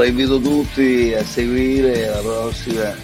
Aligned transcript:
Allora 0.00 0.18
invito 0.18 0.40
tutti 0.40 1.12
a 1.12 1.22
seguire 1.22 2.06
la 2.06 2.20
prossima 2.20 2.96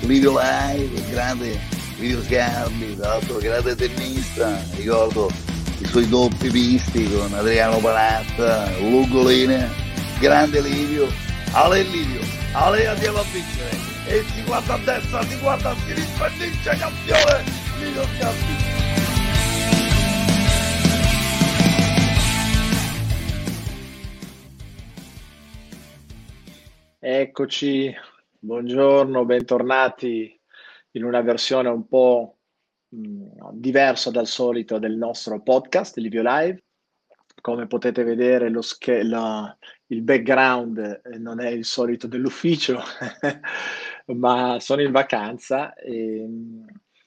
video 0.00 0.36
live, 0.36 1.00
grande 1.10 1.60
video 1.96 2.20
sgarbi, 2.24 2.96
tra 2.96 3.06
l'altro 3.10 3.38
grande 3.38 3.76
tennista, 3.76 4.60
ricordo 4.74 5.30
i 5.78 5.86
suoi 5.86 6.08
doppi 6.08 6.48
visti 6.50 7.08
con 7.08 7.32
Adriano 7.32 7.78
Panatta, 7.78 8.68
Lugolina, 8.80 9.70
grande 10.18 10.60
Livio, 10.62 11.08
Ale 11.52 11.82
Livio, 11.82 12.20
Ale 12.50 12.88
andiamo 12.88 13.18
a 13.18 13.24
vincere, 13.30 13.78
e 14.08 14.24
si 14.34 14.42
guarda 14.42 14.74
a 14.74 14.78
destra, 14.78 15.24
si 15.24 15.38
guarda 15.38 15.70
a 15.70 15.76
sinistra, 15.86 16.26
e 16.26 16.30
vince 16.36 16.76
campione, 16.78 17.44
video 17.78 18.04
sgarbi. 18.16 18.71
Eccoci, 27.22 27.94
buongiorno, 28.40 29.24
bentornati 29.24 30.36
in 30.90 31.04
una 31.04 31.20
versione 31.20 31.68
un 31.68 31.86
po' 31.86 32.38
mh, 32.88 33.50
diversa 33.52 34.10
dal 34.10 34.26
solito 34.26 34.80
del 34.80 34.96
nostro 34.96 35.40
podcast 35.40 35.98
Livio 35.98 36.22
Live. 36.24 36.64
Come 37.40 37.68
potete 37.68 38.02
vedere 38.02 38.50
sch- 38.60 39.02
la, 39.04 39.56
il 39.86 40.02
background 40.02 41.02
eh, 41.04 41.18
non 41.18 41.40
è 41.40 41.46
il 41.46 41.64
solito 41.64 42.08
dell'ufficio, 42.08 42.80
ma 44.18 44.58
sono 44.58 44.82
in 44.82 44.90
vacanza 44.90 45.74
e 45.74 46.26
mh, 46.26 46.66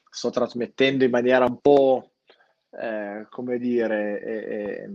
sto 0.09 0.29
trasmettendo 0.29 1.03
in 1.03 1.11
maniera 1.11 1.44
un 1.44 1.59
po', 1.59 2.13
eh, 2.72 3.27
come 3.29 3.57
dire, 3.57 4.22
eh, 4.22 4.89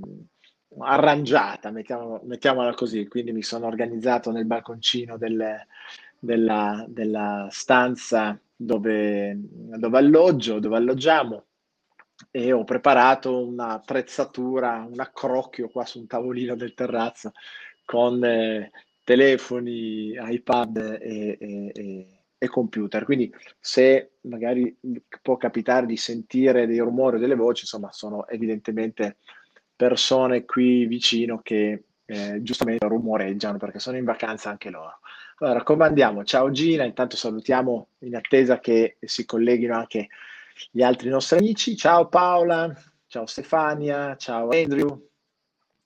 arrangiata, 0.79 1.71
mettiamola, 1.71 2.21
mettiamola 2.25 2.75
così, 2.75 3.07
quindi 3.09 3.33
mi 3.33 3.43
sono 3.43 3.67
organizzato 3.67 4.31
nel 4.31 4.47
balconcino 4.47 5.17
del, 5.17 5.67
della, 6.19 6.85
della, 6.89 7.49
stanza 7.51 8.39
dove, 8.55 9.37
dove 9.37 9.99
alloggio, 9.99 10.61
dove 10.61 10.77
alloggiamo 10.77 11.45
e 12.31 12.53
ho 12.53 12.65
preparato 12.65 13.47
un'attrezzatura, 13.47 14.87
un 14.89 15.01
accrocchio 15.01 15.69
qua 15.69 15.85
su 15.85 16.01
un 16.01 16.07
tavolino 16.07 16.55
del 16.55 16.75
terrazzo 16.75 17.33
con 17.85 18.23
eh, 18.25 18.71
telefoni, 19.03 20.15
iPad 20.15 20.99
e, 21.01 21.37
e, 21.41 21.73
e, 21.75 22.07
e, 22.39 22.49
computer. 22.49 23.05
Quindi 23.05 23.33
se 23.59 24.13
magari 24.23 24.77
può 25.23 25.37
capitare 25.37 25.87
di 25.87 25.97
sentire 25.97 26.67
dei 26.67 26.79
rumori 26.79 27.17
o 27.17 27.19
delle 27.19 27.35
voci, 27.35 27.63
insomma, 27.63 27.91
sono 27.91 28.29
evidentemente 28.29 29.17
persone 29.81 30.45
qui 30.45 30.85
vicino 30.85 31.41
che 31.41 31.85
eh, 32.05 32.43
giustamente 32.43 32.87
rumoreggiano 32.87 33.57
perché 33.57 33.79
sono 33.79 33.97
in 33.97 34.05
vacanza 34.05 34.51
anche 34.51 34.69
loro. 34.69 34.99
Allora, 35.39 35.63
come 35.63 35.87
andiamo? 35.87 36.23
Ciao 36.23 36.51
Gina, 36.51 36.85
intanto 36.85 37.17
salutiamo 37.17 37.89
in 38.01 38.15
attesa 38.15 38.59
che 38.59 38.99
si 39.01 39.25
colleghino 39.25 39.75
anche 39.75 40.09
gli 40.71 40.83
altri 40.83 41.09
nostri 41.09 41.39
amici. 41.39 41.79
Ciao 41.79 42.09
Paola, 42.09 42.71
ciao 43.07 43.25
Stefania, 43.25 44.17
ciao 44.17 44.51
Andrew, 44.51 45.09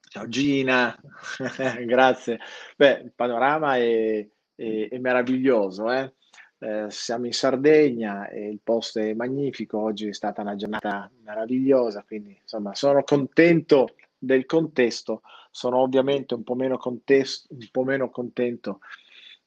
ciao 0.08 0.26
Gina, 0.26 0.98
grazie. 1.86 2.40
Beh, 2.76 3.00
il 3.04 3.12
panorama 3.14 3.76
è, 3.76 4.26
è, 4.56 4.88
è 4.90 4.98
meraviglioso, 4.98 5.92
eh? 5.92 6.12
Eh, 6.58 6.86
siamo 6.88 7.26
in 7.26 7.32
Sardegna 7.32 8.28
e 8.28 8.48
il 8.48 8.60
posto 8.62 9.00
è 9.00 9.12
magnifico, 9.12 9.78
oggi 9.80 10.08
è 10.08 10.12
stata 10.12 10.40
una 10.40 10.54
giornata 10.54 11.10
meravigliosa, 11.22 12.04
quindi 12.06 12.38
insomma 12.40 12.74
sono 12.74 13.02
contento 13.02 13.96
del 14.16 14.46
contesto, 14.46 15.22
sono 15.50 15.78
ovviamente 15.78 16.34
un 16.34 16.42
po' 16.42 16.54
meno, 16.54 16.78
contesto, 16.78 17.52
un 17.52 17.68
po 17.70 17.84
meno 17.84 18.08
contento 18.08 18.80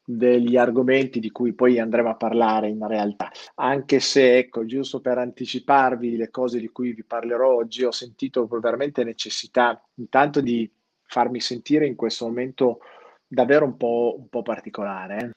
degli 0.04 0.56
argomenti 0.56 1.20
di 1.20 1.32
cui 1.32 1.54
poi 1.54 1.80
andremo 1.80 2.10
a 2.10 2.16
parlare 2.16 2.70
in 2.70 2.86
realtà, 2.88 3.32
anche 3.56 4.00
se 4.00 4.38
ecco, 4.38 4.66
giusto 4.66 5.02
per 5.02 5.18
anticiparvi 5.18 6.16
le 6.16 6.30
cose 6.30 6.60
di 6.60 6.70
cui 6.70 6.94
vi 6.94 7.04
parlerò 7.04 7.56
oggi, 7.56 7.84
ho 7.84 7.92
sentito 7.92 8.48
veramente 8.48 9.04
necessità 9.04 9.82
intanto 9.96 10.40
di 10.40 10.70
farmi 11.04 11.40
sentire 11.42 11.88
in 11.88 11.96
questo 11.96 12.26
momento 12.26 12.80
davvero 13.28 13.66
un 13.66 13.76
po', 13.76 14.16
un 14.18 14.30
po 14.30 14.44
particolare. 14.44 15.32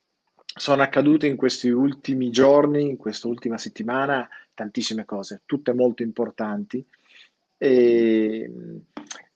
Sono 0.54 0.82
accadute 0.82 1.26
in 1.26 1.36
questi 1.36 1.68
ultimi 1.68 2.30
giorni, 2.30 2.82
in 2.82 2.96
questa 2.96 3.28
ultima 3.28 3.56
settimana, 3.56 4.28
tantissime 4.52 5.04
cose, 5.04 5.42
tutte 5.46 5.72
molto 5.72 6.02
importanti. 6.02 6.84
E, 7.56 8.50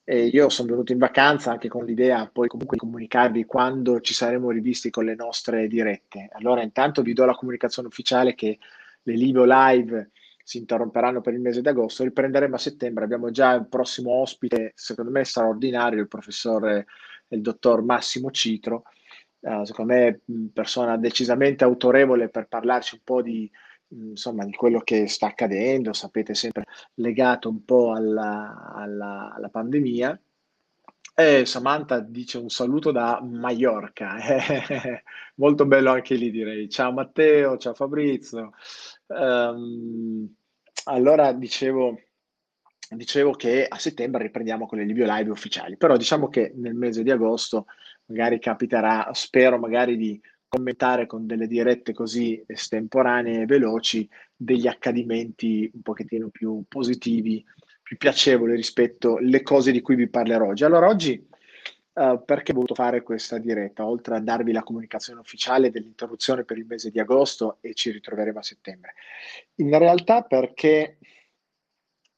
e 0.07 0.27
io 0.27 0.49
sono 0.51 0.69
venuto 0.69 0.93
in 0.93 0.99
vacanza 0.99 1.51
anche 1.51 1.69
con 1.69 1.85
l'idea 1.85 2.29
poi 2.31 2.49
comunque 2.49 2.77
di 2.77 2.83
comunicarvi 2.83 3.45
quando 3.45 4.01
ci 4.01 4.13
saremo 4.13 4.51
rivisti 4.51 4.91
con 4.91 5.05
le 5.05 5.15
nostre 5.15 5.67
dirette. 5.67 6.29
Allora 6.33 6.63
intanto 6.63 7.01
vi 7.01 7.15
do 7.15 7.25
la 7.25 7.35
comunicazione 7.35 7.89
ufficiale 7.89 8.35
che 8.35 8.59
le 9.03 9.15
Livio 9.15 9.45
Live 9.47 10.11
si 10.43 10.59
interromperanno 10.59 11.23
per 11.23 11.33
il 11.33 11.41
mese 11.41 11.63
d'agosto, 11.63 12.05
riprenderemo 12.05 12.55
a 12.55 12.59
settembre, 12.59 13.05
abbiamo 13.05 13.31
già 13.31 13.55
il 13.55 13.67
prossimo 13.67 14.11
ospite, 14.11 14.73
secondo 14.75 15.11
me 15.11 15.25
straordinario, 15.25 16.01
il 16.01 16.09
professore, 16.09 16.87
il 17.29 17.41
dottor 17.41 17.83
Massimo 17.83 18.31
Citro, 18.31 18.83
uh, 19.45 19.65
secondo 19.65 19.93
me 19.93 20.21
persona 20.53 20.97
decisamente 20.97 21.65
autorevole 21.65 22.29
per 22.29 22.49
parlarci 22.49 22.97
un 22.97 23.01
po' 23.05 23.23
di, 23.23 23.51
insomma, 23.89 24.45
di 24.45 24.53
quello 24.53 24.81
che 24.81 25.07
sta 25.07 25.27
accadendo, 25.29 25.93
sapete, 25.93 26.35
sempre 26.35 26.65
legato 26.95 27.49
un 27.49 27.65
po' 27.65 27.93
alla, 27.93 28.73
alla, 28.75 29.33
alla 29.35 29.49
pandemia. 29.49 30.19
E 31.17 31.47
Samantha 31.47 32.01
dice 32.01 32.39
un 32.39 32.49
saluto 32.49 32.91
da 32.91 33.21
Mallorca, 33.23 34.17
molto 35.37 35.65
bello 35.65 35.93
anche 35.93 36.17
lì 36.17 36.31
direi. 36.31 36.69
Ciao 36.69 36.93
Matteo, 36.93 37.57
ciao 37.57 37.73
Fabrizio. 37.73 38.53
Um, 39.07 40.29
allora 40.87 41.33
dicevo, 41.33 42.01
dicevo 42.89 43.31
che 43.33 43.65
a 43.69 43.79
settembre 43.79 44.25
riprendiamo 44.25 44.67
con 44.67 44.79
le 44.79 44.85
Livio 44.85 45.07
Live 45.07 45.31
ufficiali, 45.31 45.77
però 45.77 45.97
diciamo 45.97 46.29
che 46.29 46.53
nel 46.57 46.75
mese 46.75 47.05
di 47.05 47.13
agosto 47.13 47.67
magari 48.07 48.39
capiterà, 48.39 49.11
spero 49.13 49.59
magari 49.59 49.97
di 49.97 50.21
commentare 50.49 51.07
con 51.07 51.27
delle 51.27 51.47
dirette 51.47 51.93
così 51.93 52.43
estemporanee 52.47 53.43
e 53.43 53.47
veloci 53.47 54.09
degli 54.37 54.67
accadimenti 54.67 55.69
un 55.75 55.83
pochettino 55.83 56.29
più 56.29 56.63
positivi, 56.69 57.45
più 57.83 57.97
piacevoli 57.97 58.55
rispetto 58.55 59.17
alle 59.17 59.43
cose 59.43 59.73
di 59.73 59.81
cui 59.81 59.97
vi 59.97 60.09
parlerò 60.09 60.49
oggi. 60.49 60.65
Allora 60.65 60.89
oggi 60.89 61.33
Uh, 61.95 62.25
perché 62.25 62.51
ho 62.51 62.55
voluto 62.57 62.75
fare 62.75 63.05
questa 63.05 63.39
diretta, 63.39 63.87
oltre 63.87 64.17
a 64.17 64.21
darvi 64.21 64.51
la 64.51 64.65
comunicazione 64.65 65.21
ufficiale 65.21 65.71
dell'interruzione 65.71 66.43
per 66.43 66.59
il 66.59 66.67
mese 66.67 66.91
di 66.91 66.99
agosto 66.99 67.59
e 67.61 67.73
ci 67.75 67.93
ritroveremo 67.93 68.41
a 68.41 68.43
settembre. 68.43 68.95
In 69.59 69.79
realtà 69.79 70.23
perché 70.23 70.99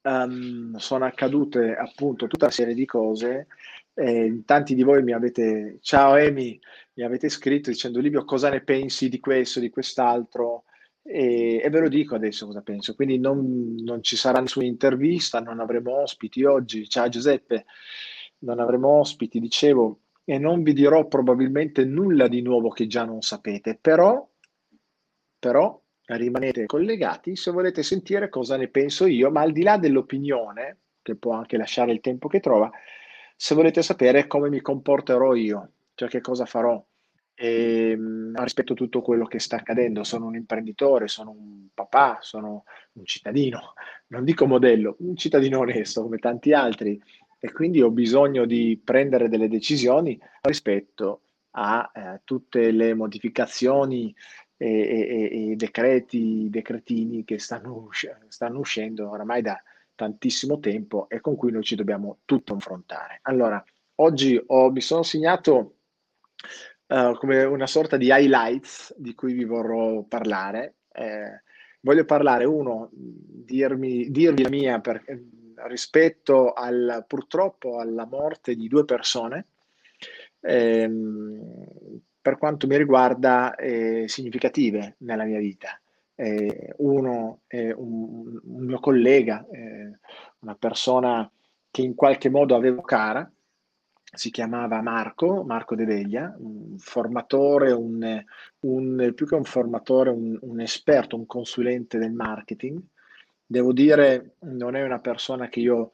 um, 0.00 0.74
sono 0.76 1.04
accadute 1.04 1.76
appunto 1.76 2.26
tutta 2.26 2.46
una 2.46 2.54
serie 2.54 2.72
di 2.72 2.86
cose 2.86 3.48
eh, 3.96 4.42
tanti 4.44 4.74
di 4.74 4.82
voi 4.82 5.02
mi 5.02 5.12
avete, 5.12 5.78
ciao 5.80 6.16
Emi, 6.16 6.60
mi 6.94 7.02
avete 7.02 7.30
scritto 7.30 7.70
dicendo 7.70 7.98
Livio 7.98 8.24
cosa 8.24 8.50
ne 8.50 8.62
pensi 8.62 9.08
di 9.08 9.18
questo, 9.20 9.58
di 9.58 9.70
quest'altro 9.70 10.64
e, 11.02 11.60
e 11.62 11.70
ve 11.70 11.80
lo 11.80 11.88
dico 11.88 12.14
adesso 12.14 12.46
cosa 12.46 12.60
penso. 12.60 12.94
Quindi 12.94 13.18
non, 13.18 13.74
non, 13.78 14.02
ci 14.02 14.16
sarà 14.16 14.40
nessuna 14.40 14.66
intervista, 14.66 15.40
non 15.40 15.60
avremo 15.60 16.02
ospiti 16.02 16.44
oggi. 16.44 16.88
Ciao 16.88 17.08
Giuseppe, 17.08 17.64
non 18.40 18.60
avremo 18.60 18.88
ospiti, 18.98 19.40
dicevo, 19.40 20.00
e 20.24 20.38
non 20.38 20.62
vi 20.62 20.74
dirò 20.74 21.06
probabilmente 21.06 21.84
nulla 21.84 22.28
di 22.28 22.42
nuovo 22.42 22.68
che 22.68 22.86
già 22.86 23.04
non 23.04 23.22
sapete, 23.22 23.78
però, 23.80 24.28
però 25.38 25.80
rimanete 26.04 26.66
collegati 26.66 27.34
se 27.34 27.50
volete 27.50 27.82
sentire 27.82 28.28
cosa 28.28 28.56
ne 28.56 28.68
penso 28.68 29.06
io, 29.06 29.30
ma 29.30 29.40
al 29.40 29.52
di 29.52 29.62
là 29.62 29.78
dell'opinione, 29.78 30.80
che 31.00 31.16
può 31.16 31.32
anche 31.32 31.56
lasciare 31.56 31.92
il 31.92 32.00
tempo 32.00 32.28
che 32.28 32.40
trova, 32.40 32.70
se 33.36 33.54
volete 33.54 33.82
sapere 33.82 34.26
come 34.26 34.48
mi 34.48 34.60
comporterò 34.60 35.34
io, 35.34 35.72
cioè 35.94 36.08
che 36.08 36.20
cosa 36.20 36.46
farò 36.46 36.82
e, 37.36 37.90
ehm, 37.90 38.42
rispetto 38.42 38.72
a 38.72 38.76
tutto 38.76 39.02
quello 39.02 39.26
che 39.26 39.38
sta 39.38 39.56
accadendo. 39.56 40.02
Sono 40.02 40.26
un 40.26 40.34
imprenditore, 40.34 41.06
sono 41.06 41.30
un 41.30 41.68
papà, 41.74 42.18
sono 42.22 42.64
un 42.92 43.04
cittadino, 43.04 43.74
non 44.08 44.24
dico 44.24 44.46
modello, 44.46 44.96
un 45.00 45.16
cittadino 45.16 45.60
onesto 45.60 46.02
come 46.02 46.18
tanti 46.18 46.52
altri 46.52 47.00
e 47.38 47.52
quindi 47.52 47.82
ho 47.82 47.90
bisogno 47.90 48.46
di 48.46 48.80
prendere 48.82 49.28
delle 49.28 49.48
decisioni 49.48 50.18
rispetto 50.40 51.20
a 51.52 51.90
eh, 51.94 52.20
tutte 52.24 52.70
le 52.70 52.94
modificazioni 52.94 54.14
e, 54.56 54.66
e, 54.66 55.50
e, 55.50 55.56
decreti, 55.56 56.48
decretini 56.48 57.24
che 57.24 57.38
stanno, 57.38 57.88
stanno 58.28 58.58
uscendo 58.58 59.10
oramai 59.10 59.42
da, 59.42 59.62
tantissimo 59.96 60.60
tempo 60.60 61.08
e 61.08 61.20
con 61.20 61.34
cui 61.34 61.50
noi 61.50 61.64
ci 61.64 61.74
dobbiamo 61.74 62.18
tutto 62.24 62.52
confrontare. 62.52 63.18
Allora, 63.22 63.62
oggi 63.96 64.40
ho, 64.46 64.70
mi 64.70 64.80
sono 64.80 65.02
segnato 65.02 65.78
uh, 66.88 67.16
come 67.16 67.42
una 67.42 67.66
sorta 67.66 67.96
di 67.96 68.06
highlights 68.06 68.94
di 68.96 69.14
cui 69.14 69.32
vi 69.32 69.44
vorrò 69.44 70.02
parlare. 70.02 70.76
Eh, 70.92 71.42
voglio 71.80 72.04
parlare, 72.04 72.44
uno, 72.44 72.88
dirmi, 72.92 74.10
dirvi 74.10 74.42
la 74.42 74.48
mia 74.48 74.80
per, 74.80 75.02
rispetto 75.66 76.52
al, 76.52 77.04
purtroppo 77.06 77.78
alla 77.78 78.06
morte 78.06 78.54
di 78.54 78.68
due 78.68 78.84
persone 78.84 79.46
ehm, 80.40 82.00
per 82.20 82.38
quanto 82.38 82.66
mi 82.66 82.76
riguarda, 82.76 83.54
eh, 83.54 84.04
significative 84.08 84.96
nella 84.98 85.24
mia 85.24 85.38
vita. 85.38 85.80
Eh, 86.18 86.74
uno 86.78 87.40
è 87.46 87.70
un, 87.72 88.40
un 88.42 88.64
mio 88.64 88.80
collega, 88.80 89.46
eh, 89.50 89.98
una 90.40 90.54
persona 90.54 91.30
che 91.70 91.82
in 91.82 91.94
qualche 91.94 92.30
modo 92.30 92.56
avevo 92.56 92.80
cara, 92.80 93.30
si 94.16 94.30
chiamava 94.30 94.80
Marco, 94.80 95.44
Marco 95.44 95.74
De 95.74 95.84
Veglia, 95.84 96.34
un 96.38 96.78
formatore, 96.78 97.72
un, 97.72 98.24
un, 98.60 99.12
più 99.14 99.26
che 99.26 99.34
un 99.34 99.44
formatore, 99.44 100.10
un, 100.10 100.38
un, 100.40 100.60
esperto, 100.60 101.16
un 101.16 101.26
consulente 101.26 101.98
del 101.98 102.12
marketing. 102.12 102.80
Devo 103.44 103.72
dire, 103.72 104.36
non 104.40 104.74
è 104.74 104.82
una 104.82 105.00
persona 105.00 105.48
che 105.48 105.60
io 105.60 105.90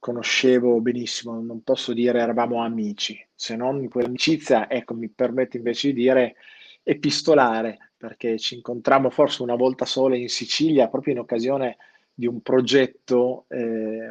conoscevo 0.00 0.80
benissimo, 0.80 1.40
non 1.40 1.62
posso 1.62 1.92
dire 1.92 2.18
eravamo 2.18 2.62
amici, 2.62 3.24
se 3.34 3.54
non 3.54 3.86
quell'amicizia, 3.88 4.68
ecco, 4.68 4.94
mi 4.94 5.08
permette 5.10 5.58
invece 5.58 5.88
di 5.88 6.00
dire 6.00 6.36
epistolare, 6.82 7.89
perché 8.00 8.38
ci 8.38 8.54
incontrammo 8.54 9.10
forse 9.10 9.42
una 9.42 9.56
volta 9.56 9.84
sola 9.84 10.16
in 10.16 10.30
Sicilia, 10.30 10.88
proprio 10.88 11.12
in 11.12 11.18
occasione 11.18 11.76
di 12.14 12.26
un 12.26 12.40
progetto 12.40 13.44
eh, 13.48 14.10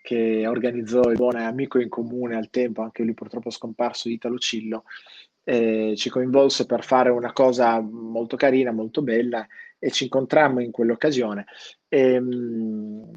che 0.00 0.46
organizzò 0.46 1.10
il 1.10 1.16
buon 1.16 1.34
amico 1.34 1.80
in 1.80 1.88
comune 1.88 2.36
al 2.36 2.50
tempo, 2.50 2.82
anche 2.82 3.02
lui 3.02 3.14
purtroppo 3.14 3.50
scomparso, 3.50 4.08
Italo 4.08 4.38
Cillo, 4.38 4.84
eh, 5.42 5.94
ci 5.96 6.08
coinvolse 6.08 6.66
per 6.66 6.84
fare 6.84 7.10
una 7.10 7.32
cosa 7.32 7.80
molto 7.80 8.36
carina, 8.36 8.70
molto 8.70 9.02
bella 9.02 9.44
e 9.76 9.90
ci 9.90 10.04
incontrammo 10.04 10.60
in 10.60 10.70
quell'occasione. 10.70 11.46
E, 11.88 12.12
ehm, 12.12 13.10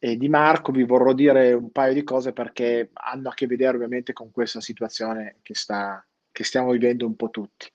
e 0.00 0.16
di 0.16 0.28
Marco 0.28 0.72
vi 0.72 0.82
vorrò 0.82 1.12
dire 1.12 1.52
un 1.52 1.70
paio 1.70 1.94
di 1.94 2.02
cose 2.02 2.32
perché 2.32 2.90
hanno 2.92 3.28
a 3.28 3.34
che 3.34 3.46
vedere 3.46 3.76
ovviamente 3.76 4.12
con 4.12 4.32
questa 4.32 4.60
situazione 4.60 5.36
che, 5.42 5.54
sta, 5.54 6.04
che 6.32 6.42
stiamo 6.42 6.72
vivendo 6.72 7.06
un 7.06 7.14
po' 7.14 7.30
tutti. 7.30 7.70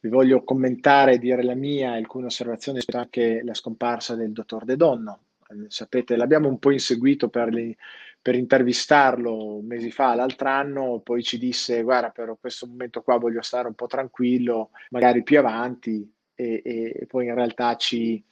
Vi 0.00 0.08
voglio 0.08 0.44
commentare, 0.44 1.18
dire 1.18 1.42
la 1.42 1.54
mia, 1.54 1.92
alcune 1.92 2.26
osservazioni 2.26 2.80
su 2.80 2.96
anche 2.96 3.42
la 3.42 3.54
scomparsa 3.54 4.14
del 4.14 4.32
dottor 4.32 4.64
De 4.64 4.76
Donno, 4.76 5.20
sapete, 5.68 6.16
l'abbiamo 6.16 6.48
un 6.48 6.58
po' 6.58 6.70
inseguito 6.70 7.28
per, 7.28 7.52
le, 7.52 7.76
per 8.20 8.34
intervistarlo 8.34 9.60
mesi 9.62 9.90
fa, 9.90 10.14
l'altro 10.14 10.48
anno, 10.48 11.00
poi 11.00 11.22
ci 11.22 11.38
disse, 11.38 11.82
guarda, 11.82 12.10
per 12.10 12.36
questo 12.40 12.66
momento 12.66 13.02
qua 13.02 13.18
voglio 13.18 13.42
stare 13.42 13.68
un 13.68 13.74
po' 13.74 13.86
tranquillo, 13.86 14.70
magari 14.90 15.22
più 15.22 15.38
avanti, 15.38 16.12
e, 16.34 16.60
e 16.64 17.06
poi 17.06 17.26
in 17.26 17.34
realtà 17.34 17.76
ci 17.76 18.22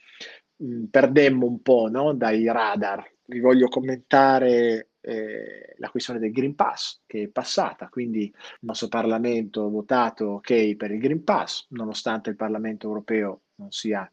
mh, 0.56 0.84
perdemmo 0.84 1.46
un 1.46 1.62
po' 1.62 1.88
no? 1.90 2.12
dai 2.14 2.44
radar. 2.46 3.10
Vi 3.26 3.40
voglio 3.40 3.68
commentare 3.68 4.88
eh, 5.04 5.74
la 5.78 5.90
questione 5.90 6.18
del 6.18 6.32
Green 6.32 6.54
Pass 6.54 7.02
che 7.06 7.22
è 7.22 7.28
passata, 7.28 7.88
quindi 7.88 8.24
il 8.24 8.32
nostro 8.60 8.88
Parlamento 8.88 9.66
ha 9.66 9.70
votato 9.70 10.26
ok 10.26 10.76
per 10.76 10.90
il 10.90 11.00
Green 11.00 11.24
Pass, 11.24 11.66
nonostante 11.70 12.30
il 12.30 12.36
Parlamento 12.36 12.86
europeo 12.86 13.42
non 13.56 13.70
sia 13.70 14.10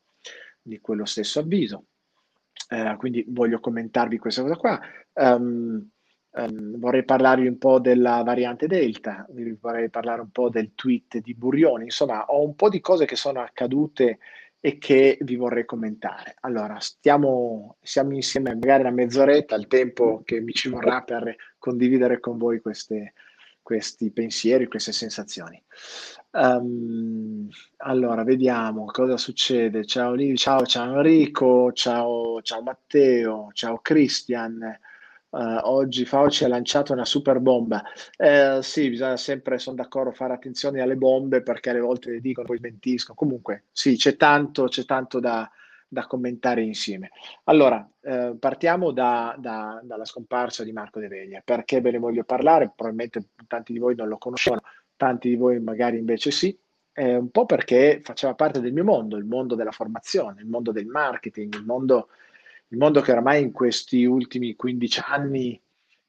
di 0.61 0.79
quello 0.79 1.05
stesso 1.05 1.39
avviso 1.39 1.85
eh, 2.71 2.95
quindi 2.97 3.25
voglio 3.27 3.59
commentarvi 3.59 4.17
questa 4.17 4.41
cosa 4.41 4.55
qua. 4.55 4.79
Um, 5.13 5.89
um, 6.31 6.79
vorrei 6.79 7.03
parlarvi 7.03 7.47
un 7.47 7.57
po' 7.57 7.79
della 7.79 8.23
variante 8.23 8.65
Delta, 8.65 9.27
vorrei 9.59 9.89
parlare 9.89 10.21
un 10.21 10.31
po' 10.31 10.49
del 10.49 10.73
tweet 10.73 11.17
di 11.17 11.33
Burioni, 11.35 11.85
insomma 11.85 12.23
ho 12.25 12.44
un 12.45 12.55
po' 12.55 12.69
di 12.69 12.79
cose 12.79 13.05
che 13.05 13.17
sono 13.17 13.41
accadute 13.41 14.19
e 14.63 14.77
che 14.77 15.17
vi 15.21 15.35
vorrei 15.35 15.65
commentare. 15.65 16.35
Allora, 16.41 16.79
stiamo, 16.79 17.77
siamo 17.81 18.13
insieme 18.13 18.53
magari 18.53 18.81
una 18.81 18.91
mezz'oretta, 18.91 19.55
il 19.55 19.65
tempo 19.65 20.21
che 20.23 20.39
mi 20.39 20.53
ci 20.53 20.69
vorrà 20.69 21.01
per 21.01 21.35
condividere 21.57 22.19
con 22.19 22.37
voi 22.37 22.61
queste, 22.61 23.13
questi 23.63 24.11
pensieri, 24.11 24.67
queste 24.67 24.91
sensazioni. 24.91 25.61
Um, 26.33 27.49
allora, 27.77 28.23
vediamo 28.23 28.85
cosa 28.85 29.17
succede. 29.17 29.83
Ciao, 29.83 30.15
ciao, 30.35 30.63
ciao 30.65 30.95
Enrico, 30.95 31.71
ciao, 31.73 32.39
ciao 32.43 32.61
Matteo, 32.61 33.49
ciao 33.53 33.79
Christian. 33.79 34.79
Uh, 35.31 35.60
oggi 35.63 36.04
Fauci 36.04 36.44
ha 36.44 36.50
lanciato 36.50 36.92
una 36.92 37.06
super 37.06 37.39
bomba. 37.39 37.81
Eh, 38.18 38.60
sì, 38.62 38.89
bisogna 38.89 39.16
sempre, 39.16 39.57
sono 39.60 39.78
d'accordo, 39.78 40.12
fare 40.12 40.33
attenzione 40.33 40.81
alle 40.81 40.98
bombe 40.98 41.42
perché 41.42 41.69
alle 41.69 41.80
volte 41.80 42.12
le 42.12 42.19
dicono, 42.19 42.45
poi 42.48 42.57
smentiscono. 42.57 43.18
Comunque, 43.18 43.63
sì, 43.72 43.95
c'è 43.95 44.18
tanto, 44.18 44.66
c'è 44.66 44.83
tanto 44.83 45.19
da, 45.19 45.50
da 45.88 46.06
commentare 46.06 46.62
insieme. 46.62 47.12
Allora, 47.45 47.86
eh, 48.01 48.36
partiamo 48.39 48.92
da, 48.92 49.36
da, 49.38 49.80
dalla 49.83 50.06
scomparsa 50.06 50.63
di 50.63 50.72
Marco 50.72 51.00
De 51.00 51.07
Veglia. 51.07 51.42
Perché 51.44 51.81
ve 51.81 51.92
ne 51.92 51.98
voglio 51.98 52.24
parlare? 52.24 52.72
Probabilmente 52.74 53.30
tanti 53.48 53.74
di 53.74 53.80
voi 53.80 53.95
non 53.95 54.07
lo 54.07 54.18
conoscono, 54.18 54.62
tanti 54.95 55.30
di 55.30 55.36
voi 55.36 55.60
magari 55.60 55.98
invece 55.98 56.31
sì. 56.31 56.57
Eh, 56.94 57.16
un 57.16 57.30
po' 57.30 57.45
perché 57.45 58.01
faceva 58.04 58.36
parte 58.36 58.60
del 58.60 58.74
mio 58.74 58.83
mondo, 58.83 59.16
il 59.16 59.24
mondo 59.24 59.56
della 59.56 59.72
formazione, 59.72 60.42
il 60.42 60.48
mondo 60.48 60.74
del 60.74 60.88
marketing, 60.88 61.56
il 61.56 61.66
mondo, 61.66 62.10
il 62.71 62.77
mondo 62.77 63.01
che 63.01 63.12
oramai 63.12 63.41
in 63.41 63.51
questi 63.51 64.06
ultimi 64.06 64.56
15 64.56 65.01
anni 65.06 65.62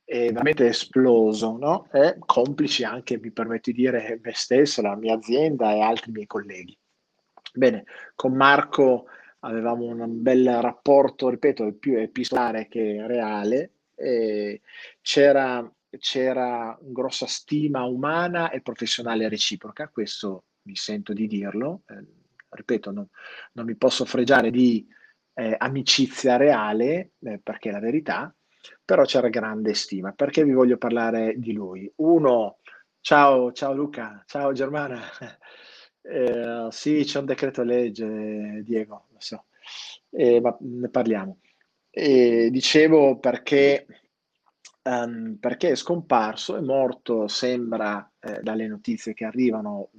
è 0.04 0.26
veramente 0.26 0.66
esploso, 0.66 1.56
no? 1.56 1.88
E 1.92 2.16
complici 2.18 2.84
anche, 2.84 3.18
mi 3.18 3.30
permetto 3.30 3.70
di 3.70 3.76
dire, 3.76 4.20
me 4.22 4.32
stesso, 4.32 4.82
la 4.82 4.94
mia 4.94 5.14
azienda 5.14 5.72
e 5.72 5.80
altri 5.80 6.12
miei 6.12 6.26
colleghi. 6.26 6.76
Bene, 7.54 7.84
con 8.14 8.34
Marco 8.34 9.06
avevamo 9.40 9.86
un 9.86 10.22
bel 10.22 10.60
rapporto, 10.60 11.28
ripeto, 11.28 11.74
più 11.74 11.98
epistolare 11.98 12.68
che 12.68 13.06
reale, 13.06 13.72
c'era, 15.00 15.72
c'era 15.98 16.78
grossa 16.80 17.26
stima 17.26 17.84
umana 17.84 18.50
e 18.50 18.60
professionale 18.60 19.28
reciproca, 19.28 19.88
questo 19.88 20.44
mi 20.62 20.76
sento 20.76 21.12
di 21.12 21.26
dirlo, 21.26 21.82
eh, 21.88 22.04
ripeto, 22.50 22.90
non, 22.90 23.08
non, 23.52 23.64
mi 23.64 23.76
posso 23.76 24.04
fregiare 24.04 24.50
di 24.50 24.86
eh, 25.34 25.54
amicizia 25.58 26.36
reale, 26.36 27.12
eh, 27.20 27.38
perché 27.42 27.68
è 27.70 27.72
la 27.72 27.80
verità, 27.80 28.34
però 28.84 29.04
c'era 29.04 29.28
grande 29.28 29.74
stima. 29.74 30.12
Perché 30.12 30.44
vi 30.44 30.52
voglio 30.52 30.76
parlare 30.76 31.34
di 31.38 31.52
lui? 31.52 31.90
Uno, 31.96 32.58
ciao, 33.00 33.52
ciao 33.52 33.72
Luca, 33.74 34.22
ciao 34.26 34.52
Germana. 34.52 35.00
Eh, 36.04 36.66
sì, 36.70 37.04
c'è 37.04 37.20
un 37.20 37.26
decreto 37.26 37.62
legge, 37.62 38.62
Diego, 38.64 39.06
lo 39.12 39.20
so, 39.20 39.44
eh, 40.10 40.40
ma 40.40 40.56
ne 40.58 40.88
parliamo. 40.88 41.38
Dicevo 41.90 43.18
perché, 43.18 43.86
um, 44.84 45.36
perché 45.38 45.70
è 45.70 45.74
scomparso, 45.76 46.56
è 46.56 46.60
morto, 46.60 47.28
sembra, 47.28 48.10
eh, 48.20 48.40
dalle 48.42 48.66
notizie 48.66 49.14
che 49.14 49.24
arrivano, 49.24 49.90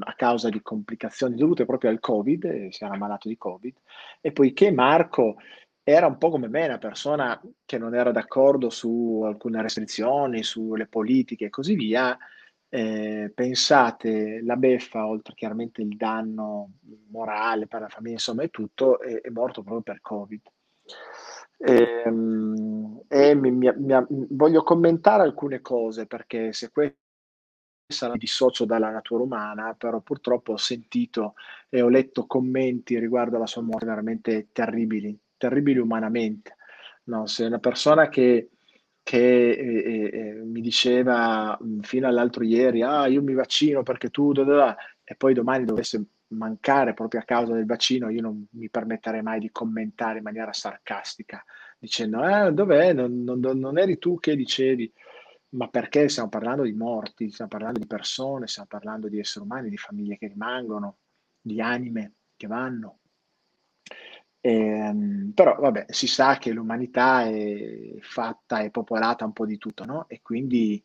a 0.00 0.14
causa 0.14 0.48
di 0.48 0.62
complicazioni 0.62 1.36
dovute 1.36 1.64
proprio 1.64 1.90
al 1.90 2.00
Covid, 2.00 2.44
eh, 2.44 2.68
si 2.72 2.84
era 2.84 2.96
malato 2.96 3.28
di 3.28 3.36
Covid, 3.36 3.74
e 4.20 4.32
poiché 4.32 4.70
Marco 4.70 5.36
era 5.82 6.06
un 6.06 6.18
po' 6.18 6.30
come 6.30 6.48
me, 6.48 6.66
una 6.66 6.78
persona 6.78 7.40
che 7.64 7.78
non 7.78 7.94
era 7.94 8.12
d'accordo 8.12 8.70
su 8.70 9.22
alcune 9.24 9.60
restrizioni, 9.62 10.42
sulle 10.42 10.86
politiche 10.86 11.46
e 11.46 11.50
così 11.50 11.74
via, 11.74 12.16
eh, 12.68 13.30
pensate, 13.34 14.40
la 14.42 14.56
beffa, 14.56 15.06
oltre 15.06 15.34
chiaramente 15.34 15.82
il 15.82 15.96
danno 15.96 16.70
morale 17.10 17.66
per 17.66 17.82
la 17.82 17.88
famiglia, 17.88 18.14
insomma, 18.14 18.42
è 18.44 18.50
tutto, 18.50 19.00
è, 19.00 19.20
è 19.20 19.28
morto 19.30 19.62
proprio 19.62 19.82
per 19.82 20.00
Covid. 20.00 20.40
E, 21.58 22.02
ehm, 22.04 23.02
e 23.08 23.34
mi, 23.34 23.50
mi, 23.50 23.70
mi, 23.76 24.06
voglio 24.30 24.62
commentare 24.62 25.22
alcune 25.22 25.60
cose 25.60 26.06
perché 26.06 26.52
se 26.52 26.70
questo 26.70 27.01
sarà 27.92 28.16
dissocio 28.16 28.64
dalla 28.64 28.90
natura 28.90 29.22
umana, 29.22 29.74
però 29.74 30.00
purtroppo 30.00 30.52
ho 30.52 30.56
sentito 30.56 31.34
e 31.68 31.80
ho 31.82 31.88
letto 31.88 32.26
commenti 32.26 32.98
riguardo 32.98 33.36
alla 33.36 33.46
sua 33.46 33.62
morte 33.62 33.86
veramente 33.86 34.48
terribili, 34.52 35.16
terribili 35.36 35.78
umanamente. 35.78 36.56
No, 37.04 37.26
se 37.26 37.44
una 37.44 37.58
persona 37.58 38.08
che 38.08 38.48
che 39.02 39.50
eh, 39.50 40.10
eh, 40.12 40.32
mi 40.44 40.60
diceva 40.60 41.58
mh, 41.60 41.80
fino 41.80 42.06
all'altro 42.06 42.44
ieri, 42.44 42.82
ah, 42.82 43.06
io 43.06 43.22
mi 43.22 43.34
vaccino 43.34 43.82
perché 43.82 44.10
tu, 44.10 44.32
da, 44.32 44.44
da, 44.44 44.54
da", 44.54 44.76
e 45.02 45.14
poi 45.16 45.34
domani 45.34 45.64
dovesse 45.64 46.04
mancare 46.28 46.94
proprio 46.94 47.20
a 47.20 47.24
causa 47.24 47.52
del 47.52 47.66
vaccino, 47.66 48.08
io 48.08 48.22
non 48.22 48.46
mi 48.52 48.70
permetterei 48.70 49.22
mai 49.22 49.40
di 49.40 49.50
commentare 49.50 50.18
in 50.18 50.24
maniera 50.24 50.52
sarcastica, 50.52 51.44
dicendo, 51.78 52.24
eh, 52.26 52.52
dov'è? 52.52 52.92
Non, 52.92 53.22
non, 53.24 53.40
non 53.40 53.78
eri 53.78 53.98
tu 53.98 54.18
che 54.18 54.36
dicevi? 54.36 54.90
Ma 55.52 55.68
perché 55.68 56.08
stiamo 56.08 56.30
parlando 56.30 56.62
di 56.62 56.72
morti, 56.72 57.30
stiamo 57.30 57.50
parlando 57.50 57.78
di 57.78 57.86
persone, 57.86 58.46
stiamo 58.46 58.68
parlando 58.70 59.08
di 59.08 59.18
esseri 59.18 59.44
umani, 59.44 59.68
di 59.68 59.76
famiglie 59.76 60.16
che 60.16 60.28
rimangono, 60.28 60.96
di 61.40 61.60
anime 61.60 62.14
che 62.36 62.46
vanno. 62.46 63.00
Ehm, 64.40 65.32
però 65.34 65.54
vabbè, 65.56 65.86
si 65.88 66.06
sa 66.06 66.38
che 66.38 66.52
l'umanità 66.52 67.24
è 67.24 67.96
fatta, 68.00 68.60
è 68.60 68.70
popolata 68.70 69.24
un 69.24 69.32
po' 69.32 69.46
di 69.46 69.58
tutto, 69.58 69.84
no? 69.84 70.06
E 70.08 70.20
quindi, 70.22 70.82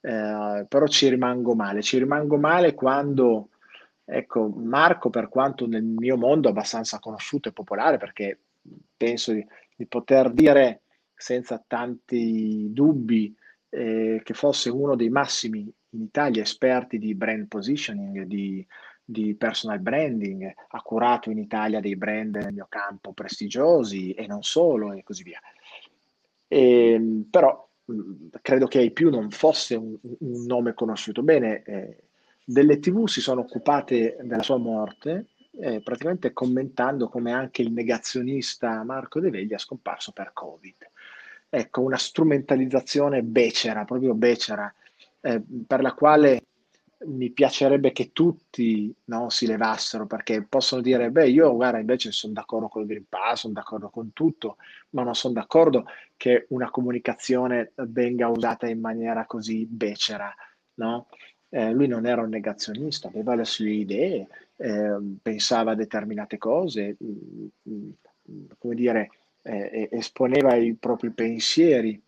eh, 0.00 0.66
però 0.66 0.86
ci 0.86 1.08
rimango 1.08 1.54
male, 1.54 1.82
ci 1.82 1.98
rimango 1.98 2.38
male 2.38 2.74
quando, 2.74 3.50
ecco, 4.04 4.48
Marco, 4.48 5.10
per 5.10 5.28
quanto 5.28 5.66
nel 5.66 5.84
mio 5.84 6.16
mondo 6.16 6.48
abbastanza 6.48 6.98
conosciuto 6.98 7.48
e 7.50 7.52
popolare, 7.52 7.98
perché 7.98 8.40
penso 8.96 9.32
di, 9.32 9.46
di 9.76 9.86
poter 9.86 10.32
dire 10.32 10.80
senza 11.14 11.62
tanti 11.64 12.72
dubbi 12.72 13.34
eh, 13.76 14.20
che 14.24 14.32
fosse 14.32 14.70
uno 14.70 14.96
dei 14.96 15.10
massimi 15.10 15.70
in 15.90 16.00
Italia 16.00 16.42
esperti 16.42 16.98
di 16.98 17.14
brand 17.14 17.46
positioning, 17.46 18.22
di, 18.22 18.66
di 19.04 19.34
personal 19.34 19.80
branding, 19.80 20.50
ha 20.68 20.80
curato 20.80 21.30
in 21.30 21.38
Italia 21.38 21.80
dei 21.80 21.94
brand 21.94 22.36
nel 22.36 22.54
mio 22.54 22.66
campo 22.70 23.12
prestigiosi 23.12 24.12
e 24.12 24.26
non 24.26 24.42
solo 24.42 24.92
e 24.92 25.02
così 25.02 25.22
via. 25.22 25.40
E, 26.48 26.92
ehm, 26.92 27.26
però 27.30 27.68
credo 28.40 28.66
che 28.66 28.78
ai 28.78 28.92
più 28.92 29.10
non 29.10 29.30
fosse 29.30 29.74
un, 29.74 29.94
un 30.00 30.44
nome 30.46 30.72
conosciuto. 30.72 31.22
Bene, 31.22 31.62
eh, 31.62 31.96
delle 32.44 32.78
tv 32.78 33.06
si 33.06 33.20
sono 33.20 33.42
occupate 33.42 34.16
della 34.22 34.42
sua 34.42 34.56
morte, 34.56 35.26
eh, 35.58 35.80
praticamente 35.82 36.32
commentando 36.32 37.08
come 37.08 37.32
anche 37.32 37.62
il 37.62 37.72
negazionista 37.72 38.82
Marco 38.84 39.20
De 39.20 39.30
Veglia 39.30 39.56
è 39.56 39.58
scomparso 39.58 40.12
per 40.12 40.32
Covid. 40.32 40.76
Ecco, 41.48 41.80
una 41.80 41.96
strumentalizzazione 41.96 43.22
becera, 43.22 43.84
proprio 43.84 44.14
becera, 44.14 44.72
eh, 45.20 45.42
per 45.66 45.80
la 45.80 45.92
quale 45.94 46.42
mi 47.06 47.30
piacerebbe 47.30 47.92
che 47.92 48.10
tutti 48.12 48.92
no, 49.04 49.28
si 49.30 49.46
levassero 49.46 50.06
perché 50.06 50.42
possono 50.42 50.80
dire, 50.80 51.10
beh, 51.10 51.28
io 51.28 51.54
guarda, 51.54 51.78
invece 51.78 52.10
sono 52.10 52.32
d'accordo 52.32 52.68
con 52.68 52.82
il 52.82 52.88
Green 52.88 53.04
Pass, 53.08 53.40
sono 53.40 53.52
d'accordo 53.52 53.90
con 53.90 54.12
tutto, 54.12 54.56
ma 54.90 55.02
non 55.02 55.14
sono 55.14 55.34
d'accordo 55.34 55.84
che 56.16 56.46
una 56.50 56.70
comunicazione 56.70 57.72
venga 57.76 58.28
usata 58.28 58.66
in 58.68 58.80
maniera 58.80 59.26
così 59.26 59.66
becera, 59.66 60.34
no? 60.74 61.06
Eh, 61.48 61.70
lui 61.72 61.86
non 61.86 62.06
era 62.06 62.22
un 62.22 62.30
negazionista, 62.30 63.08
aveva 63.08 63.34
le 63.34 63.44
sue 63.44 63.70
idee, 63.70 64.26
eh, 64.56 64.96
pensava 65.22 65.72
a 65.72 65.74
determinate 65.74 66.38
cose, 66.38 66.96
mh, 66.98 67.46
mh, 67.62 67.90
come 68.58 68.74
dire, 68.74 69.10
eh, 69.46 69.88
esponeva 69.92 70.54
i 70.54 70.74
propri 70.74 71.12
pensieri, 71.12 72.02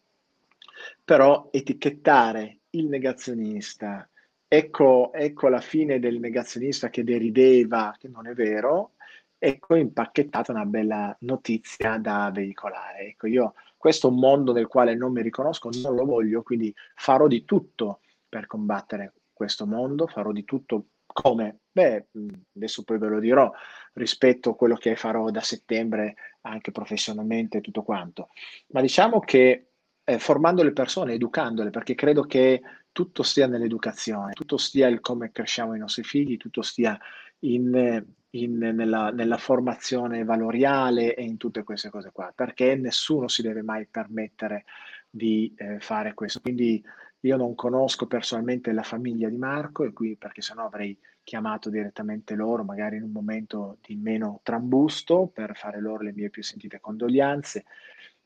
però 1.05 1.49
etichettare 1.51 2.61
il 2.71 2.87
negazionista 2.87 4.09
Ecco, 4.51 5.13
ecco 5.13 5.49
la 5.49 5.61
fine 5.61 5.99
del 5.99 6.19
negazionista 6.19 6.89
che 6.89 7.05
derideva, 7.05 7.95
che 7.99 8.09
non 8.09 8.27
è 8.27 8.33
vero, 8.33 8.93
ecco 9.37 9.75
impacchettata 9.75 10.53
una 10.53 10.65
bella 10.65 11.15
notizia 11.21 11.99
da 11.99 12.31
veicolare. 12.33 13.09
Ecco, 13.09 13.27
io 13.27 13.53
questo 13.77 14.09
è 14.09 14.11
un 14.11 14.19
mondo 14.19 14.55
nel 14.55 14.67
quale 14.67 14.95
non 14.95 15.13
mi 15.13 15.21
riconosco, 15.21 15.69
non 15.83 15.95
lo 15.95 16.07
voglio, 16.07 16.43
quindi 16.43 16.75
farò 16.95 17.27
di 17.27 17.45
tutto 17.45 18.01
per 18.27 18.47
combattere 18.47 19.13
questo 19.35 19.67
mondo, 19.67 20.07
farò 20.07 20.33
di 20.33 20.45
tutto 20.45 20.87
come? 21.21 21.63
Beh, 21.73 22.07
adesso 22.55 22.85
poi 22.85 22.99
ve 22.99 23.09
lo 23.09 23.19
dirò 23.19 23.51
rispetto 23.95 24.51
a 24.51 24.55
quello 24.55 24.77
che 24.77 24.95
farò 24.95 25.31
da 25.31 25.41
settembre 25.41 26.15
anche 26.43 26.71
professionalmente 26.71 27.59
e 27.59 27.61
tutto 27.61 27.83
quanto. 27.83 28.29
Ma 28.69 28.81
diciamo 28.81 29.19
che 29.19 29.71
eh, 30.05 30.19
formando 30.21 30.63
le 30.63 30.73
persone, 30.73 31.15
educandole, 31.15 31.71
perché 31.71 31.97
credo 31.97 32.23
che 32.23 32.63
tutto 32.93 33.25
stia 33.25 33.49
nell'educazione, 33.49 34.33
tutto 34.33 34.57
stia 34.59 34.87
il 34.87 35.01
come 35.01 35.33
cresciamo 35.33 35.75
i 35.75 35.79
nostri 35.79 36.05
figli, 36.05 36.37
tutto 36.37 36.63
stia 36.63 36.97
in, 37.41 38.05
in, 38.31 38.59
nella, 38.59 39.11
nella, 39.11 39.39
formazione 39.39 40.23
valoriale 40.23 41.15
e 41.17 41.25
in 41.25 41.37
tutte 41.37 41.65
queste 41.65 41.91
cose 41.91 42.11
qua, 42.13 42.33
perché 42.35 42.77
nessuno 42.77 43.27
si 43.27 43.43
deve 43.43 43.63
mai 43.63 43.87
permettere 43.87 44.65
di 45.11 45.53
eh, 45.57 45.81
fare 45.81 46.15
questo. 46.15 46.41
Quindi 46.41 46.83
io 47.21 47.37
non 47.37 47.55
conosco 47.55 48.07
personalmente 48.07 48.73
la 48.73 48.83
famiglia 48.83 49.29
di 49.29 49.37
Marco 49.37 49.85
e 49.85 49.93
qui 49.93 50.17
perché 50.17 50.41
sennò 50.41 50.67
avrei 50.67 50.97
chiamato 51.23 51.69
direttamente 51.69 52.35
loro, 52.35 52.65
magari 52.65 52.97
in 52.97 53.03
un 53.03 53.11
momento 53.11 53.79
di 53.83 53.97
meno 53.97 54.41
trambusto, 54.43 55.27
per 55.27 55.57
fare 55.57 55.81
loro 55.81 56.03
le 56.03 56.13
mie 56.13 56.31
più 56.31 56.43
sentite 56.43 56.81
condoglianze. 56.81 57.65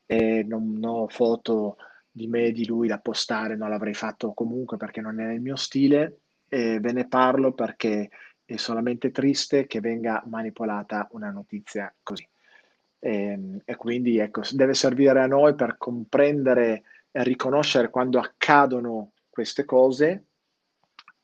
E 0.05 0.43
non 0.43 0.79
ho 0.83 1.07
foto 1.07 1.77
di 2.09 2.27
me 2.27 2.45
e 2.45 2.51
di 2.51 2.65
lui 2.65 2.87
da 2.87 2.99
postare, 2.99 3.55
non 3.55 3.69
l'avrei 3.69 3.93
fatto 3.93 4.33
comunque 4.33 4.77
perché 4.77 5.01
non 5.01 5.19
è 5.19 5.33
il 5.33 5.41
mio 5.41 5.55
stile 5.55 6.19
e 6.47 6.79
ve 6.79 6.91
ne 6.91 7.07
parlo 7.07 7.53
perché 7.53 8.09
è 8.45 8.55
solamente 8.57 9.11
triste 9.11 9.65
che 9.65 9.79
venga 9.79 10.23
manipolata 10.27 11.07
una 11.11 11.31
notizia 11.31 11.93
così. 12.03 12.27
E, 12.99 13.15
ehm, 13.15 13.61
e 13.65 13.75
quindi 13.75 14.17
ecco, 14.19 14.41
deve 14.51 14.75
servire 14.75 15.21
a 15.21 15.27
noi 15.27 15.55
per 15.55 15.77
comprendere 15.77 16.83
riconoscere 17.13 17.89
quando 17.89 18.19
accadono 18.19 19.13
queste 19.29 19.65
cose 19.65 20.25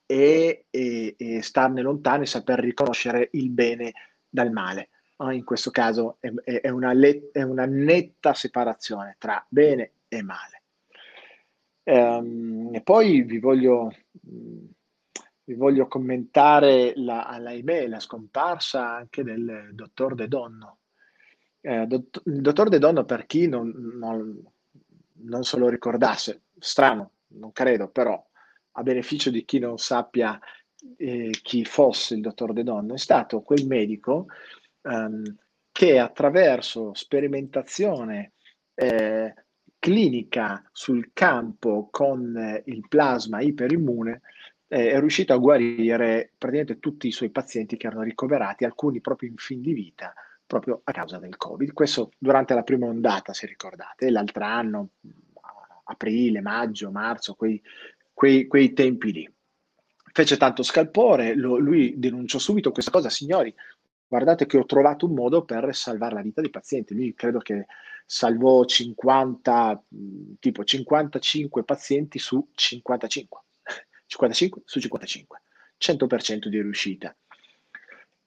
e, 0.06 0.66
e, 0.70 1.16
e 1.18 1.42
starne 1.42 1.82
lontani, 1.82 2.26
saper 2.26 2.60
riconoscere 2.60 3.30
il 3.34 3.50
bene 3.50 3.94
dal 4.28 4.52
male. 4.52 4.90
In 5.32 5.44
questo 5.44 5.70
caso 5.70 6.18
è, 6.20 6.30
è, 6.30 6.70
una 6.70 6.94
le, 6.94 7.30
è 7.34 7.42
una 7.42 7.66
netta 7.66 8.34
separazione 8.34 9.16
tra 9.20 9.46
bene 9.50 9.94
e 10.08 10.22
male. 10.22 10.64
Ehm, 11.84 12.70
e 12.74 12.82
poi 12.82 13.24
vi 13.24 13.40
voglio, 13.40 13.94
vi 14.22 15.54
voglio 15.56 15.88
commentare 15.88 16.94
la, 16.96 17.38
la 17.38 18.00
scomparsa 18.00 18.96
anche 18.96 19.24
del 19.24 19.72
dottor 19.74 20.16
De 20.16 20.28
Donno. 20.28 20.78
Eh, 21.62 21.86
dott- 21.86 22.22
il 22.26 22.42
dottor 22.42 22.70
De 22.70 22.80
Donno, 22.80 23.04
per 23.04 23.26
chi 23.26 23.48
non, 23.48 23.74
non, 23.98 24.42
non 25.24 25.44
se 25.44 25.58
lo 25.58 25.70
ricordasse, 25.70 26.44
strano, 26.58 27.12
non 27.30 27.52
credo, 27.52 27.90
però 27.90 28.24
a 28.72 28.84
beneficio 28.84 29.30
di 29.30 29.46
chi 29.46 29.60
non 29.60 29.78
sappia 29.78 30.40
eh, 30.98 31.32
chi 31.42 31.66
fosse 31.66 32.16
il 32.16 32.22
dottor 32.22 32.54
De 32.54 32.64
Donno, 32.64 32.94
è 32.94 32.98
stato 32.98 33.42
quel 33.42 33.66
medico 33.68 34.28
ehm, 34.82 35.36
che 35.72 36.00
attraverso 36.00 36.94
sperimentazione 36.94 38.34
eh, 38.74 39.34
clinica 39.78 40.68
sul 40.72 41.12
campo 41.14 41.88
con 41.90 42.36
eh, 42.36 42.64
il 42.66 42.86
plasma 42.88 43.42
iperimmune 43.42 44.22
eh, 44.68 44.92
è 44.92 45.00
riuscito 45.00 45.34
a 45.34 45.38
guarire 45.38 46.34
praticamente 46.38 46.80
tutti 46.80 47.08
i 47.08 47.12
suoi 47.12 47.30
pazienti 47.30 47.78
che 47.78 47.88
erano 47.88 48.04
ricoverati, 48.04 48.66
alcuni 48.66 49.02
proprio 49.02 49.30
in 49.30 49.38
fin 49.38 49.62
di 49.62 49.74
vita, 49.74 50.14
proprio 50.50 50.82
a 50.84 50.92
causa 50.92 51.20
del 51.20 51.38
Covid. 51.38 51.74
Questo 51.74 52.10
durante 52.18 52.56
la 52.56 52.64
prima 52.64 52.88
ondata, 52.88 53.34
se 53.34 53.46
ricordate, 53.46 54.10
l'altro 54.10 54.44
anno, 54.44 54.90
aprile, 55.84 56.42
maggio, 56.42 56.90
marzo, 56.90 57.36
quei, 57.36 57.62
quei, 58.12 58.48
quei 58.48 58.74
tempi 58.74 59.12
lì. 59.12 59.32
Fece 60.12 60.38
tanto 60.38 60.64
scalpore, 60.64 61.36
lo, 61.36 61.58
lui 61.58 61.94
denunciò 62.00 62.40
subito 62.40 62.72
questa 62.72 62.90
cosa, 62.90 63.12
signori, 63.12 63.54
guardate 64.08 64.48
che 64.48 64.58
ho 64.58 64.66
trovato 64.66 65.06
un 65.06 65.14
modo 65.14 65.46
per 65.46 65.76
salvare 65.76 66.16
la 66.16 66.24
vita 66.24 66.42
dei 66.42 66.50
pazienti. 66.50 66.96
Lui 66.96 67.14
credo 67.14 67.38
che 67.38 67.68
salvò 68.08 68.66
50, 68.66 69.84
tipo 70.40 70.64
55 70.64 71.64
pazienti 71.64 72.18
su 72.18 72.50
55, 72.56 73.40
55 74.08 74.62
su 74.66 74.80
55, 74.80 75.42
100% 75.78 76.48
di 76.48 76.60
riuscita. 76.60 77.16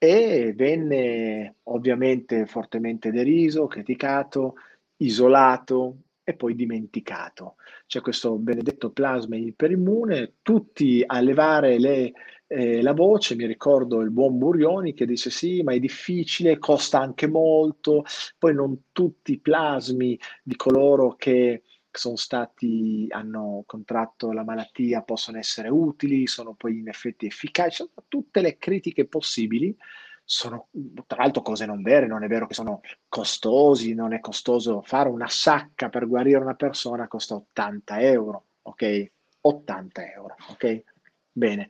E 0.05 0.53
venne 0.57 1.59
ovviamente 1.69 2.45
fortemente 2.47 3.13
deriso, 3.13 3.69
criticato, 3.69 4.55
isolato 4.97 5.99
e 6.25 6.35
poi 6.35 6.57
dimenticato. 6.57 7.55
C'è 7.87 8.01
questo 8.01 8.37
benedetto 8.37 8.91
plasma 8.91 9.37
iperimmune, 9.37 10.39
tutti 10.43 11.05
a 11.07 11.21
levare 11.21 11.79
le 11.79 12.13
eh, 12.49 12.83
la 12.83 12.93
voce, 12.93 13.37
mi 13.37 13.47
ricordo 13.47 14.01
il 14.01 14.11
buon 14.11 14.39
Burioni 14.39 14.93
che 14.93 15.07
dice 15.07 15.31
sì, 15.31 15.63
ma 15.63 15.73
è 15.73 15.79
difficile, 15.79 16.59
costa 16.59 17.01
anche 17.01 17.29
molto, 17.29 18.05
poi 18.39 18.55
non 18.55 18.87
tutti 18.91 19.33
i 19.33 19.41
plasmi 19.41 20.19
di 20.43 20.57
coloro 20.57 21.15
che 21.15 21.63
sono 21.99 22.17
stati, 22.17 23.07
hanno 23.11 23.65
contratto 23.67 24.33
la 24.33 24.45
malattia 24.45 25.03
possono 25.03 25.39
essere 25.39 25.69
utili, 25.69 26.27
sono 26.27 26.55
poi 26.55 26.79
in 26.79 26.89
effetti 26.89 27.27
efficaci, 27.27 27.77
sono 27.77 27.91
tutte 28.09 28.41
le 28.41 28.57
critiche 28.57 29.07
possibili, 29.07 29.77
sono 30.25 30.69
tra 31.07 31.23
l'altro 31.23 31.43
cose 31.43 31.67
non 31.67 31.83
vere, 31.83 32.07
non 32.07 32.23
è 32.23 32.29
vero 32.29 32.47
che 32.47 32.55
sono 32.55 32.81
costosi, 33.09 33.95
non 33.95 34.13
è 34.13 34.21
costoso 34.21 34.83
fare 34.83 35.09
una 35.09 35.29
sacca 35.29 35.89
per 35.89 36.07
guarire 36.07 36.39
una 36.39 36.55
persona, 36.55 37.09
costa 37.09 37.35
80 37.35 38.01
euro, 38.01 38.47
ok? 38.63 39.13
80 39.41 40.13
euro, 40.13 40.37
ok? 40.51 40.83
Bene, 41.33 41.69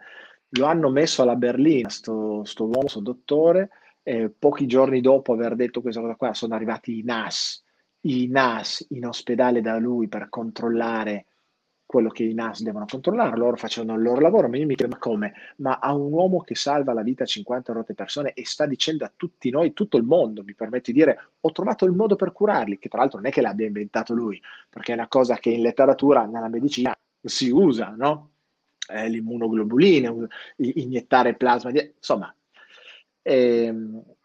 lo 0.51 0.67
hanno 0.67 0.91
messo 0.91 1.23
alla 1.23 1.37
berlina, 1.37 1.89
sto, 1.89 2.45
sto 2.45 2.65
uomo, 2.67 2.89
sto 2.89 3.01
dottore, 3.01 3.71
e 4.03 4.31
pochi 4.31 4.67
giorni 4.67 5.01
dopo 5.01 5.33
aver 5.33 5.55
detto 5.55 5.81
questa 5.81 6.01
cosa 6.01 6.17
qua 6.17 6.35
sono 6.35 6.55
arrivati 6.55 6.99
i 6.99 7.03
NAS, 7.05 7.65
i 8.03 8.29
NAS 8.29 8.87
in 8.91 9.07
ospedale 9.07 9.61
da 9.61 9.79
lui 9.79 10.09
per 10.09 10.29
controllare 10.29 11.27
quello 11.93 12.09
che 12.09 12.25
i 12.25 12.33
NAS 12.33 12.63
devono 12.63 12.87
controllare, 12.89 13.37
loro 13.37 13.57
facevano 13.57 13.99
il 13.99 14.03
loro 14.03 14.21
lavoro, 14.21 14.49
ma 14.49 14.57
io 14.57 14.65
mi 14.65 14.75
chiedo 14.75 14.95
ma 14.95 14.99
come? 14.99 15.35
Ma 15.57 15.79
a 15.79 15.93
un 15.93 16.11
uomo 16.11 16.41
che 16.41 16.55
salva 16.55 16.95
la 16.95 17.03
vita 17.03 17.25
a 17.25 17.27
50 17.27 17.73
rotte 17.75 17.93
persone 17.93 18.33
e 18.33 18.47
sta 18.47 18.65
dicendo 18.65 19.05
a 19.05 19.13
tutti 19.15 19.51
noi, 19.51 19.75
tutto 19.75 19.99
il 19.99 20.05
mondo, 20.05 20.43
mi 20.43 20.55
permette 20.55 20.91
di 20.91 20.99
dire, 20.99 21.33
ho 21.39 21.53
trovato 21.53 21.85
il 21.85 21.93
modo 21.93 22.17
per 22.17 22.33
curarli, 22.33 22.79
che 22.79 22.89
tra 22.89 23.01
l'altro 23.01 23.19
non 23.19 23.29
è 23.29 23.31
che 23.31 23.43
l'abbia 23.43 23.67
inventato 23.67 24.15
lui, 24.15 24.41
perché 24.71 24.93
è 24.93 24.95
una 24.95 25.09
cosa 25.09 25.37
che 25.37 25.51
in 25.51 25.61
letteratura, 25.61 26.25
nella 26.25 26.49
medicina, 26.49 26.97
si 27.21 27.51
usa, 27.51 27.95
no? 27.95 28.31
eh, 28.89 29.09
l'immunoglobuline, 29.11 30.29
iniettare 30.57 31.35
plasma, 31.35 31.71
insomma. 31.71 32.35
Eh, 33.21 33.73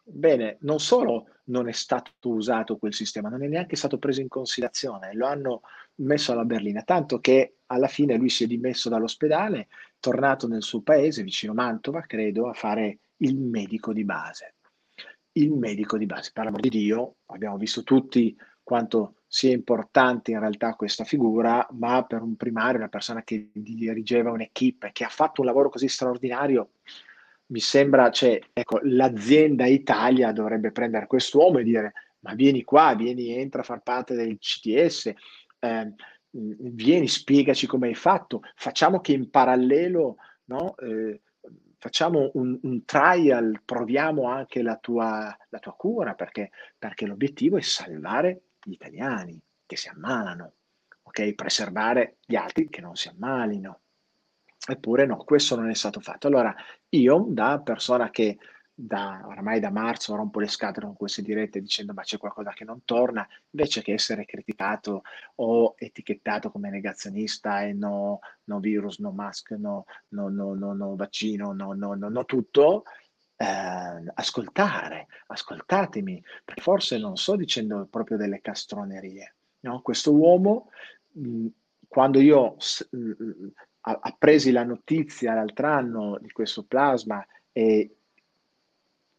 bene, 0.04 0.58
non 0.62 0.80
solo 0.80 1.28
non 1.48 1.68
è 1.68 1.72
stato 1.72 2.12
usato 2.24 2.78
quel 2.78 2.94
sistema, 2.94 3.30
non 3.30 3.44
è 3.44 3.48
neanche 3.48 3.76
stato 3.76 3.98
preso 3.98 4.22
in 4.22 4.28
considerazione, 4.28 5.14
lo 5.14 5.28
hanno 5.28 5.62
messo 5.96 6.32
alla 6.32 6.46
berlina, 6.46 6.82
tanto 6.84 7.20
che 7.20 7.58
alla 7.68 7.88
fine 7.88 8.16
lui 8.16 8.30
si 8.30 8.44
è 8.44 8.48
dimesso 8.48 8.90
dall'ospedale, 8.90 9.68
tornato 10.00 10.48
nel 10.48 10.64
suo 10.64 10.82
paese, 10.82 11.24
vicino 11.24 11.54
Mantova, 11.54 12.02
credo, 12.02 12.48
a 12.50 12.54
fare 12.54 13.00
il 13.18 13.36
medico 13.38 13.94
di 13.94 14.04
base. 14.04 14.56
Il 15.34 15.52
medico 15.52 15.98
di 15.98 16.06
base, 16.06 16.32
per 16.34 16.46
l'amor 16.46 16.62
di 16.62 16.70
Dio, 16.70 17.18
abbiamo 17.28 17.58
visto 17.58 17.84
tutti 17.84 18.36
quanto 18.64 19.18
sia 19.28 19.54
importante 19.54 20.32
in 20.32 20.40
realtà 20.40 20.74
questa 20.74 21.04
figura, 21.04 21.66
ma 21.72 22.04
per 22.06 22.22
un 22.22 22.36
primario, 22.36 22.80
una 22.80 22.90
persona 22.90 23.24
che 23.24 23.50
dirigeva 23.54 24.32
un'equipe, 24.32 24.92
che 24.92 25.04
ha 25.04 25.10
fatto 25.10 25.42
un 25.42 25.48
lavoro 25.48 25.70
così 25.70 25.88
straordinario, 25.88 26.72
mi 27.48 27.60
sembra, 27.60 28.10
cioè, 28.12 28.40
ecco, 28.54 28.80
l'azienda 28.84 29.66
Italia 29.66 30.32
dovrebbe 30.32 30.72
prendere 30.72 31.08
quest'uomo 31.08 31.60
e 31.60 31.64
dire, 31.64 31.94
ma 32.20 32.34
vieni 32.34 32.64
qua, 32.64 32.94
vieni, 32.96 33.30
entra 33.38 33.62
a 33.62 33.66
far 33.66 33.82
parte 33.82 34.16
del 34.16 34.38
CTS, 34.38 35.14
eh, 35.60 35.94
vieni, 36.32 37.08
spiegaci 37.08 37.68
come 37.68 37.88
hai 37.88 37.96
fatto, 37.96 38.42
facciamo 38.56 39.00
che 39.00 39.14
in 39.14 39.30
parallelo, 39.30 40.18
no, 40.46 40.76
eh, 40.78 41.22
facciamo 41.78 42.32
un, 42.34 42.60
un, 42.62 42.86
trial, 42.86 43.62
proviamo 43.64 44.30
anche 44.30 44.62
la 44.62 44.78
tua, 44.78 45.36
la 45.50 45.60
tua 45.60 45.74
cura, 45.74 46.16
perché, 46.16 46.52
perché 46.78 47.06
l'obiettivo 47.06 47.58
è 47.58 47.62
salvare 47.62 48.42
gli 48.62 48.74
italiani 48.74 49.40
che 49.66 49.78
si 49.78 49.88
ammalano, 49.88 50.54
ok? 51.04 51.34
Preservare 51.34 52.18
gli 52.26 52.36
altri 52.36 52.68
che 52.70 52.82
non 52.82 52.96
si 52.96 53.08
ammalino. 53.08 53.82
Eppure 54.70 55.06
no, 55.06 55.18
questo 55.18 55.56
non 55.56 55.70
è 55.70 55.74
stato 55.74 56.02
fatto. 56.02 56.28
Allora, 56.28 56.54
io 56.90 57.26
da 57.30 57.60
persona 57.60 58.10
che 58.10 58.38
da, 58.80 59.24
oramai 59.26 59.60
da 59.60 59.72
marzo 59.72 60.14
rompo 60.16 60.40
le 60.40 60.48
scatole 60.48 60.86
con 60.86 60.96
queste 60.96 61.24
dirette 61.24 61.62
dicendo 61.62 61.94
ma 61.94 62.04
c'è 62.04 62.18
qualcosa 62.18 62.52
che 62.52 62.64
non 62.66 62.84
torna, 62.84 63.26
invece 63.50 63.82
che 63.82 63.94
essere 63.94 64.26
criticato 64.26 65.02
o 65.36 65.74
etichettato 65.78 66.52
come 66.52 66.70
negazionista 66.70 67.64
e 67.64 67.74
no, 67.74 68.20
no 68.44 68.60
virus, 68.60 69.00
no 69.00 69.12
mask, 69.12 69.52
no, 69.52 69.86
no, 70.10 70.28
no, 70.30 70.54
no, 70.54 70.74
no 70.74 70.96
vaccino, 70.96 71.54
no, 71.54 71.74
no, 71.74 71.96
no, 71.96 72.10
no 72.10 72.26
tutto, 72.26 72.84
eh, 73.38 74.12
ascoltare, 74.14 75.08
ascoltatemi, 75.28 76.22
perché 76.44 76.62
forse 76.62 77.00
non 77.00 77.16
sto 77.16 77.36
dicendo 77.36 77.88
proprio 77.90 78.18
delle 78.18 78.42
castronerie. 78.42 79.36
No? 79.62 79.82
Questo 79.82 80.14
uomo, 80.14 80.70
mh, 81.14 81.48
quando 81.88 82.20
io 82.20 82.58
appresi 84.00 84.52
la 84.52 84.64
notizia 84.64 85.34
l'altro 85.34 85.68
anno 85.68 86.18
di 86.20 86.30
questo 86.32 86.64
plasma 86.64 87.26
e 87.52 87.96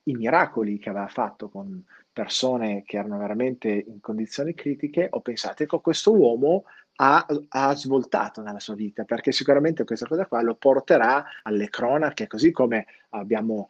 i 0.03 0.15
miracoli 0.15 0.79
che 0.79 0.91
aveva 0.91 1.09
fatto 1.09 1.49
con 1.49 1.85
persone 2.13 2.83
che 2.85 2.97
erano 2.97 3.19
veramente 3.19 3.69
in 3.69 4.01
condizioni 4.01 4.55
critiche, 4.55 5.07
ho 5.09 5.21
pensato, 5.21 5.63
ecco, 5.63 5.79
questo 5.81 6.13
uomo 6.17 6.65
ha, 6.97 7.25
ha, 7.51 7.75
svoltato 7.77 8.43
nella 8.43 8.59
sua 8.59 8.75
vita, 8.75 9.05
perché 9.05 9.31
sicuramente 9.31 9.85
questa 9.85 10.07
cosa 10.07 10.27
qua 10.27 10.43
lo 10.43 10.57
porterà 10.57 11.25
alle 11.45 11.69
cronache, 11.69 12.27
così 12.27 12.51
come 12.51 12.87
abbiamo 13.11 13.69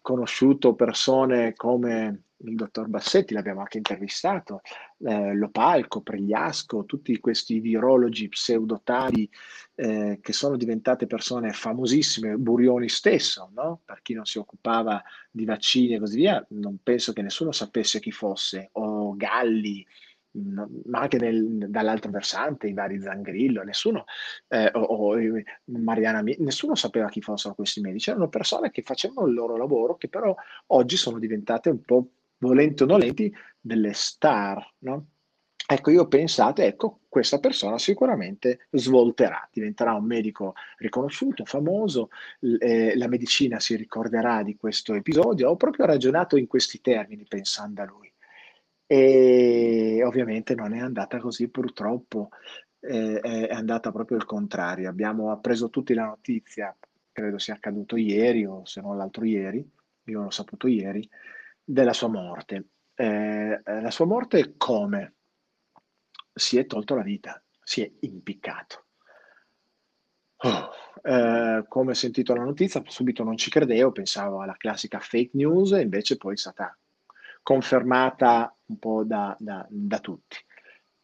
conosciuto 0.00 0.74
persone 0.74 1.54
come 1.54 2.22
il 2.38 2.54
dottor 2.54 2.88
Bassetti, 2.88 3.32
l'abbiamo 3.32 3.60
anche 3.60 3.78
intervistato, 3.78 4.60
eh, 4.98 5.34
Lopalco, 5.34 6.02
Pregliasco, 6.02 6.84
tutti 6.84 7.18
questi 7.18 7.60
virologi 7.60 8.28
pseudotali 8.28 9.28
eh, 9.74 10.18
che 10.20 10.32
sono 10.32 10.56
diventate 10.56 11.06
persone 11.06 11.52
famosissime, 11.52 12.36
Burioni 12.36 12.88
stesso, 12.88 13.50
no? 13.54 13.80
per 13.84 14.02
chi 14.02 14.12
non 14.12 14.26
si 14.26 14.38
occupava 14.38 15.02
di 15.30 15.44
vaccini 15.44 15.94
e 15.94 15.98
così 15.98 16.16
via, 16.16 16.44
non 16.50 16.78
penso 16.82 17.12
che 17.12 17.22
nessuno 17.22 17.52
sapesse 17.52 18.00
chi 18.00 18.12
fosse, 18.12 18.68
o 18.72 19.16
Galli, 19.16 19.86
ma 20.84 21.00
anche 21.00 21.18
nel, 21.18 21.68
dall'altro 21.68 22.10
versante, 22.10 22.68
i 22.68 22.72
vari 22.72 23.00
Zangrillo, 23.00 23.62
nessuno, 23.62 24.04
eh, 24.48 24.70
o, 24.74 24.80
o, 24.80 25.16
Mariana, 25.64 26.22
nessuno 26.38 26.74
sapeva 26.74 27.08
chi 27.08 27.20
fossero 27.20 27.54
questi 27.54 27.80
medici, 27.80 28.10
erano 28.10 28.28
persone 28.28 28.70
che 28.70 28.82
facevano 28.82 29.26
il 29.26 29.34
loro 29.34 29.56
lavoro, 29.56 29.96
che 29.96 30.08
però 30.08 30.34
oggi 30.68 30.96
sono 30.96 31.18
diventate 31.18 31.70
un 31.70 31.80
po' 31.80 32.08
volenti 32.38 32.82
o 32.82 32.86
nolenti 32.86 33.34
delle 33.60 33.92
star, 33.92 34.74
no? 34.80 35.06
Ecco, 35.68 35.90
io 35.90 36.02
ho 36.02 36.06
pensato, 36.06 36.62
ecco, 36.62 37.00
questa 37.08 37.40
persona 37.40 37.76
sicuramente 37.76 38.68
svolterà, 38.70 39.48
diventerà 39.52 39.94
un 39.94 40.04
medico 40.04 40.54
riconosciuto, 40.76 41.44
famoso, 41.44 42.10
eh, 42.60 42.96
la 42.96 43.08
medicina 43.08 43.58
si 43.58 43.74
ricorderà 43.74 44.44
di 44.44 44.54
questo 44.54 44.94
episodio. 44.94 45.50
Ho 45.50 45.56
proprio 45.56 45.86
ragionato 45.86 46.36
in 46.36 46.46
questi 46.46 46.80
termini 46.80 47.24
pensando 47.26 47.82
a 47.82 47.84
lui. 47.84 48.05
E 48.86 50.00
ovviamente 50.04 50.54
non 50.54 50.72
è 50.72 50.78
andata 50.78 51.18
così 51.18 51.48
purtroppo, 51.48 52.28
eh, 52.80 53.20
è 53.20 53.52
andata 53.52 53.90
proprio 53.90 54.16
il 54.16 54.24
contrario. 54.24 54.88
Abbiamo 54.88 55.32
appreso 55.32 55.70
tutti 55.70 55.92
la 55.92 56.06
notizia, 56.06 56.76
credo 57.10 57.38
sia 57.38 57.54
accaduto 57.54 57.96
ieri 57.96 58.46
o 58.46 58.64
se 58.64 58.80
non 58.80 58.96
l'altro 58.96 59.24
ieri, 59.24 59.68
io 60.04 60.22
l'ho 60.22 60.30
saputo 60.30 60.68
ieri, 60.68 61.08
della 61.64 61.92
sua 61.92 62.08
morte. 62.08 62.68
Eh, 62.94 63.60
la 63.64 63.90
sua 63.90 64.06
morte 64.06 64.54
come? 64.56 65.14
Si 66.32 66.58
è 66.58 66.66
tolto 66.66 66.94
la 66.94 67.02
vita, 67.02 67.42
si 67.62 67.82
è 67.82 67.90
impiccato. 68.00 68.84
Oh, 70.38 70.70
eh, 71.02 71.64
come 71.66 71.90
ho 71.90 71.94
sentito 71.94 72.34
la 72.34 72.44
notizia, 72.44 72.82
subito 72.86 73.24
non 73.24 73.36
ci 73.36 73.50
credevo, 73.50 73.90
pensavo 73.90 74.42
alla 74.42 74.56
classica 74.56 75.00
fake 75.00 75.30
news, 75.32 75.72
e 75.72 75.80
invece 75.80 76.18
poi 76.18 76.34
è 76.34 76.36
stata 76.36 76.78
confermata 77.46 78.52
un 78.66 78.78
po' 78.80 79.04
da, 79.04 79.36
da, 79.38 79.64
da 79.70 80.00
tutti. 80.00 80.36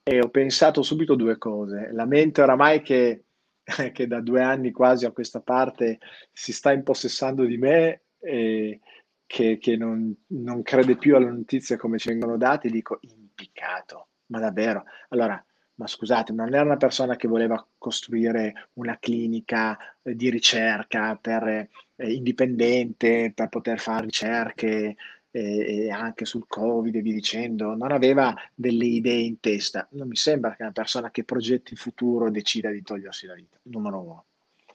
E 0.03 0.19
ho 0.21 0.29
pensato 0.29 0.83
subito 0.83 1.15
due 1.15 1.39
cose. 1.39 1.91
La 1.93 2.05
mente 2.05 2.43
oramai 2.43 2.83
che, 2.83 3.27
che, 3.93 4.07
da 4.09 4.21
due 4.21 4.43
anni 4.43 4.73
quasi 4.73 5.05
a 5.05 5.13
questa 5.13 5.41
parte 5.41 6.01
si 6.33 6.53
sta 6.53 6.73
impossessando 6.73 7.45
di 7.45 7.59
me 7.59 8.03
e 8.19 8.81
che, 9.25 9.59
che 9.59 9.77
non, 9.77 10.13
non, 10.31 10.63
crede 10.63 10.97
più 10.97 11.15
alle 11.15 11.31
notizie 11.31 11.77
come 11.77 11.99
ci 11.99 12.09
vengono 12.09 12.37
date, 12.37 12.71
dico 12.71 12.99
impiccato, 13.03 14.09
ma 14.27 14.41
davvero. 14.41 14.83
Allora, 15.11 15.41
ma 15.77 15.87
scusate, 15.87 16.33
non 16.33 16.53
era 16.53 16.65
una 16.65 16.77
persona 16.77 17.15
che 17.15 17.29
voleva 17.29 17.65
costruire 17.79 18.71
una 18.73 18.99
clinica 18.99 19.79
eh, 20.03 20.17
di 20.17 20.29
ricerca 20.29 21.15
per, 21.15 21.47
eh, 21.47 22.13
indipendente 22.13 23.31
per 23.33 23.49
poter 23.49 23.79
fare 23.79 24.07
ricerche 24.07 24.97
e, 25.33 25.91
anche 25.91 26.25
sul 26.25 26.45
Covid 26.47 26.95
e 26.95 27.01
via 27.01 27.15
dicendo, 27.15 27.75
non 27.75 27.91
aveva 27.91 28.35
delle 28.55 28.85
idee 28.85 29.23
in 29.23 29.41
testa. 29.41 29.89
Non 29.93 30.07
mi 30.07 30.17
sembra 30.17 30.55
che 30.55 30.63
una 30.63 30.73
persona 30.73 31.11
che 31.11 31.25
progetti 31.25 31.73
il 31.73 31.79
futuro 31.79 32.31
decida 32.31 32.71
di 32.71 32.83
togliersi 32.83 33.27
la 33.27 33.35
vita, 33.35 33.57
numero 33.63 34.01
uno. 34.01 34.25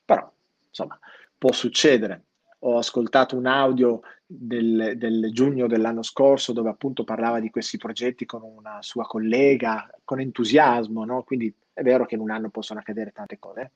Però, 0.04 0.30
insomma, 0.68 1.00
può 1.38 1.52
succedere. 1.52 2.24
Ho 2.62 2.78
ascoltato 2.78 3.38
un 3.38 3.46
audio 3.46 4.02
del, 4.26 4.94
del, 4.98 5.30
giugno 5.32 5.68
dell'anno 5.68 6.02
scorso 6.02 6.52
dove 6.52 6.70
appunto 6.70 7.04
parlava 7.04 7.40
di 7.40 7.52
questi 7.52 7.78
progetti 7.78 8.26
con 8.26 8.42
una 8.44 8.82
sua 8.82 9.06
collega, 9.06 9.90
con 10.04 10.20
entusiasmo, 10.20 11.06
no? 11.06 11.24
quindi 11.24 11.54
è 11.72 11.84
vero 11.84 12.06
che 12.06 12.16
in 12.16 12.22
un 12.22 12.32
anno 12.32 12.50
possono 12.50 12.80
accadere 12.80 13.12
tante 13.12 13.38
cose, 13.38 13.72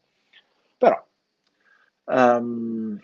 però 0.78 1.02
um, 2.06 3.00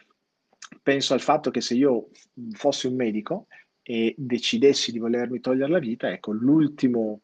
penso 0.81 1.13
al 1.13 1.21
fatto 1.21 1.51
che 1.51 1.61
se 1.61 1.75
io 1.75 2.09
fossi 2.53 2.87
un 2.87 2.95
medico 2.95 3.45
e 3.89 4.13
decidessi 4.17 4.91
di 4.91 4.99
volermi 4.99 5.39
togliere 5.39 5.71
la 5.71 5.79
vita, 5.79 6.11
ecco, 6.11 6.33
l'ultimo 6.33 7.21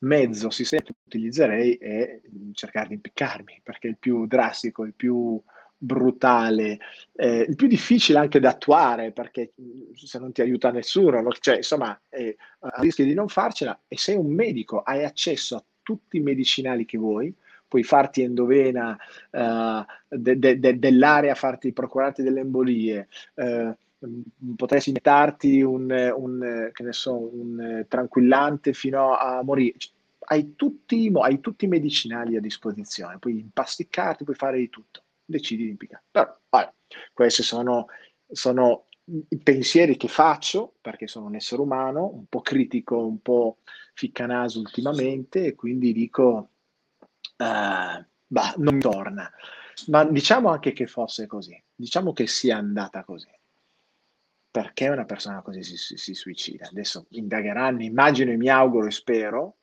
mezzo 0.00 0.50
sistema 0.50 0.82
che 0.82 0.92
utilizzerei 1.06 1.76
è 1.76 2.20
cercare 2.52 2.88
di 2.88 2.94
impiccarmi, 2.94 3.62
perché 3.62 3.86
è 3.86 3.90
il 3.92 3.96
più 3.98 4.26
drastico, 4.26 4.84
il 4.84 4.92
più 4.92 5.40
brutale, 5.74 6.78
eh, 7.14 7.46
il 7.48 7.56
più 7.56 7.66
difficile 7.66 8.18
anche 8.18 8.40
da 8.40 8.50
attuare, 8.50 9.12
perché 9.12 9.54
se 9.94 10.18
non 10.18 10.32
ti 10.32 10.42
aiuta 10.42 10.70
nessuno, 10.70 11.26
cioè, 11.40 11.56
insomma, 11.56 11.98
eh, 12.10 12.36
rischi 12.80 13.04
di 13.04 13.14
non 13.14 13.28
farcela 13.28 13.80
e 13.88 13.96
sei 13.96 14.16
un 14.16 14.34
medico, 14.34 14.82
hai 14.82 15.04
accesso 15.04 15.56
a 15.56 15.64
tutti 15.80 16.18
i 16.18 16.20
medicinali 16.20 16.84
che 16.84 16.98
vuoi, 16.98 17.34
puoi 17.66 17.84
farti 17.84 18.20
endovena 18.20 18.98
uh, 19.30 19.82
de, 20.08 20.38
de, 20.38 20.58
de, 20.58 20.78
dell'area, 20.78 21.34
farti 21.34 21.72
procurarti 21.72 22.22
delle 22.22 22.40
embolie, 22.40 23.08
uh, 23.36 23.74
Mm, 24.04 24.54
potresti 24.54 24.88
iniettarti 24.90 25.62
un, 25.62 26.12
un, 26.16 26.72
so, 26.90 27.16
un, 27.16 27.84
tranquillante 27.88 28.72
fino 28.72 29.16
a 29.16 29.42
morire. 29.42 29.78
Cioè, 29.78 29.92
hai 30.26 30.54
tutti, 30.56 31.10
hai 31.14 31.40
tutti, 31.40 31.64
i 31.66 31.68
medicinali 31.68 32.36
a 32.36 32.40
disposizione, 32.40 33.18
puoi 33.18 33.38
impasticcarti, 33.38 34.24
puoi 34.24 34.36
fare 34.36 34.58
di 34.58 34.68
tutto, 34.68 35.02
decidi 35.24 35.64
di 35.64 35.70
impiegare. 35.70 36.02
Però, 36.10 36.36
vabbè, 36.48 36.72
questi 37.12 37.42
sono, 37.42 37.86
sono, 38.30 38.86
i 39.28 39.38
pensieri 39.38 39.96
che 39.96 40.08
faccio, 40.08 40.74
perché 40.80 41.06
sono 41.06 41.26
un 41.26 41.34
essere 41.36 41.60
umano, 41.60 42.06
un 42.06 42.26
po' 42.26 42.40
critico, 42.40 43.06
un 43.06 43.20
po' 43.20 43.58
ficcanaso 43.94 44.58
ultimamente, 44.58 45.46
e 45.46 45.54
quindi 45.54 45.92
dico, 45.92 46.50
uh, 47.38 48.04
bah, 48.26 48.54
non 48.56 48.78
torna. 48.80 49.30
Ma 49.88 50.04
diciamo 50.04 50.50
anche 50.50 50.72
che 50.72 50.86
fosse 50.86 51.26
così, 51.26 51.60
diciamo 51.74 52.12
che 52.12 52.26
sia 52.26 52.56
andata 52.56 53.04
così 53.04 53.28
perché 54.52 54.88
una 54.88 55.06
persona 55.06 55.40
così 55.40 55.62
si, 55.62 55.78
si, 55.78 55.96
si 55.96 56.14
suicida. 56.14 56.68
Adesso 56.68 57.06
indagheranno, 57.10 57.82
immagino 57.82 58.30
e 58.30 58.36
mi 58.36 58.50
auguro 58.50 58.86
e 58.86 58.90
spero, 58.90 59.56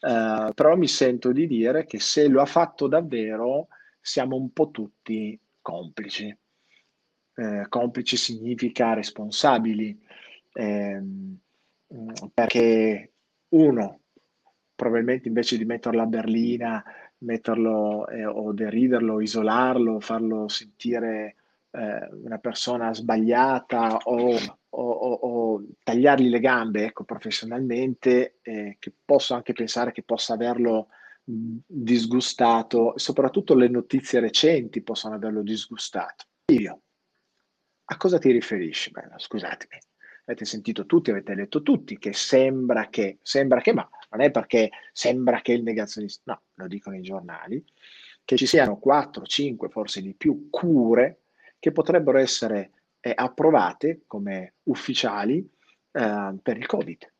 eh, 0.00 0.50
però 0.54 0.76
mi 0.76 0.88
sento 0.88 1.30
di 1.30 1.46
dire 1.46 1.86
che 1.86 2.00
se 2.00 2.26
lo 2.26 2.40
ha 2.40 2.46
fatto 2.46 2.88
davvero 2.88 3.68
siamo 4.00 4.34
un 4.34 4.52
po' 4.52 4.70
tutti 4.70 5.38
complici. 5.62 6.36
Eh, 7.36 7.66
complici 7.68 8.16
significa 8.16 8.94
responsabili, 8.94 9.96
ehm, 10.54 11.38
perché 12.34 13.12
uno, 13.50 14.00
probabilmente 14.74 15.28
invece 15.28 15.56
di 15.56 15.64
metterlo 15.64 16.02
a 16.02 16.06
berlina, 16.06 16.82
metterlo 17.18 18.08
eh, 18.08 18.26
o 18.26 18.52
deriderlo, 18.52 19.20
isolarlo, 19.20 20.00
farlo 20.00 20.48
sentire 20.48 21.36
eh, 21.70 22.08
una 22.22 22.38
persona 22.38 22.92
sbagliata 22.94 23.96
o, 23.96 24.34
o, 24.34 24.82
o, 24.82 25.12
o, 25.12 25.62
tagliargli 25.82 26.28
le 26.28 26.40
gambe 26.40 26.84
ecco, 26.84 27.04
professionalmente, 27.04 28.38
eh, 28.42 28.76
che 28.78 28.92
posso 29.04 29.34
anche 29.34 29.52
pensare 29.52 29.92
che 29.92 30.02
possa 30.02 30.34
averlo 30.34 30.88
disgustato, 31.24 32.94
soprattutto 32.96 33.54
le 33.54 33.68
notizie 33.68 34.20
recenti 34.20 34.82
possono 34.82 35.14
averlo 35.14 35.42
disgustato. 35.42 36.24
Io, 36.46 36.82
a 37.84 37.96
cosa 37.98 38.18
ti 38.18 38.30
riferisci? 38.30 38.90
Beh, 38.90 39.08
scusatemi, 39.16 39.78
avete 40.24 40.46
sentito 40.46 40.86
tutti, 40.86 41.10
avete 41.10 41.34
letto 41.34 41.62
tutti 41.62 41.98
che 41.98 42.14
sembra 42.14 42.88
che, 42.88 43.18
sembra 43.20 43.60
che, 43.60 43.74
ma 43.74 43.86
non 44.10 44.22
è 44.22 44.30
perché 44.30 44.70
sembra 44.92 45.42
che 45.42 45.52
il 45.52 45.62
negazionista, 45.62 46.32
no, 46.32 46.42
lo 46.54 46.66
dicono 46.66 46.96
i 46.96 47.02
giornali, 47.02 47.62
che 48.24 48.36
ci 48.36 48.46
siano 48.46 48.78
4, 48.78 49.24
5, 49.24 49.68
forse 49.68 50.00
di 50.00 50.14
più 50.14 50.48
cure 50.50 51.24
che 51.58 51.72
potrebbero 51.72 52.18
essere 52.18 52.70
eh, 53.00 53.12
approvate 53.14 54.02
come 54.06 54.54
ufficiali 54.64 55.38
eh, 55.92 56.34
per 56.42 56.56
il 56.56 56.66
Covid, 56.66 57.12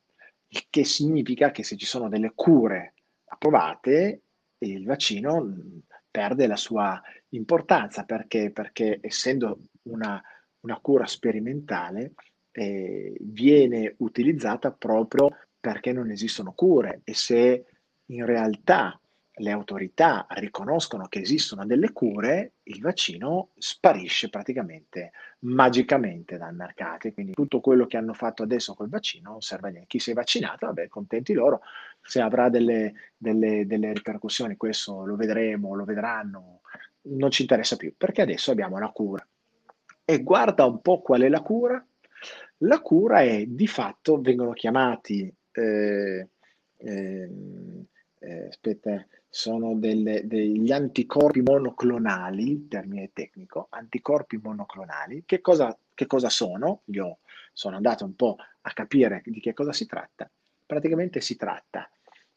il 0.48 0.66
che 0.70 0.85
significa 0.85 1.51
che 1.51 1.62
se 1.62 1.77
ci 1.77 1.87
sono 1.87 2.09
delle 2.09 2.33
cure 2.35 2.94
approvate, 3.27 4.22
il 4.59 4.85
vaccino 4.85 5.42
mm, 5.42 5.79
perde 6.11 6.46
la 6.46 6.57
sua 6.57 7.01
importanza 7.31 8.05
perché, 8.05 8.51
perché 8.51 8.98
essendo 9.01 9.61
una, 9.83 10.20
una 10.61 10.79
cura 10.81 11.07
sperimentale 11.07 12.14
eh, 12.51 13.14
viene 13.20 13.94
utilizzata 13.98 14.72
proprio 14.72 15.31
perché 15.61 15.92
non 15.92 16.11
esistono 16.11 16.53
cure. 16.53 17.03
E 17.05 17.14
se 17.14 17.64
in 18.07 18.24
realtà 18.24 18.98
le 19.38 19.51
autorità 19.51 20.27
riconoscono 20.31 21.07
che 21.09 21.20
esistono 21.20 21.66
delle 21.66 21.92
cure, 21.92 22.53
il 22.64 22.81
vaccino 22.81 23.51
sparisce 23.57 24.29
praticamente 24.29 25.12
magicamente 25.40 26.37
dal 26.37 26.55
mercato. 26.55 27.12
Quindi 27.12 27.33
tutto 27.33 27.61
quello 27.61 27.87
che 27.87 27.96
hanno 27.96 28.14
fatto 28.14 28.42
adesso 28.42 28.74
col 28.74 28.88
vaccino 28.88 29.31
non 29.31 29.40
serve 29.40 29.68
a 29.68 29.70
niente. 29.70 29.88
Chi 29.88 29.98
si 29.98 30.11
è 30.11 30.14
vaccinato, 30.14 30.66
vabbè, 30.66 30.88
contenti 30.88 31.33
loro. 31.33 31.61
Se 32.01 32.20
avrà 32.20 32.48
delle, 32.48 32.94
delle, 33.16 33.66
delle 33.66 33.92
ripercussioni, 33.92 34.57
questo 34.57 35.05
lo 35.05 35.16
vedremo, 35.16 35.74
lo 35.74 35.85
vedranno, 35.85 36.61
non 37.03 37.31
ci 37.31 37.42
interessa 37.42 37.77
più, 37.77 37.94
perché 37.96 38.22
adesso 38.22 38.51
abbiamo 38.51 38.79
la 38.79 38.88
cura. 38.88 39.27
E 40.05 40.22
guarda 40.22 40.64
un 40.64 40.81
po' 40.81 41.01
qual 41.01 41.22
è 41.22 41.29
la 41.29 41.42
cura. 41.42 41.85
La 42.62 42.81
cura 42.81 43.20
è 43.20 43.44
di 43.46 43.66
fatto, 43.66 44.20
vengono 44.20 44.53
chiamati... 44.53 45.33
Eh, 45.53 46.29
eh, 46.79 47.29
eh, 48.28 48.46
aspetta, 48.48 49.06
sono 49.26 49.74
delle, 49.74 50.26
degli 50.26 50.70
anticorpi 50.70 51.40
monoclonali, 51.40 52.68
termine 52.68 53.10
tecnico, 53.14 53.68
anticorpi 53.70 54.36
monoclonali. 54.36 55.22
Che 55.24 55.40
cosa, 55.40 55.76
che 55.94 56.06
cosa 56.06 56.28
sono? 56.28 56.82
Io 56.86 57.20
sono 57.54 57.76
andato 57.76 58.04
un 58.04 58.14
po' 58.14 58.36
a 58.60 58.72
capire 58.72 59.22
di 59.24 59.40
che 59.40 59.54
cosa 59.54 59.72
si 59.72 59.86
tratta. 59.86 60.30
Praticamente 60.66 61.22
si 61.22 61.36
tratta 61.36 61.88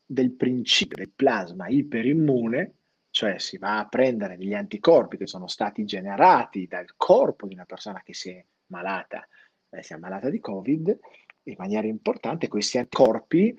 del 0.06 0.32
principio 0.32 0.95
del 0.95 1.12
plasma 1.13 1.67
iperimmune, 1.67 2.75
cioè 3.10 3.38
si 3.38 3.58
va 3.58 3.80
a 3.80 3.88
prendere 3.88 4.38
degli 4.38 4.54
anticorpi 4.54 5.17
che 5.17 5.27
sono 5.27 5.47
stati 5.47 5.84
generati 5.84 6.67
dal 6.67 6.95
corpo 6.95 7.47
di 7.47 7.54
una 7.54 7.65
persona 7.65 8.01
che 8.01 8.13
si 8.13 8.30
è 8.30 8.45
malata, 8.67 9.27
eh, 9.69 9.84
si 9.84 9.93
è 9.93 9.97
malata 9.97 10.30
di 10.30 10.39
Covid, 10.39 10.97
in 11.43 11.56
maniera 11.58 11.88
importante 11.88 12.47
questi 12.47 12.77
anticorpi 12.77 13.54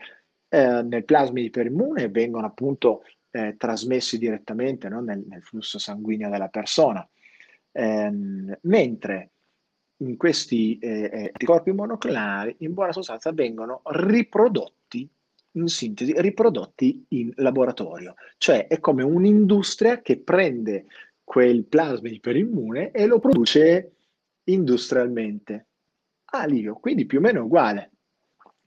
eh, 0.54 0.82
nel 0.82 1.06
plasma 1.06 1.40
iperimmune 1.40 2.10
vengono 2.10 2.44
appunto 2.46 3.04
eh, 3.30 3.56
trasmessi 3.56 4.18
direttamente 4.18 4.90
no? 4.90 5.00
nel, 5.00 5.24
nel, 5.26 5.42
flusso 5.42 5.78
sanguigno 5.78 6.28
della 6.28 6.48
persona, 6.48 7.08
ehm, 7.72 8.58
mentre 8.64 9.30
in 10.02 10.18
questi 10.18 10.78
eh, 10.78 11.08
eh, 11.10 11.30
anticorpi 11.32 11.72
monoclonali 11.72 12.56
in 12.58 12.74
buona 12.74 12.92
sostanza 12.92 13.32
vengono 13.32 13.80
riprodotti 13.84 15.08
in 15.52 15.68
sintesi, 15.68 16.12
riprodotti 16.20 17.06
in 17.08 17.32
laboratorio, 17.36 18.14
cioè 18.36 18.66
è 18.66 18.78
come 18.78 19.02
un'industria 19.02 20.02
che 20.02 20.18
prende 20.18 20.84
quel 21.24 21.64
plasma 21.64 22.10
iperimmune 22.10 22.90
e 22.90 23.06
lo 23.06 23.20
produce 23.20 23.92
industrialmente. 24.44 25.68
Ah, 26.26 26.44
Livio, 26.44 26.74
quindi 26.74 27.06
più 27.06 27.18
o 27.18 27.20
meno 27.22 27.44
uguale. 27.44 27.91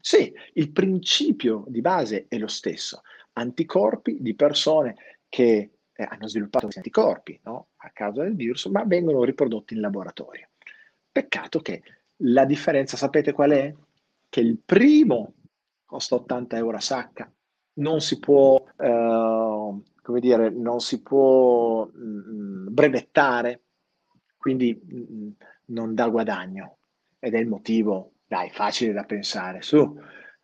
Sì, 0.07 0.31
il 0.53 0.71
principio 0.71 1.63
di 1.65 1.81
base 1.81 2.27
è 2.27 2.37
lo 2.37 2.45
stesso. 2.45 3.01
Anticorpi 3.33 4.17
di 4.19 4.35
persone 4.35 4.97
che 5.27 5.71
eh, 5.91 6.07
hanno 6.07 6.27
sviluppato 6.27 6.65
questi 6.65 6.77
anticorpi 6.77 7.39
no? 7.45 7.69
a 7.77 7.89
causa 7.89 8.21
del 8.21 8.35
virus, 8.35 8.65
ma 8.65 8.83
vengono 8.83 9.23
riprodotti 9.23 9.73
in 9.73 9.79
laboratorio. 9.79 10.49
Peccato 11.11 11.59
che 11.59 11.81
la 12.17 12.45
differenza, 12.45 12.97
sapete 12.97 13.31
qual 13.31 13.49
è? 13.49 13.73
Che 14.29 14.39
il 14.39 14.59
primo 14.63 15.33
costa 15.85 16.13
80 16.13 16.55
euro 16.55 16.77
a 16.77 16.81
sacca, 16.81 17.33
non 17.79 17.99
si 17.99 18.19
può, 18.19 18.63
eh, 18.77 19.81
come 20.03 20.19
dire, 20.19 20.51
non 20.51 20.81
si 20.81 21.01
può 21.01 21.83
mh, 21.83 21.99
mm, 21.99 22.67
brevettare, 22.69 23.61
quindi 24.37 24.79
mh, 24.79 24.97
mm, 24.97 25.29
non 25.69 25.95
dà 25.95 26.07
guadagno 26.09 26.77
ed 27.17 27.33
è 27.33 27.39
il 27.39 27.47
motivo 27.47 28.11
dai, 28.27 28.49
facile 28.49 28.93
da 28.93 29.03
pensare, 29.03 29.61
su, 29.61 29.97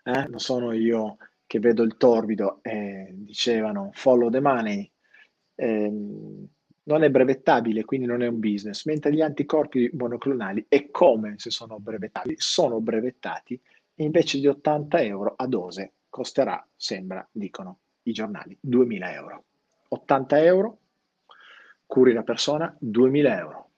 eh? 0.03 0.27
non 0.27 0.39
sono 0.39 0.71
io 0.71 1.17
che 1.45 1.59
vedo 1.59 1.83
il 1.83 1.97
torbido 1.97 2.59
e 2.61 3.09
dicevano 3.11 3.89
follow 3.93 4.29
the 4.29 4.39
money, 4.39 4.89
eh, 5.55 5.91
non 6.83 7.03
è 7.03 7.09
brevettabile, 7.09 7.85
quindi 7.85 8.05
non 8.05 8.21
è 8.23 8.27
un 8.27 8.39
business, 8.39 8.85
mentre 8.85 9.13
gli 9.13 9.21
anticorpi 9.21 9.89
monoclonali 9.93 10.65
è 10.67 10.89
come 10.89 11.35
se 11.37 11.49
sono 11.49 11.79
brevettabili, 11.79 12.35
sono 12.37 12.79
brevettati 12.79 13.59
e 13.93 14.03
invece 14.03 14.39
di 14.39 14.47
80 14.47 15.01
euro 15.01 15.33
a 15.35 15.45
dose 15.47 15.93
costerà, 16.09 16.65
sembra, 16.75 17.27
dicono 17.31 17.79
i 18.03 18.11
giornali, 18.11 18.57
2000 18.59 19.13
euro. 19.13 19.43
80 19.89 20.43
euro, 20.43 20.79
curi 21.85 22.13
la 22.13 22.23
persona, 22.23 22.75
2000 22.79 23.37
euro. 23.37 23.70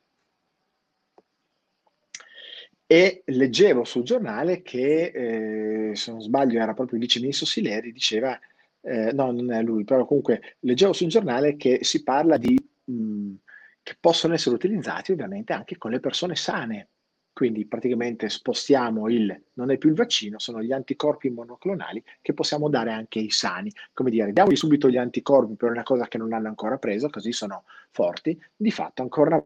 E 2.93 3.23
leggevo 3.25 3.86
sul 3.86 4.03
giornale 4.03 4.62
che, 4.62 5.89
eh, 5.89 5.95
se 5.95 6.12
non 6.12 6.21
sbaglio, 6.21 6.62
era 6.62 6.75
proprio 6.75 6.99
il 6.99 7.03
vice 7.03 7.19
ministro 7.19 7.47
Sileri, 7.47 7.91
diceva, 7.91 8.39
eh, 8.82 9.12
no, 9.13 9.32
non 9.32 9.51
è 9.51 9.63
lui, 9.63 9.84
però 9.84 10.06
comunque 10.06 10.58
leggevo 10.60 10.93
sul 10.93 11.08
giornale 11.08 11.56
che 11.56 11.79
si 11.82 12.03
parla 12.03 12.38
di, 12.38 12.56
mh, 12.84 13.34
che 13.82 13.97
possono 13.99 14.36
essere 14.36 14.53
utilizzati 14.53 15.12
ovviamente 15.12 15.53
anche 15.53 15.75
con 15.79 15.89
le 15.89 15.99
persone 15.99 16.36
sane. 16.36 16.89
Quindi 17.34 17.65
praticamente 17.65 18.29
spostiamo 18.29 19.10
il, 19.10 19.43
non 19.53 19.71
è 19.71 19.79
più 19.79 19.89
il 19.89 19.95
vaccino, 19.95 20.38
sono 20.38 20.62
gli 20.62 20.71
anticorpi 20.71 21.32
monoclonali 21.32 22.03
che 22.21 22.34
possiamo 22.34 22.69
dare 22.69 22.91
anche 22.91 23.17
ai 23.17 23.32
sani. 23.32 23.71
Come 23.91 24.12
dire, 24.12 24.32
diamogli 24.32 24.56
subito 24.56 24.88
gli 24.88 24.97
anticorpi 24.97 25.56
per 25.56 25.71
una 25.71 25.82
cosa 25.82 26.08
che 26.08 26.19
non 26.19 26.32
hanno 26.32 26.47
ancora 26.47 26.77
preso, 26.77 27.10
così 27.10 27.32
sono 27.32 27.63
forti. 27.89 28.39
Di 28.56 28.69
fatto, 28.69 29.01
ancora 29.01 29.29
una 29.29 29.45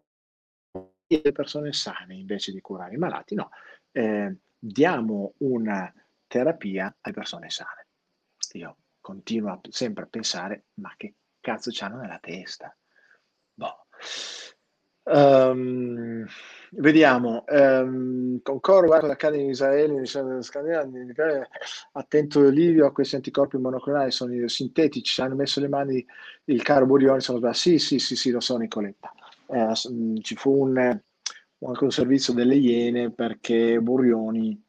le 1.07 1.31
persone 1.31 1.73
sane 1.73 2.15
invece 2.15 2.51
di 2.51 2.61
curare 2.61 2.95
i 2.95 2.97
malati, 2.97 3.35
no, 3.35 3.49
eh, 3.91 4.35
diamo 4.57 5.33
una 5.37 5.91
terapia 6.27 6.95
alle 7.01 7.13
persone 7.13 7.49
sane. 7.49 7.87
Io 8.53 8.77
continuo 8.99 9.51
a, 9.51 9.59
sempre 9.69 10.03
a 10.03 10.07
pensare, 10.07 10.65
ma 10.75 10.93
che 10.97 11.15
cazzo 11.39 11.69
c'hanno 11.73 11.97
nella 11.97 12.19
testa? 12.19 12.75
Boh. 13.53 13.85
Um, 15.09 16.25
vediamo, 16.71 17.45
um, 17.47 18.41
concordo, 18.41 18.87
guarda 18.87 19.13
accade 19.13 19.37
in 19.37 19.49
Israele, 19.49 19.93
in 19.93 20.01
Israele, 20.01 21.47
attento 21.93 22.49
Livio 22.49 22.85
a 22.85 22.91
questi 22.91 23.15
anticorpi 23.15 23.57
monoclonali, 23.57 24.11
sono 24.11 24.45
sintetici, 24.49 25.13
ci 25.13 25.21
hanno 25.21 25.35
messo 25.35 25.61
le 25.61 25.69
mani 25.69 26.05
il 26.45 26.61
caro 26.61 26.85
Burioni, 26.85 27.21
sono 27.21 27.53
sì, 27.53 27.79
sì, 27.79 27.99
sì, 27.99 28.17
sì, 28.17 28.31
lo 28.31 28.41
so 28.41 28.57
Nicoletta 28.57 29.13
eh, 29.49 30.21
ci 30.21 30.35
fu 30.35 30.63
un, 30.63 30.77
anche 30.77 31.83
un 31.83 31.91
servizio 31.91 32.33
delle 32.33 32.55
Iene 32.55 33.11
perché 33.11 33.79
Burioni, 33.79 34.61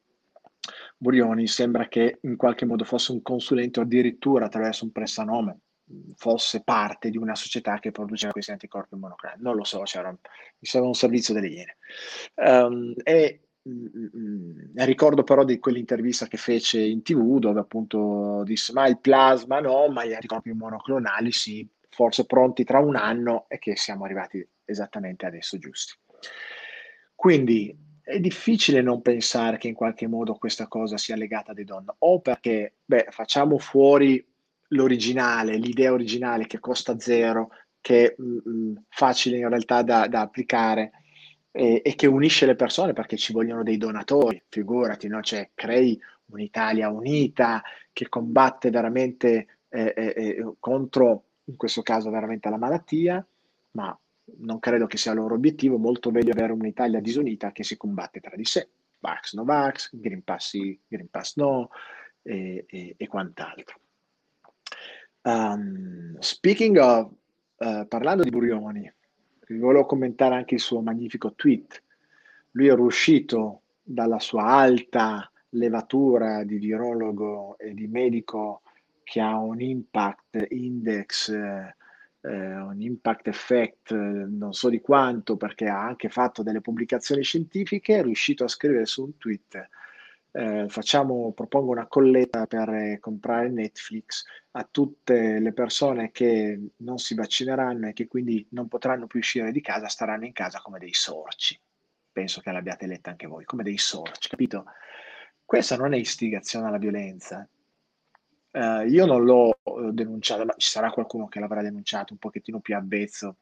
Burioni 0.97 1.47
sembra 1.47 1.89
che 1.89 2.19
in 2.23 2.37
qualche 2.37 2.65
modo 2.65 2.85
fosse 2.85 3.13
un 3.13 3.23
consulente 3.23 3.81
o 3.81 3.83
addirittura 3.83 4.47
attraverso 4.47 4.85
un 4.85 4.93
prestanome 4.93 5.61
fosse 6.17 6.63
parte 6.63 7.11
di 7.11 7.17
una 7.17 7.35
società 7.35 7.79
che 7.79 7.91
produceva 7.91 8.33
questi 8.33 8.51
anticorpi 8.51 8.97
monoclonali. 8.97 9.43
Non 9.43 9.57
lo 9.57 9.65
so, 9.65 9.83
c'era, 9.83 10.17
c'era 10.61 10.85
un 10.85 10.95
servizio 10.95 11.35
delle 11.35 11.49
Iene. 11.49 11.77
Um, 12.35 12.95
e 13.03 13.41
mm, 13.69 13.87
mm, 13.87 14.09
mm, 14.17 14.85
ricordo 14.85 15.23
però 15.23 15.45
di 15.45 15.59
quell'intervista 15.59 16.27
che 16.27 16.37
fece 16.37 16.81
in 16.81 17.03
tv 17.03 17.39
dove 17.39 17.61
appunto 17.61 18.43
disse 18.45 18.73
ma 18.73 18.87
il 18.87 18.99
plasma 18.99 19.61
no, 19.61 19.89
ma 19.89 20.05
gli 20.05 20.13
anticorpi 20.13 20.53
monoclonali 20.53 21.33
sì, 21.33 21.67
forse 21.89 22.27
pronti 22.27 22.65
tra 22.65 22.79
un 22.81 22.97
anno 22.97 23.47
e 23.49 23.59
che 23.59 23.77
siamo 23.77 24.05
arrivati 24.05 24.47
esattamente 24.69 25.27
adesso 25.27 25.59
giusti. 25.59 25.95
Quindi 27.15 27.77
è 28.03 28.21
difficile 28.21 28.81
non 28.81 29.03
pensare 29.03 29.59
che 29.59 29.69
in 29.69 29.75
qualche 29.75 30.07
modo 30.07 30.35
questa 30.35 30.67
cosa 30.67 30.97
sia 30.97 31.17
legata 31.17 31.53
alle 31.53 31.65
donne, 31.65 31.95
o 31.99 32.21
perché 32.21 32.77
beh, 32.85 33.09
facciamo 33.11 33.59
fuori 33.59 34.25
l'originale, 34.69 35.57
l'idea 35.57 35.93
originale 35.93 36.47
che 36.47 36.59
costa 36.59 36.99
zero, 36.99 37.51
che 37.81 38.07
è 38.07 38.15
mh, 38.17 38.51
mm, 38.51 38.77
facile 38.89 39.39
in 39.39 39.49
realtà 39.49 39.83
da, 39.83 40.07
da 40.07 40.21
applicare 40.23 40.93
e, 41.51 41.83
e, 41.85 41.95
che 41.95 42.07
unisce 42.07 42.47
le 42.47 42.55
persone 42.55 42.93
perché 42.93 43.17
ci 43.17 43.33
vogliono 43.33 43.63
dei 43.63 43.77
donatori, 43.79 44.43
figurati, 44.49 45.09
no? 45.09 45.21
cioè, 45.23 45.51
crei 45.55 46.01
un'Italia 46.27 46.91
unita 46.91 47.63
che 47.93 48.09
combatte 48.09 48.71
veramente 48.71 49.59
eh, 49.69 49.93
eh, 49.97 50.15
eh, 50.17 50.53
contro, 50.59 51.25
in 51.45 51.57
questo 51.57 51.83
caso 51.83 52.11
veramente 52.11 52.49
la 52.49 52.59
malattia, 52.59 53.27
ma 53.73 53.99
non 54.39 54.59
credo 54.59 54.87
che 54.87 54.97
sia 54.97 55.13
il 55.13 55.19
loro 55.19 55.35
obiettivo, 55.35 55.79
molto 55.79 56.11
meglio 56.11 56.33
avere 56.33 56.53
un'Italia 56.53 57.01
disunita 57.01 57.53
che 57.53 57.65
si 57.65 57.77
combatte 57.77 58.21
tra 58.21 58.37
di 58.37 58.45
sé, 58.45 58.69
Vax 59.01 59.35
no 59.35 59.45
Vax, 59.45 59.91
Green 59.93 60.23
Pass 60.23 60.49
sì, 60.49 60.79
Green 60.87 61.09
Pass 61.09 61.37
no 61.37 61.71
e, 62.23 62.65
e, 62.69 62.95
e 62.97 63.07
quant'altro. 63.07 63.81
Um, 65.23 66.17
speaking 66.21 66.77
of, 66.79 67.11
uh, 67.57 67.87
parlando 67.87 68.23
di 68.23 68.31
Burioni, 68.31 68.91
volevo 69.49 69.87
commentare 69.87 70.35
anche 70.35 70.55
il 70.55 70.61
suo 70.61 70.81
magnifico 70.81 71.35
tweet. 71.35 71.83
Lui 72.53 72.69
è 72.69 72.73
uscito 72.73 73.63
dalla 73.83 74.19
sua 74.19 74.45
alta 74.45 75.31
levatura 75.51 76.45
di 76.45 76.59
virologo 76.59 77.57
e 77.59 77.73
di 77.73 77.87
medico 77.87 78.63
che 79.03 79.21
ha 79.21 79.39
un 79.39 79.61
impact 79.61 80.47
index, 80.51 81.31
eh, 81.31 81.77
un 82.31 82.81
impact 82.81 83.29
effect, 83.29 83.93
non 83.93 84.53
so 84.53 84.69
di 84.69 84.81
quanto, 84.81 85.37
perché 85.37 85.69
ha 85.69 85.83
anche 85.83 86.09
fatto 86.09 86.43
delle 86.43 86.61
pubblicazioni 86.61 87.23
scientifiche, 87.23 87.99
è 87.99 88.03
riuscito 88.03 88.45
a 88.45 88.49
scrivere 88.49 88.87
su 88.87 89.05
un 89.05 89.17
tweet 89.17 89.69
eh, 90.39 90.67
facciamo, 90.69 91.33
propongo 91.33 91.73
una 91.73 91.87
colletta 91.87 92.47
per 92.47 92.69
eh, 92.69 92.99
comprare 93.01 93.49
Netflix 93.49 94.25
a 94.53 94.69
tutte 94.71 95.39
le 95.39 95.53
persone 95.53 96.11
che 96.11 96.71
non 96.77 96.99
si 96.99 97.15
vaccineranno 97.15 97.89
e 97.89 97.93
che 97.93 98.07
quindi 98.07 98.47
non 98.51 98.69
potranno 98.69 99.07
più 99.07 99.19
uscire 99.19 99.51
di 99.53 99.61
casa, 99.61 99.89
staranno 99.89 100.27
in 100.27 100.33
casa 100.33 100.61
come 100.61 100.79
dei 100.79 100.95
sorci. 100.95 101.59
Penso 102.13 102.41
che 102.41 102.53
l'abbiate 102.53 102.87
letta 102.87 103.11
anche 103.11 103.27
voi, 103.27 103.45
come 103.45 103.63
dei 103.63 103.79
sorci, 103.79 104.29
capito? 104.29 104.65
Questa 105.45 105.77
non 105.77 105.95
è 105.95 105.97
istigazione 105.97 106.67
alla 106.67 106.79
violenza. 106.79 107.49
Uh, 108.59 108.89
io 108.89 109.07
non 109.07 109.25
l'ho 109.25 109.61
eh, 109.63 109.93
denunciata, 109.93 110.45
ma 110.45 110.55
ci 110.57 110.69
sarà 110.69 110.91
qualcuno 110.91 111.29
che 111.29 111.39
l'avrà 111.39 111.63
denunciato 111.63 112.13
un 112.13 112.19
pochettino 112.19 112.61
più 112.61 112.75
avvezzo. 112.75 113.37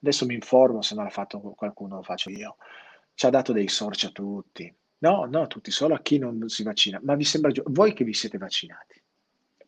Adesso 0.00 0.26
mi 0.26 0.34
informo, 0.34 0.82
se 0.82 0.94
non 0.94 1.04
l'ha 1.04 1.10
fatto 1.10 1.40
qualcuno 1.40 1.96
lo 1.96 2.02
faccio 2.02 2.30
io. 2.30 2.56
Ci 3.14 3.26
ha 3.26 3.30
dato 3.30 3.52
dei 3.52 3.68
sorci 3.68 4.06
a 4.06 4.10
tutti 4.10 4.72
No, 4.98 5.26
no, 5.26 5.46
tutti, 5.46 5.70
solo 5.70 5.94
a 5.94 6.00
chi 6.00 6.18
non 6.18 6.48
si 6.48 6.62
vaccina. 6.62 6.98
Ma 7.02 7.14
vi 7.14 7.24
sembra 7.24 7.50
giusto? 7.50 7.70
Voi 7.72 7.92
che 7.92 8.04
vi 8.04 8.14
siete 8.14 8.38
vaccinati 8.38 9.02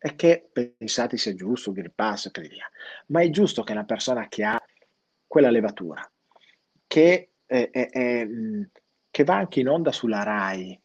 e 0.01 0.15
che 0.15 0.49
pensate 0.51 1.17
sia 1.17 1.35
giusto 1.35 1.69
il 1.69 1.75
Green 1.75 1.91
Pass 1.93 2.27
e 2.27 2.31
così 2.31 2.47
via. 2.47 2.69
Ma 3.07 3.21
è 3.21 3.29
giusto 3.29 3.63
che 3.63 3.73
una 3.73 3.85
persona 3.85 4.27
che 4.27 4.43
ha 4.43 4.61
quella 5.27 5.51
levatura, 5.51 6.09
che, 6.87 7.33
è, 7.45 7.69
è, 7.69 8.27
che 9.11 9.23
va 9.23 9.35
anche 9.35 9.59
in 9.59 9.69
onda 9.69 9.91
sulla 9.91 10.23
RAI, 10.23 10.81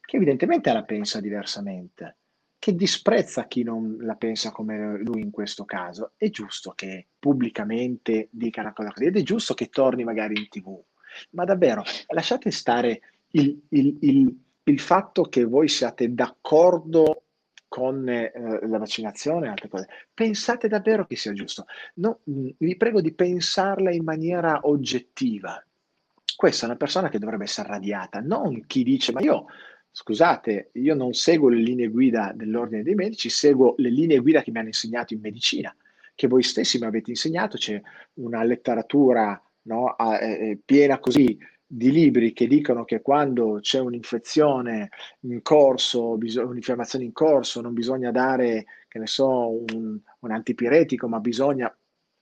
che 0.00 0.16
evidentemente 0.16 0.72
la 0.72 0.84
pensa 0.84 1.20
diversamente, 1.20 2.18
che 2.62 2.76
disprezza 2.76 3.48
chi 3.48 3.64
non 3.64 3.96
la 4.02 4.14
pensa 4.14 4.52
come 4.52 4.96
lui 4.98 5.20
in 5.20 5.32
questo 5.32 5.64
caso, 5.64 6.12
è 6.16 6.30
giusto 6.30 6.70
che 6.76 7.08
pubblicamente 7.18 8.28
dica 8.30 8.60
una 8.60 8.72
cosa 8.72 8.92
così 8.92 9.06
ed 9.06 9.16
è 9.16 9.22
giusto 9.22 9.52
che 9.54 9.68
torni 9.68 10.04
magari 10.04 10.38
in 10.38 10.48
tv. 10.48 10.80
Ma 11.30 11.42
davvero, 11.42 11.82
lasciate 12.10 12.52
stare 12.52 13.00
il, 13.30 13.60
il, 13.70 13.98
il, 14.02 14.40
il 14.62 14.78
fatto 14.78 15.22
che 15.24 15.42
voi 15.42 15.66
siate 15.66 16.14
d'accordo 16.14 17.24
con 17.66 18.08
eh, 18.08 18.30
la 18.32 18.78
vaccinazione 18.78 19.46
e 19.46 19.50
altre 19.50 19.68
cose, 19.68 19.88
pensate 20.14 20.68
davvero 20.68 21.04
che 21.04 21.16
sia 21.16 21.32
giusto? 21.32 21.64
No, 21.94 22.20
mm, 22.30 22.50
vi 22.58 22.76
prego 22.76 23.00
di 23.00 23.12
pensarla 23.12 23.92
in 23.92 24.04
maniera 24.04 24.60
oggettiva. 24.62 25.60
Questa 26.36 26.66
è 26.66 26.68
una 26.68 26.78
persona 26.78 27.08
che 27.08 27.18
dovrebbe 27.18 27.42
essere 27.42 27.70
radiata, 27.70 28.20
non 28.20 28.66
chi 28.66 28.84
dice, 28.84 29.10
ma 29.10 29.20
io, 29.20 29.46
scusate, 29.92 30.70
io 30.74 30.94
non 30.94 31.12
seguo 31.12 31.50
le 31.50 31.60
linee 31.60 31.88
guida 31.88 32.32
dell'ordine 32.34 32.82
dei 32.82 32.94
medici, 32.94 33.28
seguo 33.28 33.74
le 33.76 33.90
linee 33.90 34.18
guida 34.18 34.42
che 34.42 34.50
mi 34.50 34.58
hanno 34.58 34.68
insegnato 34.68 35.12
in 35.12 35.20
medicina, 35.20 35.74
che 36.14 36.26
voi 36.26 36.42
stessi 36.42 36.78
mi 36.78 36.86
avete 36.86 37.10
insegnato, 37.10 37.58
c'è 37.58 37.80
una 38.14 38.42
letteratura 38.42 39.40
no, 39.64 39.96
eh, 39.98 40.58
piena 40.64 40.98
così 40.98 41.38
di 41.74 41.90
libri 41.90 42.32
che 42.32 42.46
dicono 42.46 42.84
che 42.84 43.00
quando 43.00 43.58
c'è 43.60 43.78
un'infezione 43.78 44.90
in 45.20 45.40
corso, 45.42 46.12
un'infiammazione 46.12 47.04
in 47.04 47.12
corso, 47.12 47.60
non 47.60 47.72
bisogna 47.72 48.10
dare, 48.10 48.64
che 48.88 48.98
ne 48.98 49.06
so, 49.06 49.48
un, 49.72 49.98
un 50.20 50.30
antipiretico, 50.30 51.08
ma 51.08 51.20
bisogna... 51.20 51.74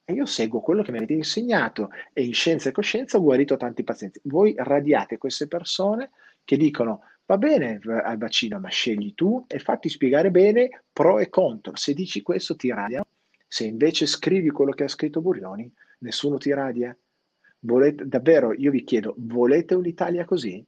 E 0.04 0.12
io 0.12 0.24
seguo 0.26 0.60
quello 0.60 0.82
che 0.82 0.90
mi 0.90 0.98
avete 0.98 1.12
insegnato 1.14 1.90
e 2.12 2.24
in 2.24 2.34
scienza 2.34 2.68
e 2.68 2.72
coscienza 2.72 3.16
ho 3.16 3.22
guarito 3.22 3.56
tanti 3.56 3.84
pazienti. 3.84 4.20
Voi 4.24 4.54
radiate 4.56 5.18
queste 5.18 5.46
persone 5.46 6.10
che 6.44 6.56
dicono 6.56 7.02
va 7.30 7.38
bene 7.38 7.78
al 8.02 8.18
vaccino, 8.18 8.58
ma 8.58 8.68
scegli 8.68 9.14
tu 9.14 9.44
e 9.46 9.60
fatti 9.60 9.88
spiegare 9.88 10.32
bene 10.32 10.82
pro 10.92 11.20
e 11.20 11.28
contro. 11.28 11.76
Se 11.76 11.94
dici 11.94 12.22
questo 12.22 12.56
ti 12.56 12.72
radiano, 12.72 13.06
se 13.46 13.64
invece 13.64 14.06
scrivi 14.06 14.50
quello 14.50 14.72
che 14.72 14.82
ha 14.82 14.88
scritto 14.88 15.20
Burioni, 15.20 15.72
nessuno 15.98 16.38
ti 16.38 16.52
radia. 16.52 16.96
Volete, 17.60 18.08
davvero, 18.08 18.52
io 18.52 18.72
vi 18.72 18.82
chiedo, 18.82 19.14
volete 19.18 19.76
un'Italia 19.76 20.24
così? 20.24 20.64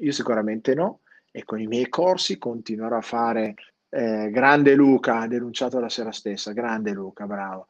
Io 0.00 0.12
sicuramente 0.12 0.74
no 0.74 1.00
e 1.30 1.44
con 1.44 1.58
i 1.58 1.66
miei 1.66 1.88
corsi 1.88 2.36
continuerò 2.36 2.98
a 2.98 3.02
fare 3.02 3.54
eh, 3.88 4.28
grande 4.30 4.74
Luca, 4.74 5.26
denunciato 5.26 5.80
la 5.80 5.88
sera 5.88 6.12
stessa, 6.12 6.52
grande 6.52 6.90
Luca, 6.92 7.26
bravo. 7.26 7.68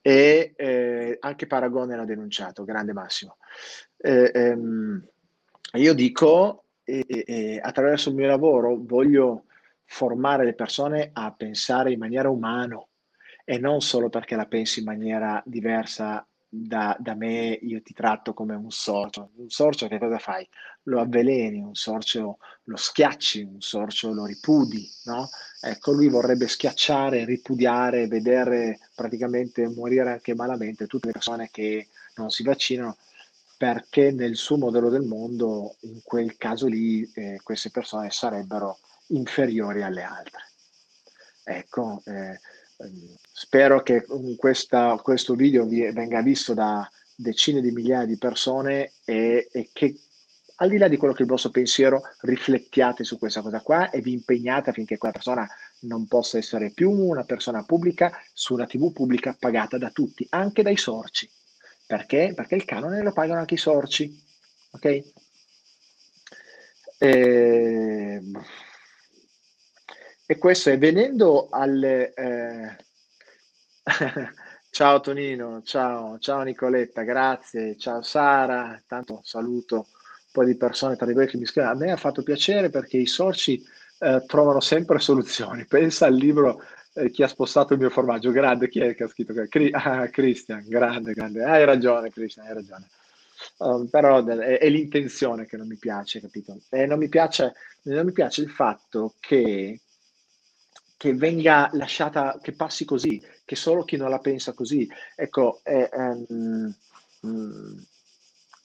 E 0.00 0.54
eh, 0.56 1.18
anche 1.20 1.46
Paragone 1.46 1.94
l'ha 1.94 2.06
denunciato, 2.06 2.64
grande 2.64 2.94
Massimo. 2.94 3.36
Eh, 3.98 4.30
ehm, 4.32 5.06
io 5.74 5.92
dico, 5.92 6.63
attraverso 7.60 8.10
il 8.10 8.14
mio 8.14 8.26
lavoro 8.26 8.76
voglio 8.80 9.44
formare 9.84 10.44
le 10.44 10.54
persone 10.54 11.10
a 11.12 11.32
pensare 11.32 11.92
in 11.92 11.98
maniera 11.98 12.28
umana 12.28 12.78
e 13.44 13.58
non 13.58 13.80
solo 13.80 14.08
perché 14.08 14.36
la 14.36 14.46
pensi 14.46 14.80
in 14.80 14.86
maniera 14.86 15.42
diversa 15.44 16.26
da, 16.56 16.96
da, 17.00 17.14
me 17.14 17.58
io 17.62 17.82
ti 17.82 17.92
tratto 17.92 18.32
come 18.32 18.54
un 18.54 18.70
sorcio. 18.70 19.30
Un 19.36 19.50
sorcio 19.50 19.88
che 19.88 19.98
cosa 19.98 20.18
fai? 20.18 20.48
Lo 20.84 21.00
avveleni, 21.00 21.58
un 21.60 21.74
sorcio 21.74 22.38
lo 22.64 22.76
schiacci, 22.76 23.42
un 23.42 23.60
sorcio 23.60 24.12
lo 24.12 24.24
ripudi, 24.24 24.88
no? 25.04 25.28
Ecco, 25.60 25.92
lui 25.92 26.08
vorrebbe 26.08 26.46
schiacciare, 26.46 27.24
ripudiare, 27.24 28.06
vedere 28.06 28.78
praticamente 28.94 29.68
morire 29.68 30.12
anche 30.12 30.34
malamente 30.34 30.86
tutte 30.86 31.06
le 31.06 31.12
persone 31.12 31.48
che 31.50 31.88
non 32.16 32.30
si 32.30 32.44
vaccinano 32.44 32.96
perché 33.64 34.10
nel 34.10 34.36
suo 34.36 34.58
modello 34.58 34.90
del 34.90 35.06
mondo, 35.06 35.76
in 35.84 36.02
quel 36.02 36.36
caso 36.36 36.66
lì, 36.66 37.10
eh, 37.14 37.40
queste 37.42 37.70
persone 37.70 38.10
sarebbero 38.10 38.78
inferiori 39.06 39.82
alle 39.82 40.02
altre. 40.02 40.40
Ecco, 41.44 42.02
eh, 42.04 42.38
Spero 43.32 43.82
che 43.82 44.04
questa, 44.36 44.98
questo 45.00 45.34
video 45.34 45.64
venga 45.66 46.20
visto 46.20 46.52
da 46.52 46.86
decine 47.14 47.62
di 47.62 47.70
migliaia 47.70 48.04
di 48.04 48.18
persone 48.18 48.92
e, 49.06 49.48
e, 49.50 49.70
che 49.72 49.94
al 50.56 50.68
di 50.68 50.76
là 50.76 50.88
di 50.88 50.98
quello 50.98 51.14
che 51.14 51.20
è 51.20 51.22
il 51.22 51.30
vostro 51.30 51.50
pensiero 51.50 52.02
riflettiate 52.20 53.02
su 53.02 53.16
questa 53.16 53.40
cosa 53.40 53.60
qua 53.60 53.88
e 53.90 54.02
vi 54.02 54.12
impegnate 54.12 54.70
affinché 54.70 54.98
quella 54.98 55.14
persona 55.14 55.48
non 55.80 56.06
possa 56.06 56.36
essere 56.36 56.70
più 56.70 56.90
una 56.90 57.24
persona 57.24 57.62
pubblica 57.62 58.12
su 58.34 58.52
una 58.52 58.66
tv 58.66 58.92
pubblica 58.92 59.34
pagata 59.38 59.78
da 59.78 59.90
tutti, 59.90 60.26
anche 60.30 60.62
dai 60.62 60.76
sorci. 60.76 61.30
Perché? 61.94 62.32
Perché 62.34 62.56
il 62.56 62.64
canone 62.64 63.04
lo 63.04 63.12
pagano 63.12 63.38
anche 63.38 63.54
i 63.54 63.58
sorci. 63.58 64.20
Ok? 64.72 64.84
E... 64.84 65.04
Ehm, 66.98 68.44
e 70.26 70.38
questo 70.38 70.70
è 70.70 70.78
venendo 70.78 71.46
alle... 71.50 72.12
Eh... 72.14 72.76
ciao 74.70 74.98
Tonino, 74.98 75.62
ciao, 75.62 76.18
ciao 76.18 76.42
Nicoletta, 76.42 77.02
grazie, 77.02 77.76
ciao 77.76 78.02
Sara, 78.02 78.82
tanto 78.88 79.20
saluto 79.22 79.76
un 79.76 79.84
po' 80.32 80.42
di 80.42 80.56
persone 80.56 80.96
tra 80.96 81.06
di 81.06 81.12
voi 81.12 81.28
che 81.28 81.36
mi 81.36 81.46
scrivono. 81.46 81.74
A 81.74 81.76
me 81.76 81.92
ha 81.92 81.96
fatto 81.96 82.24
piacere 82.24 82.70
perché 82.70 82.96
i 82.96 83.06
sorci 83.06 83.62
eh, 84.00 84.24
trovano 84.26 84.58
sempre 84.58 84.98
soluzioni. 84.98 85.64
Pensa 85.70 86.06
al 86.06 86.14
libro 86.14 86.60
eh, 86.94 87.10
Chi 87.10 87.22
ha 87.22 87.28
spostato 87.28 87.72
il 87.72 87.80
mio 87.80 87.90
formaggio, 87.90 88.30
grande, 88.30 88.68
chi 88.68 88.80
è 88.80 88.94
che 88.94 89.04
ha 89.04 89.08
scritto? 89.08 89.34
Cri- 89.48 89.70
ah, 89.74 90.08
Christian, 90.08 90.64
grande, 90.66 91.12
grande, 91.12 91.42
hai 91.42 91.64
ragione 91.64 92.10
Christian, 92.10 92.46
hai 92.46 92.54
ragione. 92.54 92.88
Uh, 93.58 93.88
però 93.88 94.24
è, 94.24 94.58
è, 94.58 94.68
l'intenzione 94.68 95.46
che 95.46 95.56
non 95.56 95.66
mi 95.66 95.76
piace, 95.76 96.20
capito? 96.20 96.58
E 96.70 96.86
non 96.86 96.98
mi 96.98 97.08
piace, 97.08 97.54
non 97.82 98.04
mi 98.06 98.12
piace 98.12 98.42
il 98.42 98.50
fatto 98.50 99.14
che, 99.18 99.80
che 100.96 101.14
venga 101.14 101.68
lasciata, 101.72 102.38
che 102.40 102.52
passi 102.52 102.84
così, 102.84 103.20
che 103.44 103.56
solo 103.56 103.84
chi 103.84 103.96
non 103.96 104.08
la 104.08 104.20
pensa 104.20 104.52
così. 104.52 104.88
Ecco, 105.16 105.60
eh, 105.64 105.90
um, 105.92 106.74
um, 107.22 107.86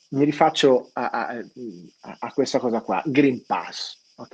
mi 0.10 0.24
rifaccio 0.24 0.92
a, 0.94 1.10
a, 1.10 1.44
a, 2.20 2.34
questa 2.34 2.60
cosa 2.60 2.82
qua, 2.82 3.02
Green 3.06 3.44
Pass, 3.46 4.14
ok? 4.18 4.34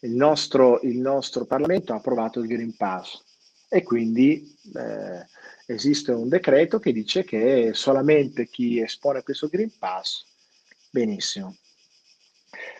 Il 0.00 0.12
nostro, 0.12 0.80
il 0.82 0.98
nostro 0.98 1.44
Parlamento 1.44 1.92
ha 1.92 1.96
approvato 1.96 2.40
il 2.40 2.46
Green 2.46 2.74
Pass 2.76 3.30
e 3.74 3.82
quindi 3.82 4.54
eh, 4.74 5.26
esiste 5.64 6.12
un 6.12 6.28
decreto 6.28 6.78
che 6.78 6.92
dice 6.92 7.24
che 7.24 7.70
solamente 7.72 8.46
chi 8.50 8.78
espone 8.78 9.22
questo 9.22 9.48
Green 9.48 9.72
Pass, 9.78 10.26
benissimo. 10.90 11.56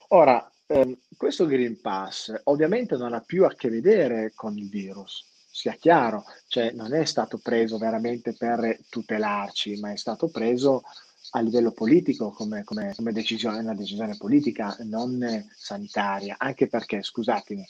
Ora, 0.09 0.53
ehm, 0.67 0.95
questo 1.17 1.47
Green 1.47 1.81
Pass 1.81 2.39
ovviamente 2.45 2.99
non 2.99 3.15
ha 3.15 3.23
più 3.23 3.47
a 3.47 3.55
che 3.55 3.71
vedere 3.71 4.33
con 4.35 4.59
il 4.59 4.69
virus, 4.69 5.25
sia 5.51 5.73
chiaro, 5.81 6.25
cioè 6.47 6.73
non 6.73 6.93
è 6.93 7.07
stato 7.07 7.39
preso 7.39 7.79
veramente 7.79 8.35
per 8.35 8.79
tutelarci, 8.91 9.81
ma 9.81 9.93
è 9.93 9.97
stato 9.97 10.29
preso 10.29 10.83
a 11.31 11.41
livello 11.41 11.73
politico 11.73 12.33
come, 12.33 12.65
come, 12.65 12.93
come 12.95 13.13
decisione, 13.13 13.61
una 13.61 13.75
decisione 13.75 14.19
politica, 14.19 14.77
non 14.81 15.49
sanitaria, 15.57 16.35
anche 16.39 16.69
perché, 16.69 17.03
scusatemi, 17.03 17.67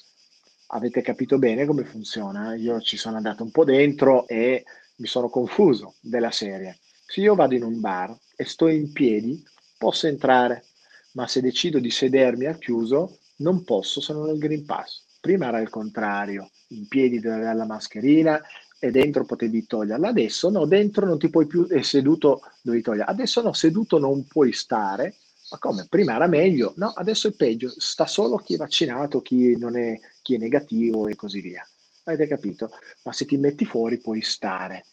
avete 0.74 1.02
capito 1.02 1.38
bene 1.38 1.66
come 1.66 1.84
funziona, 1.84 2.54
io 2.54 2.80
ci 2.80 2.96
sono 2.96 3.16
andato 3.16 3.42
un 3.42 3.50
po' 3.50 3.64
dentro 3.64 4.26
e 4.26 4.64
mi 4.96 5.06
sono 5.06 5.28
confuso 5.28 5.94
della 6.00 6.30
serie. 6.30 6.78
Se 7.06 7.20
io 7.20 7.34
vado 7.34 7.54
in 7.54 7.62
un 7.62 7.80
bar 7.80 8.16
e 8.36 8.44
sto 8.44 8.68
in 8.68 8.92
piedi, 8.92 9.42
posso 9.76 10.06
entrare, 10.06 10.64
ma 11.12 11.26
se 11.26 11.40
decido 11.40 11.78
di 11.78 11.90
sedermi 11.90 12.46
al 12.46 12.58
chiuso, 12.58 13.18
non 13.36 13.64
posso 13.64 14.00
se 14.00 14.12
non 14.12 14.28
ho 14.28 14.32
il 14.32 14.38
Green 14.38 14.64
Pass. 14.64 15.04
Prima 15.20 15.48
era 15.48 15.60
il 15.60 15.68
contrario, 15.68 16.50
in 16.68 16.88
piedi 16.88 17.20
dovevi 17.20 17.42
avere 17.42 17.58
la 17.58 17.66
mascherina 17.66 18.40
e 18.78 18.90
dentro 18.90 19.24
potevi 19.24 19.66
toglierla. 19.66 20.08
Adesso 20.08 20.48
no, 20.50 20.64
dentro 20.64 21.06
non 21.06 21.18
ti 21.18 21.28
puoi 21.28 21.46
più, 21.46 21.66
e 21.68 21.82
seduto 21.82 22.40
devi 22.62 22.80
toglierla. 22.80 23.12
Adesso 23.12 23.42
no, 23.42 23.52
seduto 23.52 23.98
non 23.98 24.26
puoi 24.26 24.52
stare. 24.52 25.16
Ma 25.50 25.58
come? 25.58 25.86
Prima 25.88 26.14
era 26.14 26.26
meglio, 26.26 26.72
no, 26.76 26.88
adesso 26.88 27.28
è 27.28 27.32
peggio. 27.32 27.70
Sta 27.76 28.06
solo 28.06 28.36
chi 28.38 28.54
è 28.54 28.56
vaccinato, 28.56 29.20
chi, 29.20 29.56
non 29.58 29.76
è, 29.76 30.00
chi 30.22 30.36
è 30.36 30.38
negativo 30.38 31.08
e 31.08 31.16
così 31.16 31.40
via. 31.40 31.66
Avete 32.04 32.26
capito? 32.26 32.70
Ma 33.04 33.12
se 33.12 33.26
ti 33.26 33.36
metti 33.36 33.64
fuori 33.64 34.00
puoi 34.00 34.22
stare. 34.22 34.86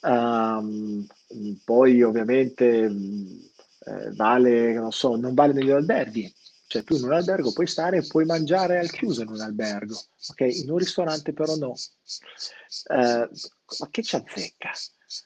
Um, 0.00 1.06
poi 1.64 2.02
ovviamente 2.02 2.66
eh, 3.88 4.12
vale, 4.14 4.72
non 4.74 4.92
so, 4.92 5.16
non 5.16 5.34
vale 5.34 5.52
negli 5.52 5.70
alberghi, 5.70 6.32
cioè 6.66 6.84
tu 6.84 6.96
in 6.96 7.04
un 7.04 7.12
albergo 7.12 7.52
puoi 7.52 7.66
stare 7.66 7.98
e 7.98 8.06
puoi 8.06 8.26
mangiare 8.26 8.78
al 8.78 8.90
chiuso 8.90 9.22
in 9.22 9.28
un 9.28 9.40
albergo, 9.40 9.98
ok? 10.28 10.40
In 10.40 10.70
un 10.70 10.78
ristorante 10.78 11.32
però 11.32 11.56
no. 11.56 11.74
Eh, 11.74 13.28
ma 13.78 13.88
che 13.90 14.02
ci 14.02 14.16
azzecca? 14.16 14.70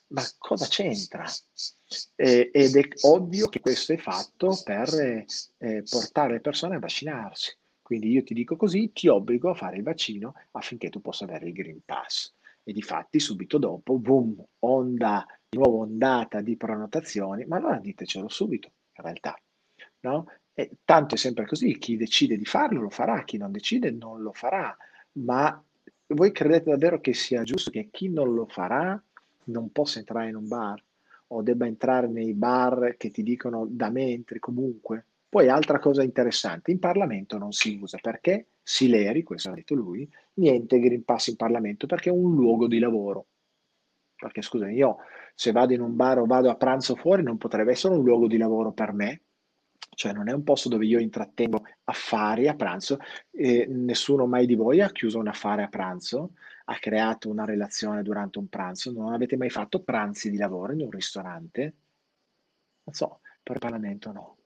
Ma 0.08 0.22
cosa 0.38 0.66
c'entra? 0.66 1.28
Eh, 2.14 2.50
ed 2.52 2.76
è 2.76 2.88
ovvio 3.02 3.48
che 3.48 3.60
questo 3.60 3.92
è 3.92 3.98
fatto 3.98 4.60
per 4.62 4.94
eh, 4.94 5.82
portare 5.90 6.34
le 6.34 6.40
persone 6.40 6.76
a 6.76 6.78
vaccinarsi. 6.78 7.52
Quindi 7.92 8.10
io 8.10 8.22
ti 8.22 8.32
dico 8.32 8.56
così, 8.56 8.90
ti 8.94 9.06
obbligo 9.06 9.50
a 9.50 9.54
fare 9.54 9.76
il 9.76 9.82
vaccino 9.82 10.32
affinché 10.52 10.88
tu 10.88 11.02
possa 11.02 11.24
avere 11.24 11.48
il 11.48 11.52
Green 11.52 11.82
Pass. 11.84 12.32
E 12.62 12.72
di 12.72 12.80
fatti 12.80 13.20
subito 13.20 13.58
dopo, 13.58 13.98
boom, 13.98 14.42
onda, 14.60 15.26
di 15.46 15.58
nuovo 15.58 15.80
ondata 15.80 16.40
di 16.40 16.56
prenotazioni, 16.56 17.44
ma 17.44 17.58
allora 17.58 17.76
ditecelo 17.76 18.30
subito, 18.30 18.70
in 18.96 19.04
realtà. 19.04 19.38
No? 20.00 20.24
E 20.54 20.78
tanto 20.86 21.16
è 21.16 21.18
sempre 21.18 21.44
così, 21.44 21.76
chi 21.76 21.98
decide 21.98 22.38
di 22.38 22.46
farlo 22.46 22.80
lo 22.80 22.88
farà, 22.88 23.24
chi 23.24 23.36
non 23.36 23.52
decide 23.52 23.90
non 23.90 24.22
lo 24.22 24.32
farà, 24.32 24.74
ma 25.18 25.62
voi 26.06 26.32
credete 26.32 26.70
davvero 26.70 26.98
che 26.98 27.12
sia 27.12 27.42
giusto 27.42 27.70
che 27.70 27.90
chi 27.90 28.08
non 28.08 28.32
lo 28.32 28.46
farà 28.46 28.98
non 29.44 29.70
possa 29.70 29.98
entrare 29.98 30.30
in 30.30 30.36
un 30.36 30.48
bar 30.48 30.82
o 31.26 31.42
debba 31.42 31.66
entrare 31.66 32.06
nei 32.06 32.32
bar 32.32 32.94
che 32.96 33.10
ti 33.10 33.22
dicono 33.22 33.66
da 33.68 33.90
me 33.90 34.12
entri 34.12 34.38
comunque? 34.38 35.08
Poi 35.32 35.48
altra 35.48 35.78
cosa 35.78 36.02
interessante, 36.02 36.72
in 36.72 36.78
Parlamento 36.78 37.38
non 37.38 37.52
si 37.52 37.78
usa 37.80 37.96
perché 37.96 38.48
Sileri, 38.62 39.22
questo 39.22 39.48
ha 39.48 39.54
detto 39.54 39.74
lui, 39.74 40.06
niente 40.34 40.78
Green 40.78 41.04
Pass 41.04 41.28
in 41.28 41.36
Parlamento 41.36 41.86
perché 41.86 42.10
è 42.10 42.12
un 42.12 42.34
luogo 42.34 42.66
di 42.66 42.78
lavoro. 42.78 43.28
Perché 44.14 44.42
scusami, 44.42 44.74
io 44.74 44.98
se 45.34 45.50
vado 45.50 45.72
in 45.72 45.80
un 45.80 45.96
bar 45.96 46.18
o 46.18 46.26
vado 46.26 46.50
a 46.50 46.56
pranzo 46.56 46.96
fuori 46.96 47.22
non 47.22 47.38
potrebbe 47.38 47.70
essere 47.70 47.94
un 47.94 48.04
luogo 48.04 48.26
di 48.26 48.36
lavoro 48.36 48.72
per 48.72 48.92
me, 48.92 49.22
cioè 49.96 50.12
non 50.12 50.28
è 50.28 50.32
un 50.32 50.42
posto 50.42 50.68
dove 50.68 50.84
io 50.84 50.98
intrattengo 50.98 51.62
affari 51.84 52.46
a 52.46 52.54
pranzo 52.54 52.98
e 53.30 53.64
nessuno 53.66 54.26
mai 54.26 54.44
di 54.44 54.54
voi 54.54 54.82
ha 54.82 54.90
chiuso 54.90 55.18
un 55.18 55.28
affare 55.28 55.62
a 55.62 55.68
pranzo, 55.68 56.32
ha 56.66 56.74
creato 56.74 57.30
una 57.30 57.46
relazione 57.46 58.02
durante 58.02 58.38
un 58.38 58.48
pranzo, 58.48 58.92
non 58.92 59.14
avete 59.14 59.38
mai 59.38 59.48
fatto 59.48 59.82
pranzi 59.82 60.28
di 60.28 60.36
lavoro 60.36 60.74
in 60.74 60.82
un 60.82 60.90
ristorante? 60.90 61.74
Non 62.82 62.94
so, 62.94 63.20
per 63.42 63.56
Parlamento 63.56 64.12
no. 64.12 64.36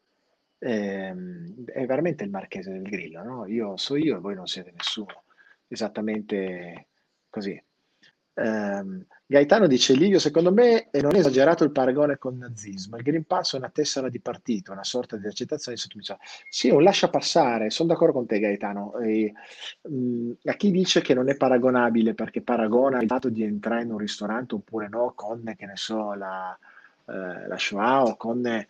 Ehm, 0.58 1.64
è 1.66 1.84
veramente 1.86 2.24
il 2.24 2.30
marchese 2.30 2.70
del 2.72 2.82
grillo, 2.82 3.22
no? 3.22 3.46
Io 3.46 3.76
so 3.76 3.96
io 3.96 4.16
e 4.16 4.20
voi 4.20 4.34
non 4.34 4.46
siete 4.46 4.72
nessuno. 4.74 5.24
Esattamente 5.68 6.88
così. 7.28 7.60
Um, 8.34 9.02
Gaetano 9.24 9.66
dice: 9.66 9.94
Livio, 9.94 10.18
secondo 10.18 10.52
me 10.52 10.88
non 10.92 11.14
è 11.14 11.18
esagerato 11.18 11.64
il 11.64 11.72
paragone 11.72 12.18
con 12.18 12.34
il 12.34 12.40
nazismo. 12.40 12.96
Il 12.96 13.02
Green 13.02 13.24
Pass 13.24 13.54
è 13.54 13.58
una 13.58 13.70
tessera 13.70 14.08
di 14.08 14.20
partito, 14.20 14.72
una 14.72 14.84
sorta 14.84 15.16
di 15.16 15.26
accettazione 15.26 15.76
di 15.76 15.82
sottomissione. 15.82 16.20
Sì, 16.48 16.68
un 16.70 16.82
lascia 16.82 17.08
passare, 17.08 17.70
sono 17.70 17.88
d'accordo 17.88 18.12
con 18.12 18.26
te, 18.26 18.38
Gaetano. 18.38 18.98
E, 18.98 19.32
um, 19.82 20.34
a 20.44 20.52
chi 20.54 20.70
dice 20.70 21.00
che 21.00 21.14
non 21.14 21.28
è 21.28 21.36
paragonabile 21.36 22.14
perché 22.14 22.42
paragona 22.42 23.00
il 23.00 23.08
fatto 23.08 23.30
di 23.30 23.42
entrare 23.42 23.82
in 23.82 23.90
un 23.90 23.98
ristorante 23.98 24.54
oppure 24.54 24.88
no 24.88 25.12
con, 25.14 25.54
che 25.56 25.66
ne 25.66 25.76
so, 25.76 26.14
la, 26.14 26.56
eh, 27.06 27.46
la 27.48 27.58
Shoah 27.58 28.04
o 28.04 28.16
con, 28.16 28.66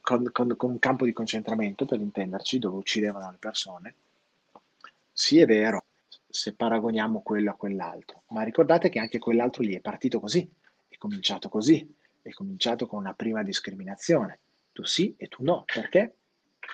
con, 0.00 0.30
con, 0.32 0.56
con 0.56 0.70
un 0.70 0.78
campo 0.78 1.04
di 1.04 1.12
concentramento, 1.12 1.84
per 1.84 2.00
intenderci, 2.00 2.58
dove 2.58 2.76
uccidevano 2.76 3.30
le 3.30 3.36
persone. 3.38 3.94
Sì, 5.12 5.40
è 5.40 5.46
vero 5.46 5.84
se 6.28 6.52
paragoniamo 6.54 7.22
quello 7.22 7.50
a 7.50 7.54
quell'altro. 7.54 8.22
Ma 8.28 8.42
ricordate 8.42 8.88
che 8.88 8.98
anche 8.98 9.18
quell'altro 9.18 9.62
lì 9.62 9.74
è 9.74 9.80
partito 9.80 10.20
così, 10.20 10.48
è 10.88 10.96
cominciato 10.98 11.48
così, 11.48 11.94
è 12.20 12.30
cominciato 12.30 12.86
con 12.86 12.98
una 13.00 13.14
prima 13.14 13.42
discriminazione. 13.42 14.38
Tu 14.72 14.84
sì 14.84 15.14
e 15.16 15.28
tu 15.28 15.42
no. 15.42 15.64
Perché? 15.64 16.14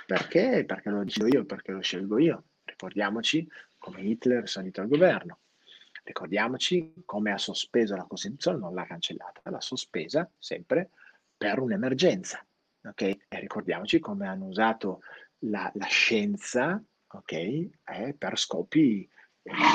Perché? 0.06 0.64
Perché 0.66 0.90
lo 0.90 1.04
decido 1.04 1.26
io, 1.28 1.44
perché 1.44 1.72
lo 1.72 1.80
scelgo 1.80 2.18
io. 2.18 2.42
Ricordiamoci 2.64 3.48
come 3.78 4.00
Hitler 4.00 4.42
è 4.42 4.46
salito 4.46 4.80
al 4.80 4.88
governo. 4.88 5.38
Ricordiamoci 6.04 6.92
come 7.04 7.30
ha 7.30 7.38
sospeso 7.38 7.94
la 7.94 8.04
Costituzione, 8.04 8.58
non 8.58 8.74
l'ha 8.74 8.84
cancellata, 8.84 9.40
l'ha 9.44 9.60
sospesa 9.60 10.28
sempre 10.38 10.90
per 11.36 11.60
un'emergenza. 11.60 12.44
Okay? 12.84 13.20
E 13.28 13.40
ricordiamoci 13.40 13.98
come 13.98 14.26
hanno 14.26 14.46
usato 14.46 15.00
la, 15.40 15.70
la 15.74 15.86
scienza 15.86 16.82
okay, 17.08 17.70
eh, 17.84 18.14
per 18.14 18.38
scopi 18.38 19.08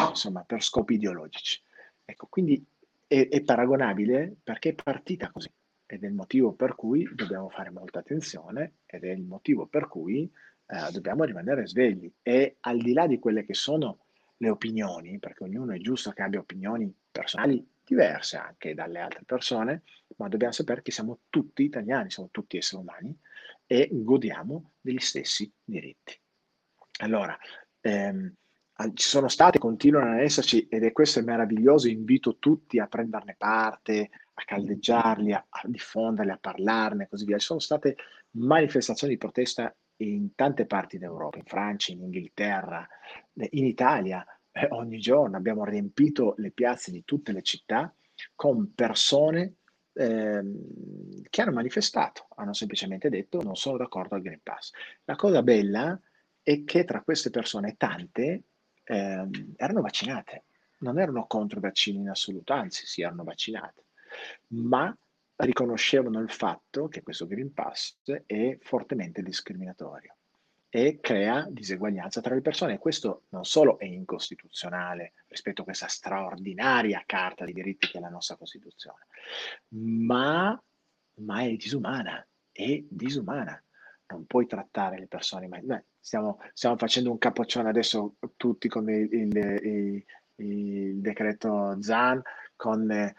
insomma, 0.10 0.44
per 0.44 0.64
scopi 0.64 0.96
ideologici. 0.96 1.62
Ecco, 2.06 2.28
quindi 2.28 2.64
è, 3.06 3.28
è 3.30 3.42
paragonabile 3.42 4.36
perché 4.44 4.70
è 4.70 4.74
partita 4.74 5.30
così 5.32 5.52
ed 5.86 6.04
è 6.04 6.08
il 6.08 6.14
motivo 6.14 6.52
per 6.54 6.76
cui 6.76 7.10
dobbiamo 7.14 7.50
fare 7.50 7.70
molta 7.70 8.00
attenzione 8.00 8.80
ed 8.86 9.04
è 9.04 9.12
il 9.12 9.24
motivo 9.24 9.68
per 9.68 9.88
cui 9.88 10.30
eh, 10.68 10.92
dobbiamo 10.92 11.24
rimanere 11.24 11.66
svegli 11.66 12.12
e 12.22 12.58
al 12.62 12.78
di 12.78 12.94
là 12.94 13.08
di 13.08 13.20
quelle 13.20 13.46
che 13.46 13.54
sono 13.54 14.00
le 14.38 14.50
opinioni, 14.50 15.18
perché 15.18 15.44
ognuno 15.44 15.74
è 15.74 15.80
giusto 15.80 16.12
che 16.12 16.22
abbia 16.22 16.40
opinioni 16.40 16.94
personali 17.10 17.66
diverse 17.88 18.38
anche 18.38 18.74
dalle 18.74 19.00
altre 19.00 19.24
persone, 19.26 19.84
ma 20.18 20.28
dobbiamo 20.28 20.52
sapere 20.52 20.82
che 20.82 20.92
siamo 20.92 21.22
tutti 21.30 21.64
italiani, 21.64 22.12
siamo 22.12 22.30
tutti 22.32 22.58
esseri 22.58 22.82
umani 22.82 23.18
e 23.66 23.90
godiamo 23.92 24.74
degli 24.82 25.00
stessi 25.00 25.52
diritti. 25.64 26.20
Allora, 27.00 27.38
ehm, 27.80 28.34
ci 28.94 29.08
sono 29.08 29.28
state, 29.28 29.58
continuano 29.58 30.12
ad 30.12 30.20
esserci, 30.20 30.68
ed 30.68 30.84
è 30.84 30.92
questo 30.92 31.20
è 31.20 31.24
meraviglioso, 31.24 31.88
invito 31.88 32.38
tutti 32.38 32.80
a 32.80 32.88
prenderne 32.88 33.36
parte, 33.38 34.10
a 34.34 34.44
caldeggiarli, 34.44 35.34
a, 35.34 35.44
a 35.50 35.62
diffonderli, 35.66 36.32
a 36.32 36.38
parlarne 36.38 37.06
e 37.06 37.08
così 37.08 37.26
via. 37.26 37.38
Ci 37.38 37.46
sono 37.46 37.60
state 37.60 37.96
manifestazioni 38.32 39.14
di 39.14 39.20
protesta 39.20 39.76
in 39.98 40.36
tante 40.36 40.66
parti 40.66 40.98
d'Europa, 40.98 41.38
in 41.38 41.46
Francia, 41.46 41.92
in 41.92 42.02
Inghilterra, 42.02 42.88
in 43.34 43.66
Italia. 43.66 44.24
Eh, 44.58 44.68
ogni 44.72 44.98
giorno 44.98 45.38
abbiamo 45.38 45.64
riempito 45.66 46.34
le 46.38 46.50
piazze 46.50 46.90
di 46.90 47.04
tutte 47.06 47.32
le 47.32 47.44
città 47.44 47.94
con 48.34 48.74
persone 48.74 49.58
eh, 49.94 50.42
che 51.30 51.42
hanno 51.42 51.52
manifestato, 51.52 52.26
hanno 52.36 52.54
semplicemente 52.54 53.10
detto 53.10 53.44
non 53.44 53.56
sono 53.56 53.78
d'accordo 53.78 54.16
al 54.16 54.22
Green 54.22 54.42
Pass. 54.42 54.72
La 55.04 55.16
cosa 55.16 55.44
bella 55.44 56.00
è 56.42 56.64
che 56.64 56.86
tra 56.86 57.04
queste 57.04 57.30
persone 57.30 57.76
tante 57.78 58.46
eh, 58.84 59.30
erano 59.56 59.82
vaccinate, 59.82 60.46
non 60.80 60.98
erano 61.00 61.28
contro 61.28 61.60
i 61.60 61.62
vaccini 61.62 62.00
in 62.00 62.10
assoluto, 62.10 62.54
anzi 62.54 62.88
si 62.88 63.04
erano 63.04 63.24
vaccinate, 63.24 63.86
ma 64.54 64.96
riconoscevano 65.36 66.20
il 66.20 66.32
fatto 66.32 66.88
che 66.88 67.04
questo 67.04 67.28
Green 67.28 67.54
Pass 67.54 68.00
è 68.26 68.58
fortemente 68.60 69.22
discriminatorio 69.22 70.17
e 70.70 71.00
crea 71.00 71.48
diseguaglianza 71.50 72.22
tra 72.22 72.36
le 72.36 72.42
persone. 72.42 72.74
E 72.74 72.78
questo 72.78 73.24
non 73.30 73.46
solo 73.46 73.80
è 73.80 73.86
incostituzionale 73.86 75.14
rispetto 75.28 75.62
a 75.62 75.66
questa 75.66 75.88
straordinaria 75.88 77.04
carta 77.06 77.46
di 77.46 77.54
diritti 77.54 77.88
che 77.88 77.98
è 77.98 78.02
la 78.02 78.10
nostra 78.10 78.36
Costituzione, 78.36 79.08
ma, 79.70 80.62
ma 81.22 81.42
è 81.42 81.56
disumana, 81.56 82.26
è 82.52 82.84
disumana. 82.88 83.62
Non 84.10 84.26
puoi 84.26 84.48
trattare 84.48 85.00
le 85.00 85.08
persone, 85.08 85.48
ma 85.48 85.60
beh, 85.62 85.86
stiamo, 86.00 86.40
stiamo, 86.54 86.78
facendo 86.78 87.12
un 87.12 87.18
capoccione 87.18 87.68
adesso 87.68 88.16
tutti 88.38 88.70
con 88.70 88.90
il, 88.90 89.14
il, 89.14 89.36
il, 89.36 90.06
il 90.36 91.02
decreto 91.02 91.82
ZAN, 91.82 92.22
con, 92.58 92.92
eh, 92.92 93.14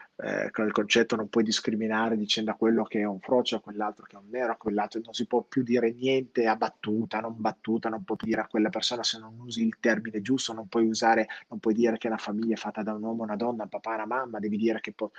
con, 0.51 0.67
il 0.67 0.71
concetto 0.71 1.15
non 1.15 1.29
puoi 1.29 1.43
discriminare 1.43 2.15
dicendo 2.17 2.51
a 2.51 2.55
quello 2.55 2.83
che 2.83 2.99
è 2.99 3.05
un 3.05 3.19
frocio, 3.19 3.55
a 3.55 3.61
quell'altro 3.61 4.05
che 4.05 4.15
è 4.15 4.19
un 4.19 4.29
nero, 4.29 4.51
a 4.51 4.57
quell'altro 4.57 4.99
non 5.03 5.13
si 5.13 5.25
può 5.25 5.41
più 5.41 5.63
dire 5.63 5.91
niente 5.93 6.45
a 6.45 6.55
battuta, 6.55 7.19
non 7.21 7.35
battuta, 7.37 7.89
non 7.89 8.03
puoi 8.03 8.17
dire 8.21 8.41
a 8.41 8.47
quella 8.47 8.69
persona 8.69 9.01
se 9.01 9.17
non 9.17 9.39
usi 9.39 9.65
il 9.65 9.77
termine 9.79 10.21
giusto, 10.21 10.53
non 10.53 10.67
puoi 10.67 10.85
usare, 10.87 11.27
non 11.47 11.59
puoi 11.59 11.73
dire 11.73 11.97
che 11.97 12.09
la 12.09 12.17
famiglia 12.17 12.53
è 12.53 12.57
fatta 12.57 12.83
da 12.83 12.93
un 12.93 13.01
uomo, 13.01 13.23
una 13.23 13.37
donna, 13.37 13.63
un 13.63 13.69
papà, 13.69 13.95
una 13.95 14.05
mamma, 14.05 14.39
devi 14.39 14.57
dire 14.57 14.81
che, 14.81 14.91
po- 14.91 15.13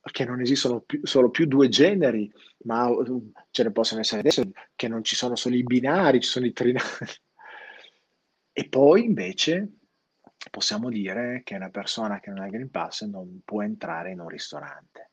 che 0.00 0.24
non 0.24 0.40
esistono 0.40 0.80
più, 0.80 1.00
solo 1.02 1.28
più 1.28 1.46
due 1.46 1.68
generi, 1.68 2.32
ma 2.64 2.88
uh, 2.88 3.32
ce 3.50 3.64
ne 3.64 3.72
possono 3.72 4.00
essere 4.00 4.20
adesso, 4.20 4.48
che 4.74 4.88
non 4.88 5.02
ci 5.02 5.16
sono 5.16 5.34
solo 5.34 5.56
i 5.56 5.64
binari, 5.64 6.20
ci 6.20 6.28
sono 6.28 6.46
i 6.46 6.52
trinari. 6.52 6.86
E 8.54 8.68
poi 8.68 9.04
invece 9.06 9.78
possiamo 10.50 10.88
dire 10.88 11.42
che 11.44 11.54
una 11.54 11.70
persona 11.70 12.20
che 12.20 12.30
non 12.30 12.40
ha 12.40 12.46
il 12.46 12.52
Green 12.52 12.70
Pass 12.70 13.04
non 13.04 13.40
può 13.44 13.62
entrare 13.62 14.10
in 14.10 14.20
un 14.20 14.28
ristorante. 14.28 15.10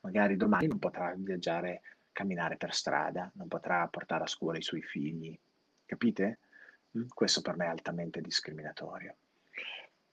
Magari 0.00 0.36
domani 0.36 0.68
non 0.68 0.78
potrà 0.78 1.14
viaggiare, 1.16 1.82
camminare 2.12 2.56
per 2.56 2.74
strada, 2.74 3.30
non 3.34 3.48
potrà 3.48 3.86
portare 3.88 4.24
a 4.24 4.28
scuola 4.28 4.58
i 4.58 4.62
suoi 4.62 4.82
figli. 4.82 5.36
Capite? 5.84 6.38
Mm, 6.96 7.06
questo 7.12 7.40
per 7.42 7.56
me 7.56 7.66
è 7.66 7.68
altamente 7.68 8.20
discriminatorio. 8.20 9.16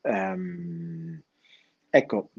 Um, 0.01 1.21
ecco, 1.89 2.31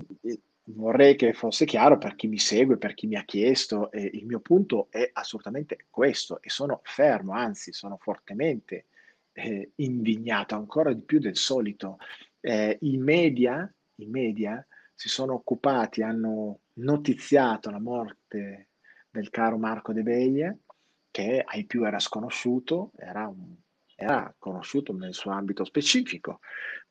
vorrei 0.64 1.16
che 1.16 1.33
fosse 1.33 1.64
chiaro 1.64 1.99
per 1.99 2.14
chi 2.14 2.27
mi 2.27 2.39
segue, 2.39 2.77
per 2.77 2.95
chi 2.95 3.07
mi 3.07 3.16
ha 3.16 3.25
chiesto, 3.25 3.91
eh, 3.91 4.11
il 4.12 4.27
mio 4.27 4.41
punto 4.41 4.89
è 4.91 5.11
assolutamente 5.12 5.87
questo 5.91 6.41
e 6.43 6.51
sono 6.51 6.81
fermo, 6.83 7.33
anzi 7.33 7.72
sono 7.72 7.97
fortemente 7.97 8.87
eh, 9.35 9.72
indignato 9.76 10.55
ancora 10.55 10.93
di 10.93 11.03
più 11.03 11.18
del 11.18 11.37
solito. 11.37 11.99
Eh, 12.41 12.78
I 12.80 12.97
media, 12.97 13.70
i 13.97 14.07
media 14.07 14.66
si 14.95 15.09
sono 15.09 15.35
occupati, 15.35 16.03
hanno 16.03 16.61
notiziato 16.74 17.70
la 17.70 17.80
morte 17.80 18.68
del 19.11 19.30
caro 19.30 19.59
Marco 19.59 19.93
De 19.93 20.03
Beglie, 20.03 20.61
che 21.11 21.43
ai 21.45 21.64
più 21.64 21.85
era 21.85 21.99
sconosciuto, 21.99 22.93
era, 22.97 23.26
un, 23.28 23.55
era 23.95 24.35
conosciuto 24.39 24.93
nel 24.93 25.14
suo 25.14 25.30
ambito 25.30 25.64
specifico, 25.64 26.41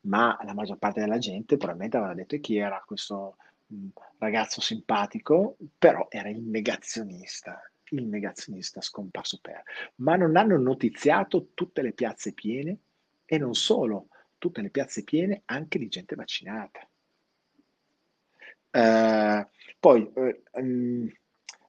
ma 0.01 0.37
la 0.43 0.53
maggior 0.53 0.77
parte 0.77 0.99
della 0.99 1.17
gente 1.17 1.57
probabilmente 1.57 1.97
aveva 1.97 2.13
detto 2.13 2.37
chi 2.39 2.57
era 2.57 2.81
questo 2.85 3.37
mh, 3.67 3.87
ragazzo 4.17 4.61
simpatico, 4.61 5.57
però 5.77 6.07
era 6.09 6.29
il 6.29 6.41
negazionista, 6.41 7.61
il 7.93 8.05
negazionista 8.05 8.81
scomparso 8.81 9.39
per, 9.41 9.63
ma 9.95 10.15
non 10.15 10.35
hanno 10.35 10.57
notiziato 10.57 11.49
tutte 11.53 11.81
le 11.81 11.93
piazze 11.93 12.33
piene 12.33 12.77
e 13.25 13.37
non 13.37 13.53
solo, 13.53 14.09
tutte 14.37 14.61
le 14.61 14.69
piazze 14.69 15.03
piene 15.03 15.43
anche 15.45 15.79
di 15.79 15.87
gente 15.87 16.15
vaccinata. 16.15 16.87
Uh, 18.75 19.47
poi 19.79 20.11
uh, 20.15 20.41
um, 20.59 21.11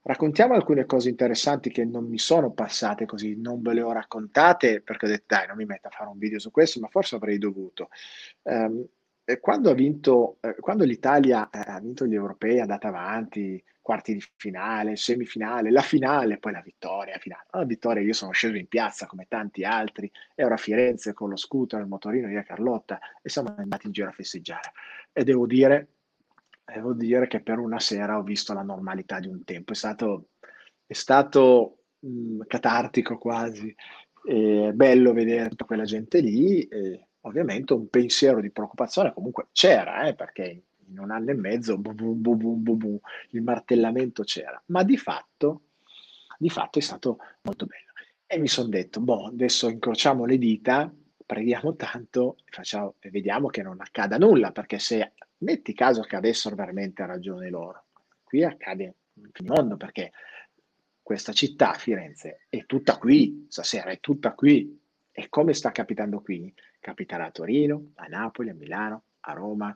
raccontiamo 0.03 0.55
alcune 0.55 0.87
cose 0.87 1.11
interessanti 1.11 1.71
che 1.71 1.85
non 1.85 2.07
mi 2.07 2.19
sono 2.19 2.53
passate 2.53 3.05
così, 3.05 3.37
non 3.37 3.61
ve 3.61 3.75
le 3.75 3.83
ho 3.83 3.93
raccontate 3.93 4.81
perché 4.81 5.07
ho 5.07 5.09
detto 5.09 5.25
dai 5.29 5.47
non 5.47 5.57
mi 5.57 5.67
metto 5.67 5.89
a 5.89 5.91
fare 5.91 6.09
un 6.09 6.19
video 6.19 6.39
su 6.39 6.51
questo, 6.51 6.81
ma 6.81 6.89
forse 6.89 7.17
avrei 7.17 7.39
dovuto. 7.39 7.91
Um, 8.43 8.87
quando, 9.41 9.71
ha 9.71 9.75
vinto, 9.75 10.39
eh, 10.41 10.57
quando 10.61 10.85
l'Italia 10.85 11.49
eh, 11.51 11.59
ha 11.59 11.81
vinto 11.81 12.07
gli 12.07 12.15
europei, 12.15 12.57
è 12.57 12.61
andata 12.61 12.89
avanti, 12.89 13.63
quarti 13.81 14.15
di 14.15 14.25
finale, 14.37 14.97
semifinale, 14.97 15.71
la 15.71 15.83
finale, 15.83 16.39
poi 16.39 16.53
la 16.53 16.61
vittoria 16.61 17.19
finale. 17.19 17.47
La 17.51 17.65
vittoria 17.65 18.03
io 18.03 18.13
sono 18.13 18.33
sceso 18.33 18.57
in 18.57 18.67
piazza 18.67 19.07
come 19.07 19.27
tanti 19.29 19.65
altri, 19.65 20.11
ero 20.35 20.55
a 20.55 20.59
Firenze 20.59 21.13
con 21.13 21.31
lo 21.31 21.37
scooter, 21.37 21.81
il 21.81 21.87
motorino 21.87 22.29
di 22.29 22.43
Carlotta 22.45 22.99
e 23.23 23.29
siamo 23.29 23.55
andati 23.57 23.87
in 23.87 23.93
giro 23.93 24.09
a 24.09 24.13
festeggiare. 24.13 24.73
E 25.13 25.25
devo 25.25 25.47
dire, 25.47 25.89
devo 26.65 26.93
dire 26.93 27.27
che 27.27 27.41
per 27.41 27.59
una 27.59 27.79
sera 27.79 28.19
ho 28.19 28.23
visto 28.23 28.53
la 28.53 28.63
normalità 28.63 29.21
di 29.21 29.29
un 29.29 29.45
tempo, 29.45 29.73
è 29.73 29.77
stato, 29.77 30.29
è 30.87 30.95
stato 30.95 31.85
mh, 32.01 32.09
mm, 32.09 32.41
catartico 32.47 33.19
quasi, 33.19 33.75
è 34.23 34.71
bello 34.73 35.13
vedere 35.13 35.51
tutta 35.51 35.65
quella 35.67 35.85
gente 35.85 36.21
lì. 36.21 36.63
E, 36.63 37.09
ovviamente 37.27 37.73
un 37.73 37.89
pensiero 37.89 38.41
di 38.41 38.51
preoccupazione 38.51 39.13
comunque 39.13 39.49
c'era, 39.53 40.07
eh, 40.07 40.15
perché 40.15 40.63
in 40.87 40.99
un 40.99 41.11
anno 41.11 41.31
e 41.31 41.35
mezzo 41.35 41.79
bu, 41.79 41.95
bu, 41.95 42.57
bu, 42.57 43.01
il 43.31 43.43
martellamento 43.43 44.23
c'era, 44.23 44.61
ma 44.67 44.83
di 44.83 44.97
fatto, 44.97 45.63
di 46.39 46.51
fatto 46.51 46.79
è 46.79 46.83
stato 46.83 47.19
molto 47.43 47.67
bello. 47.67 47.93
E 48.27 48.39
mi 48.39 48.49
sono 48.49 48.69
detto, 48.69 49.01
boh, 49.01 49.27
adesso 49.27 49.69
incrociamo 49.69 50.25
le 50.25 50.39
dita, 50.39 50.93
preghiamo 51.25 51.75
tanto 51.75 52.37
e, 53.01 53.11
vediamo 53.11 53.49
che 53.49 53.63
non 53.63 53.81
accada 53.81 54.19
nulla, 54.19 54.51
perché 54.51 54.79
se 54.79 55.13
metti 55.39 55.73
caso 55.73 56.03
che 56.03 56.17
avessero 56.17 56.55
veramente 56.55 57.05
ragione 57.07 57.49
loro, 57.49 57.87
qui 58.23 58.45
accade 58.45 58.95
in 59.15 59.47
mondo, 59.47 59.77
perché 59.77 60.13
questa 61.01 61.33
città, 61.33 61.75
Firenze, 61.75 62.47
è 62.49 62.65
tutta 62.67 62.99
qui, 62.99 63.47
stasera 63.49 63.91
è 63.91 64.01
tutta 64.01 64.35
qui, 64.35 64.81
e 65.13 65.29
come 65.29 65.55
sta 65.55 65.71
capitando 65.71 66.21
qui, 66.21 66.53
capiterà 66.85 67.25
a 67.25 67.31
Torino, 67.31 67.93
a 67.95 68.09
Napoli, 68.09 68.51
a 68.51 68.55
Milano, 68.55 69.05
a 69.21 69.33
Roma, 69.33 69.75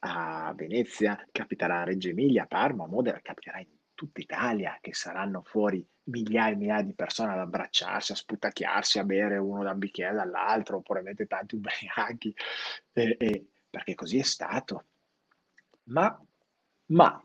a 0.00 0.52
Venezia, 0.54 1.26
capiterà 1.32 1.80
a 1.80 1.84
Reggio 1.84 2.10
Emilia, 2.10 2.42
a 2.42 2.46
Parma, 2.46 2.84
a 2.84 2.86
Modena, 2.86 3.18
capiterà 3.22 3.60
in 3.60 3.68
tutta 3.94 4.20
Italia 4.20 4.76
che 4.78 4.92
saranno 4.92 5.40
fuori 5.42 5.82
migliaia 6.04 6.52
e 6.52 6.56
migliaia 6.56 6.82
di 6.82 6.92
persone 6.92 7.32
ad 7.32 7.38
abbracciarsi, 7.38 8.12
a 8.12 8.14
sputacchiarsi, 8.14 8.98
a 8.98 9.04
bere 9.04 9.38
uno 9.38 9.62
da 9.62 9.70
un 9.72 9.78
bicchiere 9.78 10.16
dall'altro, 10.16 10.82
probabilmente 10.82 11.26
tanti 11.26 11.54
ubriachi, 11.56 12.34
eh, 12.92 13.16
eh, 13.18 13.46
perché 13.70 13.94
così 13.94 14.18
è 14.18 14.22
stato. 14.22 14.84
Ma, 15.84 16.22
ma, 16.88 17.24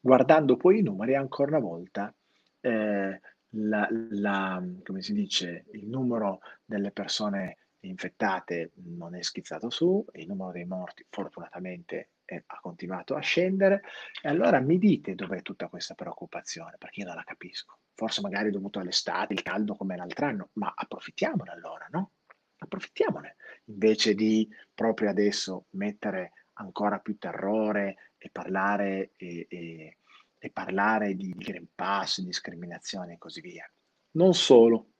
guardando 0.00 0.56
poi 0.56 0.78
i 0.78 0.82
numeri 0.82 1.14
ancora 1.14 1.50
una 1.50 1.66
volta, 1.66 2.14
eh, 2.60 3.20
la, 3.50 3.88
la, 3.90 4.64
come 4.82 5.02
si 5.02 5.12
dice, 5.12 5.66
il 5.72 5.86
numero 5.86 6.40
delle 6.64 6.90
persone 6.90 7.58
infettate 7.86 8.72
non 8.74 9.14
è 9.14 9.22
schizzato 9.22 9.70
su, 9.70 10.04
il 10.12 10.26
numero 10.26 10.52
dei 10.52 10.64
morti 10.64 11.04
fortunatamente 11.08 12.10
è, 12.24 12.42
ha 12.46 12.60
continuato 12.60 13.14
a 13.14 13.20
scendere 13.20 13.82
e 14.22 14.28
allora 14.28 14.60
mi 14.60 14.78
dite 14.78 15.14
dov'è 15.14 15.42
tutta 15.42 15.68
questa 15.68 15.94
preoccupazione, 15.94 16.76
perché 16.78 17.00
io 17.00 17.06
non 17.06 17.16
la 17.16 17.24
capisco. 17.24 17.78
Forse 17.94 18.20
magari 18.20 18.48
è 18.48 18.52
dovuto 18.52 18.78
all'estate, 18.78 19.34
il 19.34 19.42
caldo 19.42 19.74
come 19.74 19.96
l'altro 19.96 20.26
anno, 20.26 20.48
ma 20.54 20.72
approfittiamone 20.74 21.50
allora, 21.50 21.86
no? 21.90 22.12
Approfittiamone, 22.56 23.36
invece 23.66 24.14
di 24.14 24.48
proprio 24.72 25.10
adesso 25.10 25.66
mettere 25.70 26.32
ancora 26.54 27.00
più 27.00 27.18
terrore 27.18 28.12
e 28.16 28.30
parlare, 28.30 29.12
e, 29.16 29.46
e, 29.48 29.98
e 30.38 30.50
parlare 30.50 31.14
di 31.14 31.32
Green 31.36 31.68
Pass, 31.74 32.20
discriminazione 32.20 33.14
e 33.14 33.18
così 33.18 33.40
via. 33.40 33.68
Non 34.12 34.34
solo, 34.34 34.91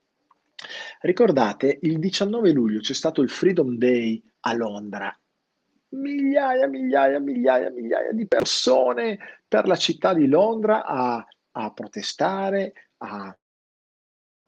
Ricordate, 1.00 1.78
il 1.82 1.98
19 1.98 2.52
luglio 2.52 2.80
c'è 2.80 2.94
stato 2.94 3.22
il 3.22 3.30
Freedom 3.30 3.76
Day 3.76 4.22
a 4.40 4.54
Londra. 4.54 5.16
Migliaia, 5.90 6.66
migliaia, 6.68 7.18
migliaia, 7.18 7.70
migliaia 7.70 8.12
di 8.12 8.26
persone 8.26 9.18
per 9.46 9.66
la 9.66 9.76
città 9.76 10.14
di 10.14 10.26
Londra 10.26 10.84
a, 10.84 11.26
a 11.52 11.72
protestare, 11.72 12.72
a 12.98 13.36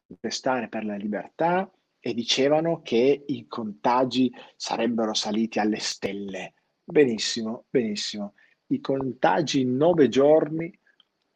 protestare 0.06 0.68
per 0.68 0.84
la 0.84 0.96
libertà 0.96 1.70
e 2.00 2.14
dicevano 2.14 2.82
che 2.82 3.24
i 3.26 3.46
contagi 3.46 4.32
sarebbero 4.56 5.14
saliti 5.14 5.58
alle 5.58 5.80
stelle. 5.80 6.54
Benissimo, 6.84 7.64
benissimo. 7.70 8.34
I 8.66 8.80
contagi 8.80 9.60
in 9.60 9.76
nove 9.76 10.08
giorni, 10.08 10.78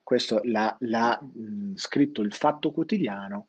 questo 0.02 0.40
l'ha, 0.44 0.74
l'ha 0.80 1.18
mh, 1.20 1.74
scritto 1.74 2.22
il 2.22 2.32
Fatto 2.32 2.70
Quotidiano, 2.70 3.48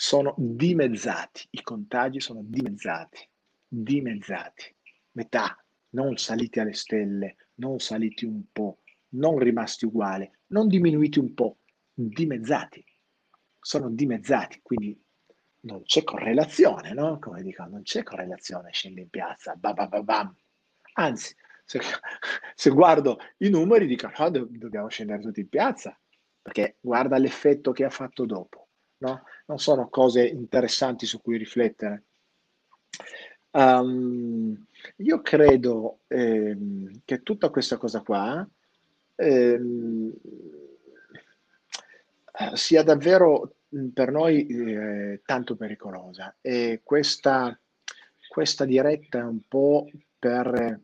sono 0.00 0.32
dimezzati, 0.38 1.48
i 1.50 1.62
contagi 1.62 2.20
sono 2.20 2.40
dimezzati, 2.44 3.28
dimezzati, 3.66 4.72
metà, 5.12 5.60
non 5.90 6.16
saliti 6.16 6.60
alle 6.60 6.74
stelle, 6.74 7.34
non 7.54 7.80
saliti 7.80 8.24
un 8.24 8.44
po', 8.52 8.78
non 9.14 9.40
rimasti 9.40 9.86
uguali, 9.86 10.30
non 10.48 10.68
diminuiti 10.68 11.18
un 11.18 11.34
po', 11.34 11.58
dimezzati, 11.92 12.84
sono 13.58 13.90
dimezzati, 13.90 14.60
quindi 14.62 14.96
non 15.62 15.82
c'è 15.82 16.04
correlazione, 16.04 16.92
no? 16.92 17.18
Come 17.18 17.42
dicono, 17.42 17.70
non 17.70 17.82
c'è 17.82 18.04
correlazione, 18.04 18.70
scende 18.70 19.00
in 19.00 19.08
piazza, 19.08 19.56
ba 19.56 19.72
ba 19.72 19.88
ba 19.88 20.00
bam. 20.00 20.32
Anzi, 20.92 21.34
se, 21.64 21.80
se 22.54 22.70
guardo 22.70 23.18
i 23.38 23.48
numeri 23.48 23.88
dico, 23.88 24.08
no, 24.16 24.30
dobbiamo 24.30 24.86
scendere 24.86 25.22
tutti 25.22 25.40
in 25.40 25.48
piazza, 25.48 25.98
perché 26.40 26.76
guarda 26.78 27.18
l'effetto 27.18 27.72
che 27.72 27.82
ha 27.82 27.90
fatto 27.90 28.24
dopo, 28.26 28.67
no? 28.98 29.22
Non 29.46 29.58
sono 29.58 29.88
cose 29.88 30.26
interessanti 30.26 31.06
su 31.06 31.20
cui 31.20 31.36
riflettere. 31.36 32.02
Um, 33.50 34.66
io 34.96 35.20
credo 35.22 36.00
ehm, 36.06 37.00
che 37.04 37.22
tutta 37.22 37.48
questa 37.48 37.76
cosa 37.78 38.02
qua 38.02 38.46
ehm, 39.14 40.12
sia 42.52 42.82
davvero 42.82 43.54
per 43.92 44.10
noi 44.12 44.46
eh, 44.46 45.22
tanto 45.24 45.56
pericolosa 45.56 46.36
e 46.40 46.80
questa, 46.84 47.58
questa 48.28 48.64
diretta 48.64 49.18
è 49.18 49.24
un 49.24 49.40
po' 49.48 49.90
per 50.18 50.80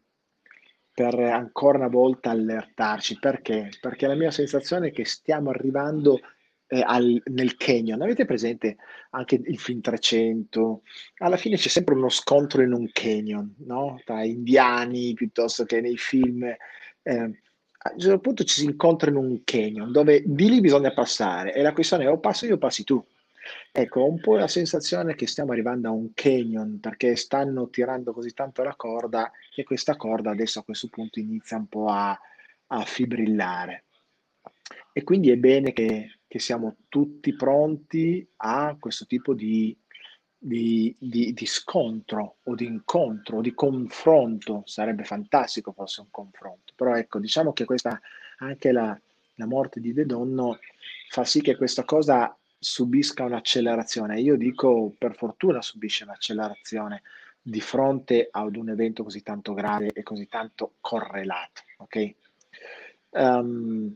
per 0.95 1.19
ancora 1.19 1.79
una 1.79 1.89
volta 1.89 2.31
allertarci. 2.31 3.19
Perché? 3.19 3.71
Perché 3.81 4.07
la 4.07 4.15
mia 4.15 4.31
sensazione 4.31 4.89
è 4.89 4.93
che 4.93 5.05
stiamo 5.05 5.51
arrivando 5.51 6.21
eh, 6.67 6.83
al, 6.85 7.23
nel 7.27 7.57
canyon. 7.57 8.03
Avete 8.03 8.25
presente 8.25 8.77
anche 9.11 9.41
il 9.43 9.59
film 9.59 9.81
300? 9.81 10.83
Alla 11.19 11.37
fine 11.37 11.57
c'è 11.57 11.69
sempre 11.69 11.95
uno 11.95 12.09
scontro 12.09 12.63
in 12.63 12.73
un 12.73 12.89
canyon, 12.93 13.55
no? 13.67 14.01
Tra 14.05 14.25
indiani 14.25 15.15
piuttosto 15.15 15.65
che 15.65 15.81
nei 15.81 15.97
film. 15.97 16.45
Eh, 16.45 17.43
a 17.87 17.93
un 17.93 17.99
certo 17.99 18.19
punto 18.19 18.45
ci 18.45 18.61
si 18.61 18.65
incontra 18.65 19.11
in 19.11 19.17
un 19.17 19.43
canyon 19.45 19.93
dove 19.93 20.23
di 20.25 20.49
lì 20.49 20.61
bisogna 20.61 20.95
passare 20.95 21.53
e 21.53 21.61
la 21.61 21.75
questione 21.75 22.05
è 22.05 22.09
o 22.09 22.19
passi 22.19 22.47
io 22.47 22.55
o 22.55 22.59
passi 22.59 22.83
tu. 22.83 23.05
Ecco, 23.71 24.01
ho 24.01 24.09
un 24.09 24.21
po' 24.21 24.37
la 24.37 24.49
sensazione 24.49 25.15
che 25.15 25.27
stiamo 25.27 25.53
arrivando 25.53 25.89
a 25.89 25.93
un 25.93 26.15
canyon 26.15 26.81
perché 26.81 27.15
stanno 27.15 27.69
tirando 27.69 28.15
così 28.15 28.33
tanto 28.33 28.63
la 28.63 28.75
corda 28.75 29.31
che 29.51 29.65
questa 29.65 29.97
corda 29.97 30.31
adesso 30.31 30.61
a 30.61 30.65
questo 30.65 30.89
punto 30.89 31.19
inizia 31.19 31.59
un 31.59 31.67
po' 31.67 31.89
a, 31.89 32.19
a 32.69 32.85
fibrillare. 32.85 33.84
E 34.93 35.03
quindi 35.03 35.31
è 35.31 35.37
bene 35.37 35.73
che, 35.73 36.19
che, 36.27 36.39
siamo 36.39 36.77
tutti 36.89 37.35
pronti 37.35 38.27
a 38.37 38.77
questo 38.79 39.07
tipo 39.07 39.35
di, 39.35 39.77
di, 40.39 40.95
di, 40.99 41.33
di, 41.33 41.47
scontro 41.47 42.37
o 42.45 42.55
di 42.55 42.65
incontro 42.65 43.39
o 43.39 43.41
di 43.41 43.55
confronto. 43.55 44.63
Sarebbe 44.67 45.05
fantastico 45.05 45.73
fosse 45.73 46.01
un 46.01 46.11
confronto, 46.11 46.73
però 46.77 46.95
ecco, 46.95 47.19
diciamo 47.19 47.53
che 47.53 47.65
questa, 47.65 48.01
anche 48.39 48.73
la, 48.73 48.99
la 49.35 49.47
morte 49.47 49.81
di 49.81 49.93
De 49.93 50.07
Donno 50.07 50.59
fa 51.09 51.25
sì 51.25 51.41
che 51.41 51.57
questa 51.57 51.85
cosa 51.85 52.37
subisca 52.57 53.25
un'accelerazione. 53.25 54.21
Io 54.21 54.37
dico 54.37 54.95
per 54.97 55.15
fortuna 55.15 55.61
subisce 55.61 56.05
un'accelerazione 56.05 57.03
di 57.43 57.61
fronte 57.61 58.29
ad 58.31 58.57
un 58.57 58.71
evento 58.71 59.03
così 59.03 59.23
tanto 59.23 59.53
grave 59.53 59.91
e 59.93 60.03
così 60.03 60.27
tanto 60.29 60.75
correlato. 60.81 61.63
Ok? 61.79 62.15
Um, 63.11 63.95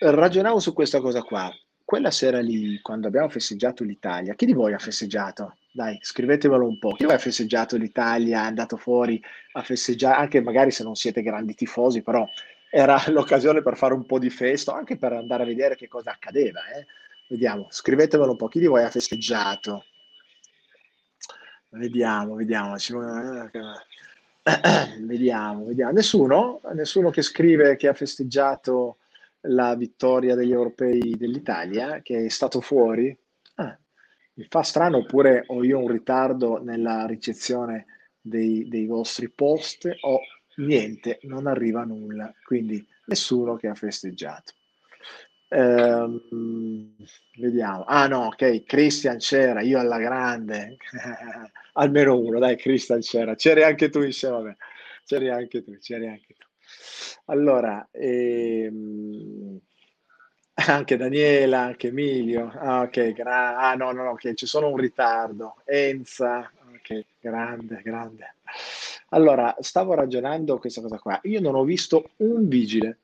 ragionavo 0.00 0.60
su 0.60 0.72
questa 0.72 1.00
cosa 1.00 1.22
qua. 1.22 1.50
Quella 1.84 2.10
sera 2.10 2.40
lì, 2.40 2.80
quando 2.82 3.06
abbiamo 3.06 3.30
festeggiato 3.30 3.82
l'Italia, 3.82 4.34
chi 4.34 4.44
di 4.44 4.52
voi 4.52 4.74
ha 4.74 4.78
festeggiato? 4.78 5.56
Dai, 5.72 5.98
scrivetemelo 6.00 6.66
un 6.66 6.78
po'. 6.78 6.90
Chi 6.90 6.98
di 6.98 7.04
voi 7.04 7.14
ha 7.14 7.18
festeggiato 7.18 7.76
l'Italia, 7.76 8.42
è 8.42 8.46
andato 8.46 8.76
fuori 8.76 9.22
a 9.52 9.62
festeggiare, 9.62 10.16
anche 10.16 10.42
magari 10.42 10.70
se 10.70 10.82
non 10.84 10.94
siete 10.94 11.22
grandi 11.22 11.54
tifosi, 11.54 12.02
però 12.02 12.26
era 12.70 13.02
l'occasione 13.08 13.62
per 13.62 13.76
fare 13.76 13.94
un 13.94 14.04
po' 14.04 14.18
di 14.18 14.28
festa, 14.28 14.74
anche 14.74 14.98
per 14.98 15.14
andare 15.14 15.44
a 15.44 15.46
vedere 15.46 15.76
che 15.76 15.88
cosa 15.88 16.10
accadeva. 16.10 16.60
Eh? 16.76 16.84
Vediamo, 17.28 17.68
scrivetemelo 17.70 18.32
un 18.32 18.36
po', 18.36 18.48
chi 18.48 18.58
di 18.58 18.66
voi 18.66 18.82
ha 18.82 18.90
festeggiato? 18.90 19.84
Vediamo, 21.70 22.34
vediamo. 22.34 22.74
Vediamo, 25.00 25.66
vediamo. 25.66 25.92
Nessuno? 25.92 26.60
Nessuno 26.72 27.10
che 27.10 27.20
scrive 27.20 27.76
che 27.76 27.88
ha 27.88 27.92
festeggiato 27.92 28.96
la 29.42 29.74
vittoria 29.76 30.34
degli 30.34 30.52
europei 30.52 31.16
dell'Italia, 31.16 32.00
che 32.02 32.26
è 32.26 32.28
stato 32.28 32.60
fuori? 32.60 33.16
Ah, 33.56 33.78
mi 34.34 34.46
fa 34.48 34.62
strano, 34.62 34.98
oppure 34.98 35.44
ho 35.46 35.64
io 35.64 35.78
un 35.78 35.88
ritardo 35.88 36.62
nella 36.62 37.06
ricezione 37.06 37.86
dei, 38.20 38.68
dei 38.68 38.86
vostri 38.86 39.30
post 39.30 39.88
o 40.02 40.20
niente, 40.56 41.18
non 41.22 41.46
arriva 41.46 41.84
nulla. 41.84 42.32
Quindi 42.44 42.84
nessuno 43.06 43.56
che 43.56 43.68
ha 43.68 43.74
festeggiato. 43.74 44.52
Ehm, 45.50 46.94
vediamo. 47.38 47.84
Ah 47.84 48.06
no, 48.06 48.26
ok, 48.26 48.64
Christian 48.64 49.18
c'era, 49.18 49.60
io 49.62 49.78
alla 49.78 49.98
grande. 49.98 50.76
Almeno 51.74 52.18
uno, 52.18 52.38
dai, 52.38 52.56
Christian 52.56 53.00
c'era. 53.00 53.34
C'eri 53.34 53.62
anche 53.62 53.88
tu 53.88 54.02
insieme 54.02 54.36
a 54.36 54.40
me. 54.40 54.56
C'eri 55.04 55.30
anche 55.30 55.62
tu, 55.62 55.76
c'eri 55.78 56.06
anche 56.06 56.34
tu. 56.38 56.47
Allora, 57.26 57.86
ehm, 57.92 59.58
anche 60.66 60.96
Daniela, 60.96 61.60
anche 61.60 61.88
Emilio. 61.88 62.50
Ah, 62.54 62.82
ok, 62.82 63.12
gra- 63.12 63.58
ah 63.58 63.74
no, 63.74 63.92
no, 63.92 64.02
no, 64.04 64.10
ok, 64.10 64.34
ci 64.34 64.46
sono 64.46 64.68
un 64.68 64.76
ritardo. 64.76 65.56
Enza, 65.64 66.50
ok, 66.74 67.04
grande, 67.20 67.80
grande. 67.82 68.34
Allora, 69.10 69.54
stavo 69.60 69.94
ragionando 69.94 70.58
questa 70.58 70.80
cosa 70.80 70.98
qua. 70.98 71.18
Io 71.24 71.40
non 71.40 71.54
ho 71.54 71.64
visto 71.64 72.10
un 72.18 72.46
vigile, 72.48 72.98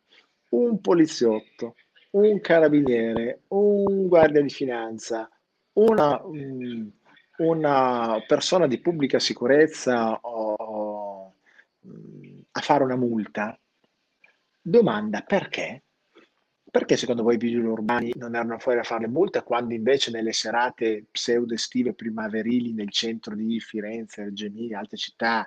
un 0.50 0.80
poliziotto, 0.80 1.76
un 2.12 2.40
carabiniere, 2.40 3.42
un 3.48 4.06
guardia 4.08 4.42
di 4.42 4.50
finanza, 4.50 5.28
una, 5.74 6.20
mm, 6.24 6.86
una 7.38 8.22
persona 8.26 8.66
di 8.66 8.78
pubblica 8.80 9.18
sicurezza 9.18 10.18
o, 10.22 10.33
fare 12.64 12.82
una 12.82 12.96
multa, 12.96 13.58
domanda 14.60 15.20
perché? 15.20 15.82
Perché 16.70 16.96
secondo 16.96 17.22
voi 17.22 17.34
i 17.34 17.38
vigili 17.38 17.66
urbani 17.66 18.12
non 18.16 18.34
erano 18.34 18.58
fuori 18.58 18.78
a 18.78 18.82
fare 18.82 19.02
le 19.02 19.12
multe 19.12 19.42
quando 19.42 19.74
invece 19.74 20.10
nelle 20.10 20.32
serate 20.32 21.04
pseudo 21.10 21.52
estive 21.52 21.92
primaverili 21.92 22.72
nel 22.72 22.90
centro 22.90 23.34
di 23.36 23.60
Firenze, 23.60 24.24
Reggio 24.24 24.46
Emilia, 24.46 24.78
altre 24.78 24.96
città 24.96 25.46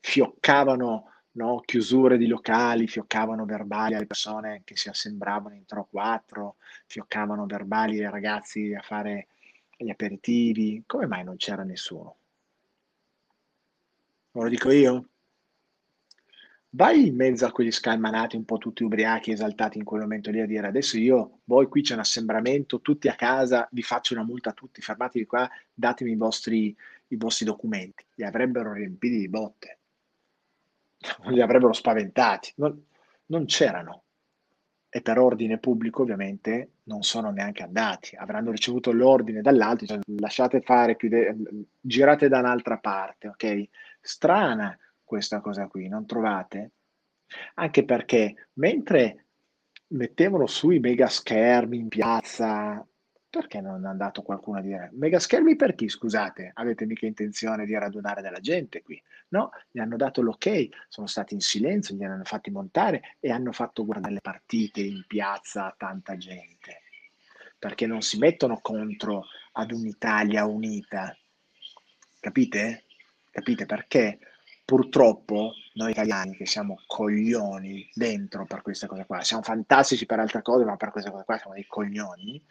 fioccavano 0.00 1.12
no? 1.32 1.60
chiusure 1.60 2.16
di 2.16 2.26
locali, 2.26 2.88
fioccavano 2.88 3.44
verbali 3.44 3.94
alle 3.94 4.06
persone 4.06 4.62
che 4.64 4.76
si 4.76 4.88
assembravano 4.88 5.54
in 5.54 5.66
3 5.66 5.78
o 5.80 5.88
4, 5.90 6.56
fioccavano 6.86 7.44
verbali 7.44 8.02
ai 8.02 8.10
ragazzi 8.10 8.72
a 8.72 8.80
fare 8.80 9.28
gli 9.76 9.90
aperitivi. 9.90 10.82
Come 10.86 11.06
mai 11.06 11.24
non 11.24 11.36
c'era 11.36 11.62
nessuno? 11.62 12.16
lo 14.32 14.48
dico 14.48 14.70
io? 14.70 15.10
Vai 16.74 17.06
in 17.06 17.14
mezzo 17.14 17.46
a 17.46 17.52
quegli 17.52 17.70
scalmanati 17.70 18.36
un 18.36 18.44
po' 18.44 18.58
tutti 18.58 18.82
ubriachi, 18.82 19.30
esaltati 19.30 19.78
in 19.78 19.84
quel 19.84 20.00
momento 20.00 20.30
lì 20.30 20.40
a 20.40 20.46
dire 20.46 20.66
adesso 20.66 20.98
io, 20.98 21.40
voi 21.44 21.68
qui 21.68 21.82
c'è 21.82 21.94
un 21.94 22.00
assembramento, 22.00 22.80
tutti 22.80 23.08
a 23.08 23.14
casa, 23.14 23.68
vi 23.70 23.82
faccio 23.82 24.14
una 24.14 24.24
multa 24.24 24.50
a 24.50 24.54
tutti, 24.54 24.80
fermatevi 24.80 25.24
qua, 25.24 25.48
datemi 25.72 26.12
i 26.12 26.16
vostri, 26.16 26.76
i 27.08 27.16
vostri 27.16 27.44
documenti. 27.46 28.04
Li 28.14 28.24
avrebbero 28.24 28.72
riempiti 28.72 29.18
di 29.18 29.28
botte 29.28 29.78
li 31.26 31.40
avrebbero 31.40 31.72
spaventati. 31.72 32.52
Non, 32.56 32.84
non 33.26 33.44
c'erano. 33.46 34.02
E 34.88 35.02
per 35.02 35.18
ordine 35.18 35.58
pubblico 35.58 36.02
ovviamente 36.02 36.70
non 36.84 37.02
sono 37.02 37.30
neanche 37.30 37.64
andati, 37.64 38.14
avranno 38.14 38.52
ricevuto 38.52 38.92
l'ordine 38.92 39.40
dall'alto, 39.40 39.86
cioè, 39.86 39.98
lasciate 40.18 40.60
fare, 40.60 40.96
chiude, 40.96 41.36
girate 41.80 42.28
da 42.28 42.38
un'altra 42.38 42.78
parte, 42.78 43.26
ok? 43.28 43.68
Strana 44.00 44.76
questa 45.14 45.40
cosa 45.40 45.68
qui, 45.68 45.86
non 45.86 46.06
trovate? 46.06 46.72
Anche 47.54 47.84
perché 47.84 48.48
mentre 48.54 49.26
mettevano 49.90 50.48
sui 50.48 50.80
mega 50.80 51.06
schermi 51.06 51.76
in 51.76 51.86
piazza 51.86 52.84
perché 53.30 53.60
non 53.60 53.84
è 53.84 53.88
andato 53.88 54.22
qualcuno 54.22 54.58
a 54.58 54.60
dire 54.60 54.90
mega 54.94 55.20
schermi 55.20 55.54
per 55.54 55.76
chi? 55.76 55.88
Scusate, 55.88 56.50
avete 56.54 56.84
mica 56.84 57.06
intenzione 57.06 57.64
di 57.64 57.78
radunare 57.78 58.22
della 58.22 58.40
gente 58.40 58.82
qui? 58.82 59.00
No, 59.28 59.50
gli 59.70 59.78
hanno 59.78 59.96
dato 59.96 60.20
l'ok, 60.20 60.68
sono 60.88 61.06
stati 61.06 61.34
in 61.34 61.40
silenzio, 61.40 61.94
gli 61.94 62.02
hanno 62.02 62.24
fatti 62.24 62.50
montare 62.50 63.16
e 63.20 63.30
hanno 63.30 63.52
fatto 63.52 63.84
guardare 63.84 64.14
le 64.14 64.20
partite 64.20 64.80
in 64.80 65.04
piazza 65.06 65.66
a 65.66 65.74
tanta 65.78 66.16
gente. 66.16 66.82
Perché 67.56 67.86
non 67.86 68.02
si 68.02 68.18
mettono 68.18 68.58
contro 68.60 69.26
ad 69.52 69.70
un'Italia 69.70 70.44
unita. 70.44 71.16
Capite? 72.18 72.84
Capite 73.30 73.66
perché? 73.66 74.18
Purtroppo 74.64 75.52
noi 75.74 75.90
italiani 75.90 76.34
che 76.34 76.46
siamo 76.46 76.80
coglioni 76.86 77.86
dentro 77.92 78.46
per 78.46 78.62
queste 78.62 78.86
cose 78.86 79.04
qua, 79.04 79.20
siamo 79.20 79.42
fantastici 79.42 80.06
per 80.06 80.20
altre 80.20 80.40
cose, 80.40 80.64
ma 80.64 80.76
per 80.76 80.90
queste 80.90 81.10
cose 81.10 81.24
qua 81.24 81.36
siamo 81.36 81.54
dei 81.54 81.66
coglioni. 81.66 82.42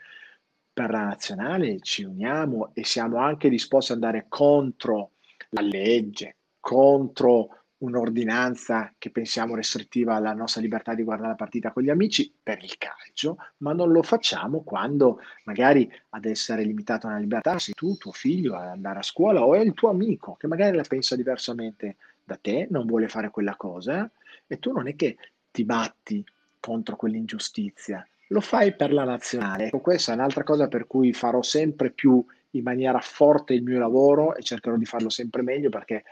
Per 0.72 0.89
la 0.91 1.05
nazionale 1.05 1.80
ci 1.80 2.03
uniamo 2.03 2.72
e 2.74 2.84
siamo 2.86 3.18
anche 3.18 3.49
disposti 3.49 3.91
ad 3.91 4.03
andare 4.03 4.26
contro 4.30 5.14
la 5.49 5.61
legge, 5.61 6.38
contro 6.59 7.62
un'ordinanza 7.84 8.94
che 8.98 9.10
pensiamo 9.10 9.56
restrittiva 9.56 10.16
alla 10.16 10.34
nostra 10.34 10.62
libertà 10.62 10.94
di 10.94 11.04
guardare 11.04 11.30
la 11.30 11.36
partita 11.36 11.72
con 11.72 11.84
gli 11.84 11.90
amici 11.90 12.34
per 12.42 12.64
il 12.64 12.78
calcio, 12.78 13.38
ma 13.58 13.74
non 13.74 13.92
lo 13.92 14.02
facciamo 14.04 14.62
quando 14.62 15.20
magari 15.44 15.92
ad 16.10 16.26
essere 16.26 16.64
limitato 16.64 17.08
alla 17.08 17.18
libertà 17.18 17.60
sei 17.60 17.74
tu, 17.74 17.96
tuo 17.98 18.14
figlio, 18.14 18.56
ad 18.56 18.68
andare 18.68 19.00
a 19.00 19.04
scuola 19.04 19.44
o 19.44 19.54
è 19.54 19.60
il 19.60 19.74
tuo 19.74 19.90
amico 19.90 20.36
che 20.36 20.48
magari 20.48 20.78
la 20.78 20.86
pensa 20.88 21.16
diversamente 21.16 21.98
da 22.24 22.38
te, 22.38 22.68
non 22.70 22.86
vuole 22.86 23.10
fare 23.10 23.30
quella 23.30 23.56
cosa 23.56 24.10
e 24.48 24.60
tu 24.60 24.72
non 24.72 24.88
è 24.88 24.96
che 24.96 25.18
ti 25.52 25.66
batti 25.66 26.26
contro 26.60 26.96
quell'ingiustizia, 26.96 28.08
lo 28.28 28.40
fai 28.40 28.74
per 28.76 28.94
la 28.94 29.04
nazionale. 29.04 29.66
Ecco, 29.66 29.82
questa 29.82 30.14
è 30.14 30.16
un'altra 30.16 30.44
cosa 30.44 30.70
per 30.70 30.88
cui 30.88 31.12
farò 31.12 31.42
sempre 31.42 31.92
più 31.92 32.26
in 32.52 32.64
maniera 32.64 33.00
forte 33.02 33.54
il 33.54 33.64
mio 33.64 33.80
lavoro 33.80 34.36
e 34.36 34.42
cercherò 34.42 34.78
di 34.78 34.86
farlo 34.86 35.10
sempre 35.10 35.42
meglio 35.42 35.70
perché 35.70 36.04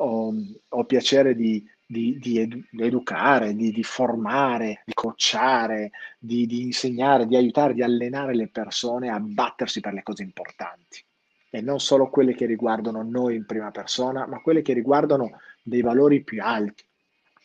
ho, 0.00 0.34
ho 0.68 0.84
piacere 0.84 1.34
di, 1.34 1.64
di, 1.86 2.18
di 2.18 2.38
edu- 2.38 2.66
educare, 2.78 3.54
di, 3.54 3.82
formare, 3.82 4.82
di 4.84 4.92
coachare, 4.92 5.90
di, 6.18 6.46
di 6.46 6.62
insegnare, 6.62 7.26
di 7.26 7.36
aiutare, 7.36 7.74
di 7.74 7.82
allenare 7.82 8.34
le 8.34 8.48
persone 8.48 9.08
a 9.08 9.18
battersi 9.18 9.80
per 9.80 9.92
le 9.92 10.02
cose 10.02 10.22
importanti. 10.22 11.02
E 11.50 11.60
non 11.62 11.80
solo 11.80 12.10
quelle 12.10 12.34
che 12.34 12.44
riguardano 12.44 13.02
noi 13.02 13.34
in 13.34 13.46
prima 13.46 13.70
persona, 13.70 14.26
ma 14.26 14.40
quelle 14.40 14.60
che 14.62 14.74
riguardano 14.74 15.38
dei 15.62 15.80
valori 15.80 16.22
più 16.22 16.42
alti, 16.42 16.84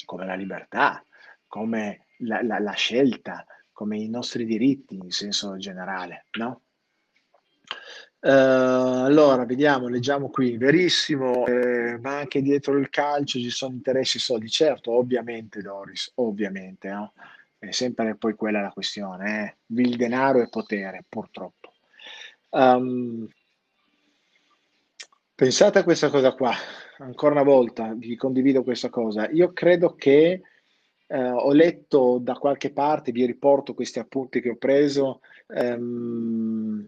come 0.04 0.26
la 0.26 0.36
libertà, 0.36 1.04
come 1.48 2.08
la, 2.18 2.44
la, 2.44 2.60
la 2.60 2.74
scelta, 2.74 3.46
come 3.72 3.98
i 3.98 4.10
nostri 4.10 4.46
diritti 4.46 4.96
in 4.96 5.12
senso 5.12 5.56
generale, 5.58 6.26
no? 6.38 6.62
Uh, 8.26 9.04
allora, 9.04 9.44
vediamo, 9.44 9.90
leggiamo 9.90 10.30
qui, 10.30 10.56
verissimo, 10.56 11.46
eh, 11.46 11.98
ma 12.00 12.20
anche 12.20 12.42
dietro 12.42 12.78
il 12.78 12.90
calcio 12.90 13.38
ci 13.38 13.50
sono 13.50 13.74
interessi 13.74 14.18
soldi, 14.18 14.48
certo, 14.48 14.94
ovviamente 14.94 15.62
Doris, 15.62 16.10
ovviamente, 16.16 16.90
no? 16.90 17.12
È 17.60 17.72
sempre 17.72 18.16
poi 18.16 18.34
quella 18.36 18.62
la 18.62 18.72
questione, 18.72 19.58
eh? 19.68 19.82
il 19.82 19.98
denaro 19.98 20.42
e 20.42 20.48
potere, 20.48 21.04
purtroppo. 21.10 21.74
Um, 22.52 23.28
pensate 25.36 25.80
a 25.80 25.84
questa 25.84 26.10
cosa 26.10 26.32
qua, 26.32 26.54
ancora 27.00 27.34
una 27.34 27.44
volta 27.44 27.94
vi 27.94 28.16
condivido 28.16 28.64
questa 28.64 28.90
cosa, 28.90 29.30
io 29.32 29.52
credo 29.52 29.96
che 29.96 30.42
eh, 31.08 31.30
ho 31.30 31.52
letto 31.52 32.20
da 32.22 32.36
qualche 32.36 32.72
parte, 32.72 33.12
vi 33.12 33.26
riporto 33.26 33.74
questi 33.74 34.00
appunti 34.00 34.40
che 34.40 34.52
ho 34.52 34.56
preso, 34.56 35.20
ehm, 35.48 36.88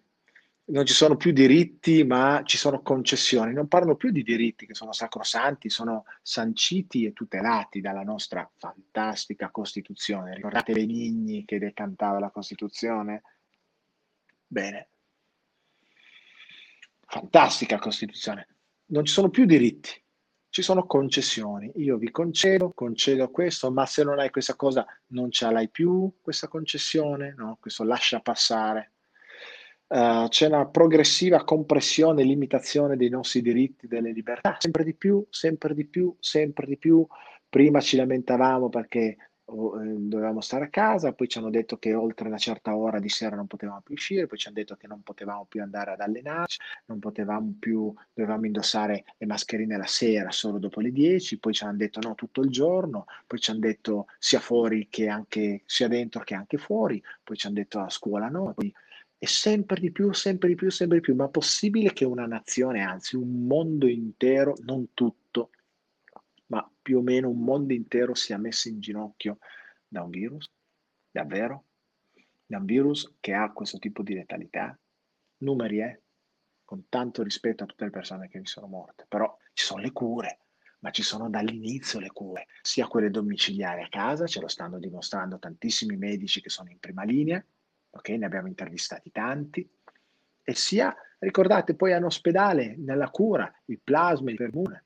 non 0.67 0.85
ci 0.85 0.93
sono 0.93 1.15
più 1.15 1.31
diritti, 1.31 2.03
ma 2.03 2.41
ci 2.43 2.57
sono 2.57 2.81
concessioni. 2.81 3.53
Non 3.53 3.67
parlo 3.67 3.95
più 3.95 4.09
di 4.09 4.23
diritti 4.23 4.65
che 4.65 4.73
sono 4.73 4.93
sacrosanti, 4.93 5.69
sono 5.69 6.05
sanciti 6.23 7.05
e 7.05 7.13
tutelati 7.13 7.81
dalla 7.81 8.01
nostra 8.01 8.49
fantastica 8.57 9.51
Costituzione. 9.51 10.33
Ricordate 10.33 10.73
Benigni 10.73 11.45
che 11.45 11.59
decantava 11.59 12.19
la 12.19 12.31
Costituzione? 12.31 13.21
Bene. 14.47 14.89
Fantastica 17.05 17.77
Costituzione. 17.77 18.47
Non 18.87 19.05
ci 19.05 19.13
sono 19.13 19.29
più 19.29 19.45
diritti, 19.45 19.91
ci 20.49 20.63
sono 20.63 20.87
concessioni. 20.87 21.71
Io 21.75 21.97
vi 21.97 22.09
concedo, 22.09 22.71
concedo 22.71 23.29
questo, 23.29 23.71
ma 23.71 23.85
se 23.85 24.03
non 24.03 24.17
hai 24.17 24.31
questa 24.31 24.55
cosa 24.55 24.83
non 25.07 25.29
ce 25.29 25.51
l'hai 25.51 25.69
più, 25.69 26.11
questa 26.21 26.47
concessione, 26.47 27.35
no? 27.37 27.57
Questo 27.59 27.83
lascia 27.83 28.19
passare. 28.19 28.94
Uh, 29.87 30.27
c'è 30.29 30.47
una 30.47 30.65
progressiva 30.65 31.43
compressione 31.43 32.23
e 32.23 32.25
limitazione 32.25 32.97
dei 32.97 33.09
nostri 33.09 33.41
diritti, 33.41 33.87
delle 33.87 34.11
libertà, 34.11 34.57
sempre 34.59 34.83
di 34.83 34.95
più, 34.95 35.23
sempre 35.29 35.75
di 35.75 35.85
più, 35.85 36.15
sempre 36.19 36.65
di 36.65 36.77
più. 36.77 37.05
Prima 37.47 37.79
ci 37.79 37.95
lamentavamo 37.95 38.69
perché 38.69 39.15
oh, 39.45 39.81
eh, 39.81 39.95
dovevamo 39.97 40.41
stare 40.41 40.65
a 40.65 40.69
casa, 40.69 41.13
poi 41.13 41.27
ci 41.27 41.37
hanno 41.37 41.49
detto 41.49 41.77
che 41.77 41.93
oltre 41.93 42.27
una 42.27 42.37
certa 42.37 42.75
ora 42.75 42.99
di 42.99 43.09
sera 43.09 43.35
non 43.35 43.47
potevamo 43.47 43.81
più 43.81 43.93
uscire, 43.93 44.27
poi 44.27 44.37
ci 44.37 44.47
hanno 44.47 44.57
detto 44.57 44.75
che 44.75 44.87
non 44.87 45.01
potevamo 45.03 45.45
più 45.45 45.61
andare 45.61 45.91
ad 45.91 45.99
allenarci, 45.99 46.59
non 46.85 46.99
potevamo 46.99 47.55
più, 47.59 47.93
dovevamo 48.13 48.45
indossare 48.45 49.03
le 49.17 49.25
mascherine 49.25 49.77
la 49.77 49.85
sera 49.85 50.31
solo 50.31 50.57
dopo 50.57 50.79
le 50.79 50.91
10, 50.91 51.39
poi 51.39 51.53
ci 51.53 51.63
hanno 51.63 51.77
detto 51.77 51.99
no 52.01 52.15
tutto 52.15 52.41
il 52.41 52.49
giorno, 52.49 53.05
poi 53.27 53.39
ci 53.39 53.51
hanno 53.51 53.59
detto 53.59 54.07
sia 54.17 54.39
fuori 54.39 54.87
che 54.89 55.07
anche, 55.07 55.61
sia 55.65 55.87
dentro 55.87 56.23
che 56.23 56.33
anche 56.33 56.57
fuori, 56.57 57.01
poi 57.23 57.37
ci 57.37 57.45
hanno 57.47 57.55
detto 57.55 57.79
a 57.79 57.89
scuola 57.89 58.29
no, 58.29 58.53
poi 58.55 58.73
e 59.17 59.27
sempre 59.27 59.79
di 59.79 59.91
più, 59.91 60.13
sempre 60.13 60.49
di 60.49 60.55
più, 60.55 60.69
sempre 60.69 60.97
di 60.97 61.03
più. 61.03 61.15
Ma 61.15 61.29
possibile 61.29 61.93
che 61.93 62.05
una 62.05 62.25
nazione, 62.25 62.81
anzi 62.81 63.15
un 63.15 63.45
mondo 63.45 63.87
intero, 63.87 64.55
non 64.63 64.93
tutto, 64.93 65.51
ma 66.47 66.69
più 66.81 66.99
o 66.99 67.01
meno 67.01 67.29
un 67.29 67.39
mondo 67.39 67.73
intero 67.73 68.13
sia 68.13 68.37
messo 68.37 68.69
in 68.69 68.79
ginocchio 68.79 69.39
da 69.87 70.03
un 70.03 70.09
virus? 70.09 70.51
Davvero? 71.09 71.65
Da 72.45 72.57
un 72.57 72.65
virus 72.65 73.15
che 73.19 73.33
ha 73.33 73.51
questo 73.51 73.79
tipo 73.79 74.03
di 74.03 74.13
letalità? 74.13 74.77
Numeri, 75.37 75.81
eh? 75.81 76.01
Con 76.63 76.87
tanto 76.89 77.23
rispetto 77.23 77.63
a 77.63 77.65
tutte 77.67 77.85
le 77.85 77.91
persone 77.91 78.27
che 78.27 78.39
vi 78.39 78.47
sono 78.47 78.67
morte. 78.67 79.05
Però 79.07 79.35
ci 79.53 79.63
sono 79.63 79.81
le 79.81 79.91
cure, 79.91 80.39
ma 80.79 80.91
ci 80.91 81.03
sono 81.03 81.29
dall'inizio 81.29 81.99
le 81.99 82.11
cure, 82.11 82.47
sia 82.61 82.87
quelle 82.87 83.09
domiciliari 83.09 83.81
a 83.81 83.89
casa, 83.89 84.27
ce 84.27 84.41
lo 84.41 84.47
stanno 84.47 84.77
dimostrando 84.77 85.39
tantissimi 85.39 85.95
medici 85.95 86.41
che 86.41 86.49
sono 86.49 86.69
in 86.69 86.79
prima 86.79 87.03
linea, 87.03 87.43
ok? 87.95 88.09
Ne 88.09 88.25
abbiamo 88.25 88.47
intervistati 88.47 89.11
tanti. 89.11 89.67
E 90.43 90.53
sia, 90.53 90.95
ricordate, 91.19 91.75
poi 91.75 91.93
all'ospedale, 91.93 92.75
nella 92.77 93.09
cura, 93.09 93.51
il 93.65 93.79
plasma, 93.83 94.29
il 94.29 94.37
permune. 94.37 94.83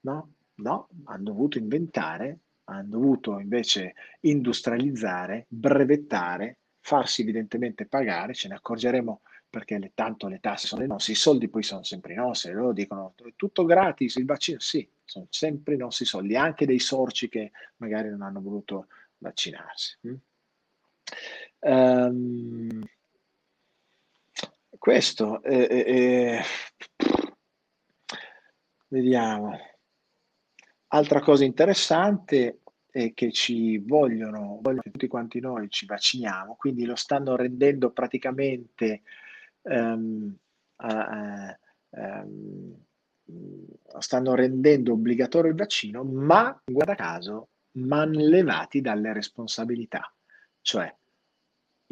No? 0.00 0.32
No, 0.56 0.88
hanno 1.04 1.22
dovuto 1.22 1.58
inventare, 1.58 2.38
hanno 2.64 2.88
dovuto 2.88 3.38
invece 3.38 3.94
industrializzare, 4.20 5.46
brevettare, 5.48 6.58
farsi 6.80 7.22
evidentemente 7.22 7.86
pagare, 7.86 8.34
ce 8.34 8.48
ne 8.48 8.54
accorgeremo 8.54 9.22
perché 9.54 9.78
le, 9.78 9.92
tanto 9.94 10.26
le 10.28 10.40
tasse 10.40 10.66
sono 10.66 10.80
le 10.80 10.88
nostre, 10.88 11.12
i 11.12 11.16
soldi 11.16 11.48
poi 11.48 11.62
sono 11.62 11.84
sempre 11.84 12.12
i 12.12 12.16
nostri, 12.16 12.52
loro 12.52 12.72
dicono 12.72 13.14
è 13.16 13.32
tutto 13.36 13.64
gratis, 13.64 14.16
il 14.16 14.24
vaccino 14.26 14.58
sì, 14.58 14.88
sono 15.04 15.26
sempre 15.30 15.74
i 15.74 15.78
nostri 15.78 16.04
soldi, 16.04 16.36
anche 16.36 16.66
dei 16.66 16.80
sorci 16.80 17.28
che 17.28 17.52
magari 17.76 18.10
non 18.10 18.22
hanno 18.22 18.40
voluto 18.40 18.88
vaccinarsi. 19.18 19.96
Um, 21.66 22.84
questo 24.78 25.42
è, 25.42 25.66
è, 25.66 25.84
è, 25.84 26.42
vediamo. 28.88 29.58
Altra 30.88 31.20
cosa 31.20 31.44
interessante 31.44 32.60
è 32.90 33.14
che 33.14 33.32
ci 33.32 33.78
vogliono, 33.78 34.58
vogliono 34.60 34.82
tutti 34.82 35.06
quanti 35.06 35.40
noi 35.40 35.70
ci 35.70 35.86
vacciniamo, 35.86 36.54
quindi 36.54 36.84
lo 36.84 36.96
stanno 36.96 37.34
rendendo 37.34 37.92
praticamente 37.92 39.00
um, 39.62 40.36
uh, 40.76 41.98
um, 41.98 42.76
stanno 44.00 44.34
rendendo 44.34 44.92
obbligatorio 44.92 45.50
il 45.50 45.56
vaccino, 45.56 46.04
ma 46.04 46.60
guarda 46.62 46.94
caso, 46.94 47.48
manlevati 47.78 48.82
dalle 48.82 49.14
responsabilità. 49.14 50.12
Cioè, 50.60 50.94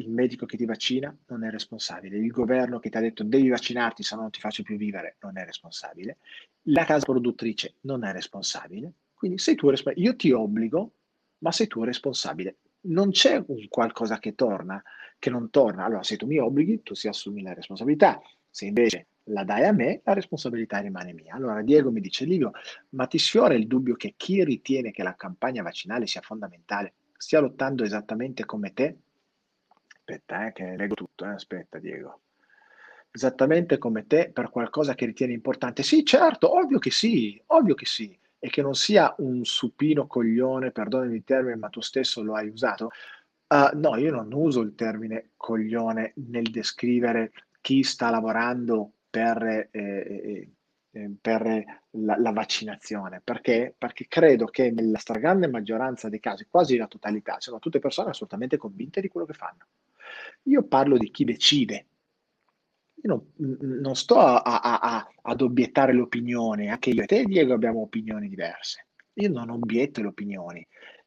il 0.03 0.09
medico 0.09 0.45
che 0.45 0.57
ti 0.57 0.65
vaccina 0.65 1.15
non 1.27 1.43
è 1.43 1.49
responsabile, 1.49 2.17
il 2.17 2.31
governo 2.31 2.79
che 2.79 2.89
ti 2.89 2.97
ha 2.97 3.01
detto 3.01 3.23
devi 3.23 3.49
vaccinarti 3.49 4.03
se 4.03 4.15
no 4.15 4.21
non 4.21 4.31
ti 4.31 4.39
faccio 4.39 4.63
più 4.63 4.77
vivere 4.77 5.17
non 5.21 5.37
è 5.37 5.45
responsabile, 5.45 6.17
la 6.67 6.85
casa 6.85 7.05
produttrice 7.05 7.75
non 7.81 8.03
è 8.03 8.11
responsabile, 8.11 8.93
quindi 9.13 9.37
sei 9.37 9.55
tu 9.55 9.69
responsabile. 9.69 10.09
Io 10.09 10.15
ti 10.15 10.31
obbligo, 10.31 10.93
ma 11.39 11.51
sei 11.51 11.67
tu 11.67 11.83
responsabile. 11.83 12.57
Non 12.81 13.11
c'è 13.11 13.41
un 13.45 13.67
qualcosa 13.69 14.19
che 14.19 14.35
torna, 14.35 14.83
che 15.17 15.29
non 15.29 15.49
torna. 15.49 15.85
Allora, 15.85 16.03
se 16.03 16.17
tu 16.17 16.25
mi 16.25 16.37
obblighi, 16.39 16.83
tu 16.83 16.93
si 16.93 17.07
assumi 17.07 17.41
la 17.41 17.53
responsabilità. 17.53 18.21
Se 18.49 18.65
invece 18.65 19.07
la 19.27 19.45
dai 19.45 19.63
a 19.63 19.71
me, 19.71 20.01
la 20.03 20.13
responsabilità 20.13 20.79
rimane 20.79 21.13
mia. 21.13 21.35
Allora 21.35 21.61
Diego 21.61 21.91
mi 21.91 22.01
dice, 22.01 22.25
Livio, 22.25 22.51
ma 22.89 23.07
ti 23.07 23.17
sfiora 23.17 23.53
il 23.53 23.67
dubbio 23.67 23.95
che 23.95 24.13
chi 24.17 24.43
ritiene 24.43 24.91
che 24.91 25.03
la 25.03 25.15
campagna 25.15 25.63
vaccinale 25.63 26.05
sia 26.05 26.21
fondamentale 26.21 26.93
stia 27.15 27.39
lottando 27.39 27.85
esattamente 27.85 28.43
come 28.43 28.73
te 28.73 28.97
Aspetta, 30.05 30.47
eh, 30.47 30.51
che 30.51 30.75
leggo 30.75 30.95
tutto. 30.95 31.25
Eh. 31.25 31.29
Aspetta, 31.29 31.79
Diego. 31.79 32.21
Esattamente 33.09 33.77
come 33.77 34.05
te 34.05 34.31
per 34.33 34.49
qualcosa 34.49 34.95
che 34.95 35.05
ritieni 35.05 35.33
importante. 35.33 35.81
Sì, 35.83 36.03
certo, 36.03 36.57
ovvio 36.57 36.79
che 36.79 36.91
sì, 36.91 37.41
ovvio 37.47 37.73
che 37.73 37.85
sì. 37.85 38.17
E 38.37 38.49
che 38.49 38.61
non 38.61 38.73
sia 38.75 39.13
un 39.19 39.45
supino 39.45 40.05
coglione, 40.07 40.71
perdonami 40.71 41.15
il 41.15 41.23
termine, 41.23 41.55
ma 41.55 41.69
tu 41.69 41.79
stesso 41.79 42.21
lo 42.21 42.35
hai 42.35 42.49
usato. 42.49 42.89
Uh, 43.47 43.77
no, 43.77 43.95
io 43.95 44.11
non 44.11 44.33
uso 44.33 44.61
il 44.61 44.75
termine 44.75 45.31
coglione 45.37 46.13
nel 46.15 46.49
descrivere 46.49 47.31
chi 47.61 47.83
sta 47.83 48.09
lavorando 48.09 48.91
per, 49.09 49.41
eh, 49.43 49.69
eh, 49.71 50.49
eh, 50.91 51.11
per 51.21 51.63
la, 51.91 52.17
la, 52.17 52.31
vaccinazione. 52.31 53.21
Perché? 53.23 53.73
Perché 53.77 54.07
credo 54.09 54.47
che 54.47 54.71
nella 54.71 54.97
stragrande 54.97 55.47
maggioranza 55.47 56.09
dei 56.09 56.19
casi, 56.19 56.47
quasi 56.49 56.75
la 56.75 56.87
totalità, 56.87 57.39
sono 57.39 57.59
tutte 57.59 57.79
persone 57.79 58.09
assolutamente 58.09 58.57
convinte 58.57 58.99
di 58.99 59.07
quello 59.07 59.27
che 59.27 59.33
fanno. 59.33 59.67
Io 60.43 60.63
parlo 60.63 60.97
di 60.97 61.09
chi 61.11 61.23
decide. 61.23 61.87
Io 63.03 63.27
non, 63.37 63.57
non 63.81 63.95
sto 63.95 64.17
a, 64.17 64.41
a, 64.41 64.79
a, 64.79 65.09
ad 65.21 65.41
obiettare 65.41 65.93
l'opinione, 65.93 66.69
anche 66.69 66.89
io 66.89 67.03
e 67.03 67.05
te 67.05 67.23
Diego 67.23 67.53
abbiamo 67.53 67.81
opinioni 67.81 68.29
diverse. 68.29 68.87
Io 69.13 69.29
non 69.29 69.49
obietto 69.49 70.01
le 70.01 70.07
opinioni, 70.07 70.65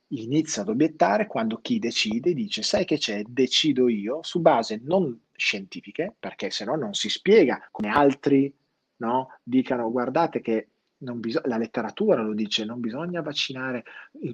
inizio 0.09 0.63
ad 0.63 0.69
obiettare 0.69 1.27
quando 1.27 1.59
chi 1.61 1.79
decide 1.79 2.35
dice 2.35 2.63
sai 2.63 2.85
che 2.85 2.99
c'è, 2.99 3.23
decido 3.27 3.89
io 3.89 4.23
su 4.23 4.41
base 4.41 4.81
non 4.83 5.19
scientifiche, 5.33 6.15
perché 6.19 6.51
se 6.51 6.65
no 6.65 6.77
non 6.77 6.95
si 6.95 7.09
spiega 7.09 7.67
come 7.71 7.89
altri 7.89 8.55
no, 8.99 9.39
dicano 9.43 9.91
guardate 9.91 10.41
che 10.41 10.69
Bis- 10.99 11.45
la 11.45 11.59
letteratura 11.59 12.23
lo 12.23 12.33
dice, 12.33 12.65
non 12.65 12.81
bisogna 12.81 13.21
vaccinare 13.21 13.85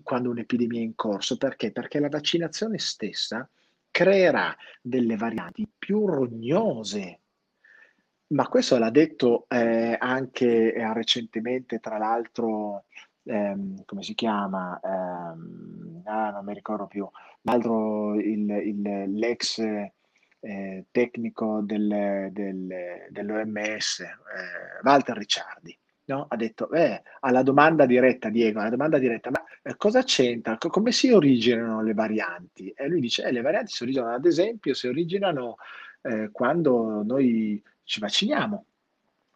quando 0.05 0.31
un'epidemia 0.31 0.79
è 0.79 0.85
in 0.85 0.95
corso, 0.95 1.37
perché? 1.37 1.73
Perché 1.73 1.99
la 1.99 2.09
vaccinazione 2.09 2.79
stessa 2.79 3.49
creerà 3.93 4.57
delle 4.81 5.17
varianti 5.17 5.71
più 5.79 6.07
rognose. 6.07 7.21
Ma 8.33 8.49
questo 8.49 8.79
l'ha 8.79 8.91
detto 8.91 9.45
eh, 9.49 9.95
anche 10.01 10.75
eh, 10.75 10.93
recentemente, 10.95 11.79
tra 11.79 11.99
l'altro, 11.99 12.87
ehm, 13.25 13.85
come 13.85 14.03
si 14.03 14.15
chiama? 14.15 14.81
Ehm, 14.83 16.03
ah, 16.07 16.31
non 16.31 16.45
mi 16.45 16.55
ricordo 16.55 16.87
più. 16.87 17.09
L'altro, 17.43 18.15
il, 18.15 18.51
il, 18.51 19.19
l'ex 19.19 19.59
eh, 20.41 20.87
tecnico 20.91 21.61
del, 21.63 22.29
del, 22.33 23.07
dell'OMS, 23.11 24.01
eh, 24.01 24.09
Walter 24.83 25.17
Ricciardi. 25.17 25.79
No? 26.05 26.27
Ha 26.29 26.37
detto, 26.37 26.71
eh, 26.73 27.03
alla 27.21 27.43
domanda 27.43 27.87
diretta, 27.87 28.29
Diego, 28.29 28.61
alla 28.61 28.71
domanda 28.71 28.99
diretta, 28.99 29.31
ma 29.31 29.43
eh, 29.63 29.77
cosa 29.77 30.03
c'entra? 30.03 30.59
Co- 30.59 30.69
come 30.69 30.91
si 30.91 31.11
originano 31.11 31.83
le 31.83 31.95
varianti? 31.95 32.71
E 32.77 32.89
lui 32.89 33.01
dice, 33.01 33.25
eh, 33.25 33.33
le 33.33 33.41
varianti 33.41 33.73
si 33.73 33.83
originano, 33.85 34.15
ad 34.15 34.27
esempio, 34.27 34.75
si 34.75 34.89
originano 34.89 35.57
eh, 36.03 36.31
quando 36.33 37.03
noi 37.05 37.63
ci 37.85 38.01
vacciniamo. 38.01 38.67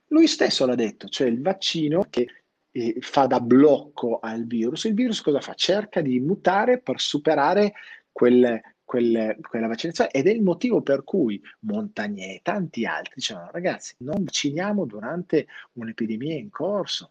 Lui 0.09 0.27
stesso 0.27 0.67
l'ha 0.67 0.75
detto, 0.75 1.09
cioè 1.09 1.29
il 1.29 1.41
vaccino 1.41 2.07
che 2.11 2.27
eh, 2.71 2.97
fa 3.01 3.27
da 3.27 3.41
blocco 3.41 4.19
al 4.21 4.47
virus, 4.47 4.85
il 4.85 4.95
virus 4.95 5.21
cosa 5.21 5.41
fa? 5.41 5.55
Cerca 5.55 6.01
di 6.01 6.21
mutare 6.21 6.81
per 6.81 7.01
superare 7.01 7.75
quel, 8.13 8.61
quel, 8.87 9.37
quella 9.41 9.67
vaccinazione 9.67 10.11
ed 10.11 10.29
è 10.29 10.31
il 10.31 10.43
motivo 10.43 10.81
per 10.81 11.05
cui 11.05 11.43
Montagnier 11.61 12.37
e 12.37 12.41
tanti 12.43 12.87
altri 12.87 13.15
dicevano 13.17 13.51
ragazzi 13.51 13.95
non 13.99 14.23
vacciniamo 14.23 14.87
durante 14.87 15.49
un'epidemia 15.73 16.37
in 16.37 16.49
corso 16.49 17.11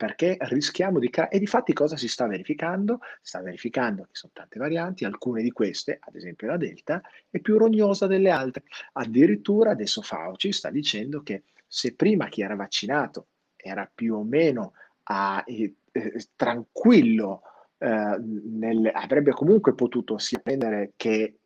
perché 0.00 0.38
rischiamo 0.40 0.98
di 0.98 1.10
creare. 1.10 1.32
E 1.32 1.38
di 1.38 1.46
fatti 1.46 1.74
cosa 1.74 1.98
si 1.98 2.08
sta 2.08 2.26
verificando? 2.26 3.00
Si 3.20 3.28
sta 3.28 3.42
verificando 3.42 4.04
che 4.04 4.12
sono 4.12 4.32
tante 4.34 4.58
varianti, 4.58 5.04
alcune 5.04 5.42
di 5.42 5.50
queste, 5.50 5.98
ad 6.00 6.14
esempio 6.14 6.46
la 6.46 6.56
Delta, 6.56 7.02
è 7.28 7.38
più 7.38 7.58
rognosa 7.58 8.06
delle 8.06 8.30
altre. 8.30 8.62
Addirittura 8.94 9.72
adesso 9.72 10.00
Fauci 10.00 10.52
sta 10.52 10.70
dicendo 10.70 11.22
che 11.22 11.42
se 11.66 11.94
prima 11.94 12.28
chi 12.28 12.40
era 12.40 12.54
vaccinato 12.54 13.26
era 13.56 13.90
più 13.94 14.14
o 14.14 14.22
meno 14.22 14.72
a, 15.02 15.44
eh, 15.46 15.74
eh, 15.92 16.26
tranquillo 16.34 17.42
nel, 17.80 18.90
avrebbe 18.92 19.30
comunque 19.32 19.74
potuto 19.74 20.18
sia 20.18 20.38
prendere 20.38 20.92
che, 20.96 21.38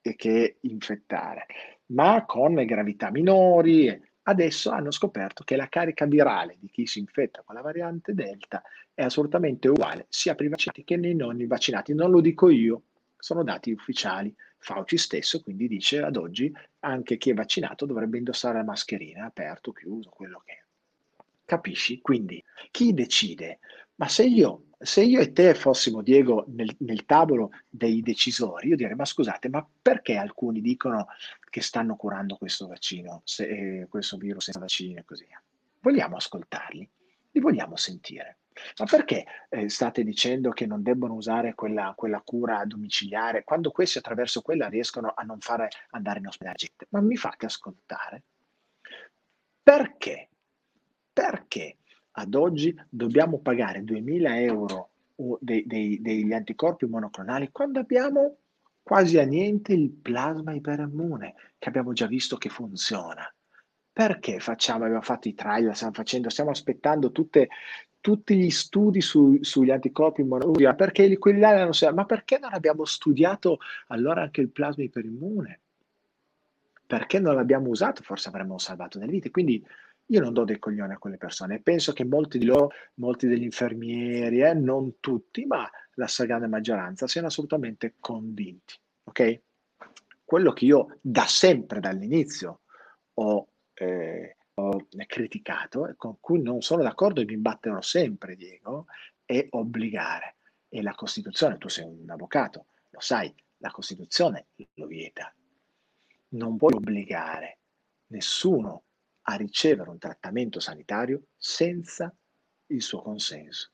che 0.00 0.56
infettare, 0.60 1.46
ma 1.86 2.24
con 2.24 2.54
gravità 2.54 3.10
minori. 3.10 4.12
Adesso 4.26 4.70
hanno 4.70 4.90
scoperto 4.90 5.44
che 5.44 5.54
la 5.54 5.68
carica 5.68 6.06
virale 6.06 6.56
di 6.58 6.70
chi 6.70 6.86
si 6.86 6.98
infetta 6.98 7.42
con 7.44 7.54
la 7.54 7.60
variante 7.60 8.14
Delta 8.14 8.62
è 8.94 9.02
assolutamente 9.02 9.68
uguale 9.68 10.06
sia 10.08 10.34
per 10.34 10.46
i 10.46 10.48
vaccinati 10.48 10.82
che 10.82 10.96
nei 10.96 11.14
non 11.14 11.44
vaccinati. 11.46 11.92
Non 11.92 12.10
lo 12.10 12.22
dico 12.22 12.48
io, 12.48 12.84
sono 13.18 13.42
dati 13.42 13.70
ufficiali. 13.70 14.34
Fauci 14.56 14.96
stesso 14.96 15.42
quindi 15.42 15.68
dice 15.68 16.00
ad 16.00 16.16
oggi 16.16 16.50
anche 16.80 17.18
chi 17.18 17.28
è 17.28 17.34
vaccinato 17.34 17.84
dovrebbe 17.84 18.16
indossare 18.16 18.56
la 18.56 18.64
mascherina, 18.64 19.26
aperto, 19.26 19.72
chiuso, 19.72 20.08
quello 20.08 20.40
che 20.42 20.52
è. 20.52 20.62
Capisci? 21.44 22.00
Quindi 22.00 22.42
chi 22.70 22.94
decide? 22.94 23.58
Ma 23.96 24.08
se 24.08 24.24
io 24.24 24.68
se 24.84 25.02
io 25.02 25.20
e 25.20 25.32
te 25.32 25.54
fossimo, 25.54 26.02
Diego, 26.02 26.44
nel, 26.48 26.74
nel, 26.80 27.04
tavolo 27.06 27.50
dei 27.68 28.02
decisori, 28.02 28.68
io 28.68 28.76
direi, 28.76 28.94
ma 28.94 29.04
scusate, 29.04 29.48
ma 29.48 29.66
perché 29.82 30.16
alcuni 30.16 30.60
dicono 30.60 31.08
che 31.48 31.62
stanno 31.62 31.96
curando 31.96 32.36
questo 32.36 32.66
vaccino, 32.66 33.22
se, 33.24 33.80
eh, 33.80 33.86
questo 33.88 34.16
virus 34.16 34.44
senza 34.44 34.60
vaccino 34.60 35.00
e 35.00 35.04
così 35.04 35.24
via? 35.26 35.42
Vogliamo 35.80 36.16
ascoltarli? 36.16 36.88
Li 37.30 37.40
vogliamo 37.40 37.76
sentire? 37.76 38.38
Ma 38.78 38.84
perché 38.84 39.24
eh, 39.48 39.68
state 39.68 40.04
dicendo 40.04 40.50
che 40.50 40.66
non 40.66 40.82
debbono 40.82 41.14
usare 41.14 41.54
quella, 41.54 41.92
quella, 41.96 42.20
cura 42.24 42.64
domiciliare 42.64 43.42
quando 43.42 43.70
questi 43.70 43.98
attraverso 43.98 44.42
quella 44.42 44.68
riescono 44.68 45.12
a 45.14 45.22
non 45.22 45.40
fare 45.40 45.68
andare 45.90 46.20
in 46.20 46.26
ospedale 46.26 46.56
gente? 46.56 46.86
Ma 46.90 47.00
mi 47.00 47.16
fate 47.16 47.46
ascoltare? 47.46 48.22
Perché? 49.62 50.28
Perché 51.12 51.78
ad 52.16 52.34
oggi 52.34 52.78
dobbiamo 52.88 53.38
pagare 53.38 53.82
2.000 53.82 54.36
euro 54.42 54.90
dei, 55.40 55.64
dei, 55.66 56.00
degli 56.00 56.32
anticorpi 56.32 56.86
monoclonali 56.86 57.50
quando 57.50 57.78
abbiamo 57.80 58.36
quasi 58.82 59.18
a 59.18 59.24
niente 59.24 59.72
il 59.72 59.90
plasma 59.90 60.52
iperimmune 60.52 61.34
che 61.58 61.68
abbiamo 61.68 61.92
già 61.92 62.06
visto 62.06 62.36
che 62.36 62.48
funziona. 62.48 63.32
Perché 63.92 64.40
facciamo, 64.40 64.84
abbiamo 64.84 65.02
fatto 65.02 65.28
i 65.28 65.34
trial, 65.34 65.74
stiamo 65.74 65.94
facendo, 65.94 66.28
stiamo 66.28 66.50
aspettando 66.50 67.12
tutte, 67.12 67.48
tutti 68.00 68.36
gli 68.36 68.50
studi 68.50 69.00
su, 69.00 69.38
sugli 69.40 69.70
anticorpi 69.70 70.22
monoclonali, 70.24 70.76
perché 70.76 71.16
quelli 71.16 71.38
là 71.38 71.72
si, 71.72 71.88
ma 71.92 72.04
perché 72.04 72.38
non 72.38 72.52
abbiamo 72.52 72.84
studiato 72.84 73.58
allora 73.88 74.22
anche 74.22 74.40
il 74.40 74.50
plasma 74.50 74.82
iperimmune? 74.82 75.60
Perché 76.86 77.18
non 77.18 77.36
l'abbiamo 77.36 77.68
usato? 77.68 78.02
Forse 78.02 78.28
avremmo 78.28 78.58
salvato 78.58 78.98
delle 78.98 79.12
vite. 79.12 79.30
Quindi 79.30 79.64
io 80.06 80.20
non 80.20 80.32
do 80.32 80.44
dei 80.44 80.58
coglioni 80.58 80.92
a 80.92 80.98
quelle 80.98 81.16
persone. 81.16 81.60
Penso 81.60 81.92
che 81.92 82.04
molti 82.04 82.38
di 82.38 82.44
loro, 82.44 82.70
molti 82.94 83.26
degli 83.26 83.42
infermieri, 83.42 84.42
eh, 84.42 84.54
non 84.54 85.00
tutti, 85.00 85.46
ma 85.46 85.68
la 85.94 86.06
stragrande 86.06 86.46
maggioranza, 86.46 87.06
siano 87.06 87.28
assolutamente 87.28 87.94
convinti. 87.98 88.74
Ok? 89.04 89.40
Quello 90.24 90.52
che 90.52 90.64
io 90.64 90.98
da 91.00 91.26
sempre, 91.26 91.80
dall'inizio, 91.80 92.60
ho, 93.14 93.48
eh, 93.74 94.36
ho 94.54 94.86
criticato 95.06 95.88
e 95.88 95.94
con 95.96 96.18
cui 96.20 96.40
non 96.42 96.60
sono 96.60 96.82
d'accordo 96.82 97.20
e 97.20 97.24
mi 97.24 97.36
batterò 97.36 97.80
sempre, 97.80 98.36
Diego, 98.36 98.86
è 99.24 99.46
obbligare. 99.50 100.36
E 100.68 100.82
la 100.82 100.94
Costituzione, 100.94 101.56
tu 101.56 101.68
sei 101.68 101.84
un 101.84 102.10
avvocato, 102.10 102.66
lo 102.90 103.00
sai, 103.00 103.32
la 103.58 103.70
Costituzione 103.70 104.48
lo 104.74 104.86
vieta. 104.86 105.32
Non 106.30 106.56
puoi 106.56 106.74
obbligare 106.74 107.58
nessuno 108.08 108.82
a 109.26 109.36
ricevere 109.36 109.90
un 109.90 109.98
trattamento 109.98 110.60
sanitario 110.60 111.22
senza 111.36 112.14
il 112.66 112.82
suo 112.82 113.02
consenso. 113.02 113.70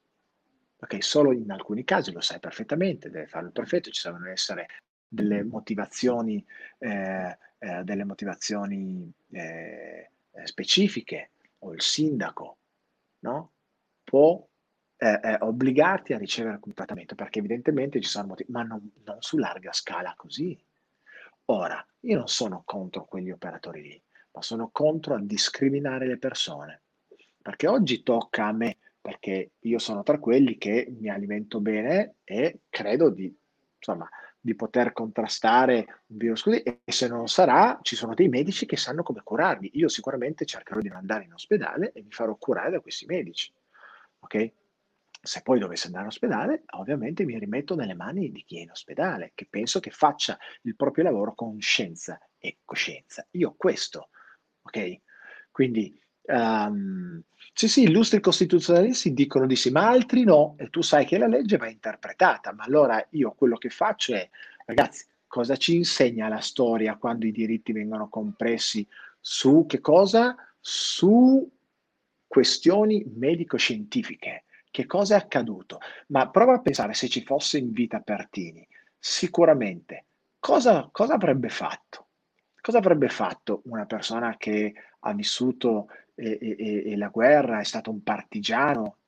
Perché 0.77 1.03
solo 1.03 1.33
in 1.33 1.51
alcuni 1.51 1.85
casi, 1.85 2.13
lo 2.13 2.21
sai 2.21 2.41
perfettamente, 2.41 3.11
deve 3.11 3.27
farlo 3.27 3.49
il 3.49 3.53
prefetto, 3.53 3.91
ci 3.91 4.03
devono 4.05 4.29
essere 4.29 4.67
delle 5.07 5.43
motivazioni, 5.43 6.45
eh, 6.79 7.37
eh, 7.59 7.83
delle 7.85 8.05
motivazioni 8.05 9.13
eh, 9.33 10.11
specifiche 10.45 11.33
o 11.59 11.75
il 11.75 11.83
sindaco 11.83 12.59
no? 13.21 13.53
può 14.05 14.47
eh, 14.97 15.21
eh, 15.23 15.37
obbligarti 15.41 16.13
a 16.13 16.19
ricevere 16.19 16.59
un 16.63 16.75
trattamento 16.75 17.15
perché 17.15 17.39
evidentemente 17.39 18.01
ci 18.01 18.09
sono 18.09 18.29
motivi, 18.29 18.53
ma 18.53 18.63
non, 18.63 18.91
non 19.05 19.17
su 19.21 19.37
larga 19.39 19.73
scala 19.73 20.15
così. 20.17 20.59
Ora, 21.47 21.85
io 22.01 22.17
non 22.17 22.29
sono 22.29 22.63
contro 22.65 23.05
quegli 23.07 23.31
operatori 23.31 23.83
lì, 23.83 24.03
ma 24.33 24.43
sono 24.43 24.71
contro 24.71 25.15
a 25.15 25.21
discriminare 25.21 26.07
le 26.07 26.19
persone. 26.19 26.83
Perché 27.43 27.67
oggi 27.67 28.03
tocca 28.03 28.47
a 28.47 28.53
me, 28.53 28.79
perché 29.01 29.53
io 29.61 29.79
sono 29.79 30.03
tra 30.03 30.19
quelli 30.19 30.59
che 30.59 30.93
mi 30.99 31.09
alimento 31.09 31.61
bene 31.61 32.17
e 32.25 32.61
credo 32.69 33.11
di, 33.11 33.35
insomma, 33.77 34.09
di 34.39 34.55
poter 34.55 34.93
contrastare 34.93 36.03
un 36.07 36.17
virus 36.17 36.43
così 36.43 36.63
e 36.63 36.81
se 36.87 37.09
non 37.09 37.29
sarà 37.29 37.79
ci 37.83 37.95
sono 37.95 38.15
dei 38.15 38.29
medici 38.29 38.67
che 38.67 38.77
sanno 38.77 39.03
come 39.03 39.23
curarmi. 39.23 39.71
Io 39.75 39.89
sicuramente 39.89 40.45
cercherò 40.47 40.81
di 40.81 40.89
andare 40.89 41.25
in 41.25 41.33
ospedale 41.33 41.93
e 41.93 42.03
mi 42.03 42.11
farò 42.11 42.35
curare 42.37 42.71
da 42.71 42.81
questi 42.81 43.07
medici. 43.07 43.53
Ok? 44.21 44.53
Se 45.23 45.43
poi 45.43 45.59
dovesse 45.59 45.87
andare 45.87 46.05
in 46.05 46.11
ospedale, 46.11 46.63
ovviamente 46.79 47.25
mi 47.25 47.39
rimetto 47.39 47.75
nelle 47.75 47.95
mani 47.95 48.31
di 48.31 48.43
chi 48.45 48.59
è 48.59 48.61
in 48.63 48.71
ospedale, 48.71 49.33
che 49.35 49.47
penso 49.49 49.79
che 49.79 49.91
faccia 49.91 50.39
il 50.63 50.77
proprio 50.77 51.05
lavoro 51.05 51.35
con 51.35 51.61
scienza 51.61 52.19
e 52.39 52.59
coscienza. 52.65 53.27
Io 53.33 53.55
questo 53.55 54.09
ok? 54.63 55.01
Quindi 55.51 55.99
um, 56.27 57.23
sì, 57.53 57.69
sì, 57.69 57.83
illustri 57.83 58.21
costituzionalisti 58.21 59.13
dicono 59.13 59.47
di 59.47 59.57
sì, 59.57 59.71
ma 59.71 59.89
altri 59.89 60.25
no, 60.25 60.55
e 60.59 60.71
tu 60.71 60.83
sai 60.83 61.05
che 61.05 61.19
la 61.19 61.27
legge 61.27 61.57
va 61.57 61.69
interpretata, 61.69 62.53
ma 62.53 62.65
allora 62.65 63.05
io 63.11 63.33
quello 63.33 63.57
che 63.57 63.69
faccio 63.69 64.15
è, 64.15 64.29
ragazzi, 64.67 65.07
cosa 65.27 65.57
ci 65.57 65.77
insegna 65.77 66.29
la 66.29 66.41
storia 66.41 66.97
quando 66.97 67.27
i 67.27 67.33
diritti 67.33 67.73
vengono 67.73 68.09
compressi 68.09 68.87
su 69.21 69.67
che 69.67 69.81
cosa? 69.81 70.35
Su 70.59 71.49
questioni 72.27 73.05
medico-scientifiche. 73.15 74.45
Che 74.71 74.87
cosa 74.87 75.17
è 75.17 75.19
accaduto? 75.19 75.81
Ma 76.09 76.31
prova 76.31 76.55
a 76.55 76.61
pensare 76.61 76.95
se 76.95 77.09
ci 77.09 77.25
fosse 77.25 77.59
in 77.59 77.73
vita 77.73 78.01
Pertini, 78.01 78.67
sicuramente 78.97 80.07
cosa, 80.39 80.89
cosa 80.93 81.15
avrebbe 81.15 81.49
fatto? 81.49 82.10
Cosa 82.61 82.79
avrebbe 82.79 83.09
fatto 83.09 83.63
una 83.65 83.87
persona 83.87 84.37
che 84.37 84.75
ha 85.01 85.15
vissuto 85.15 85.89
eh, 86.15 86.39
eh, 86.41 86.97
la 86.97 87.09
guerra, 87.09 87.61
è 87.61 87.65
stato 87.65 87.91
un 87.91 88.03
partigiano, 88.03 88.99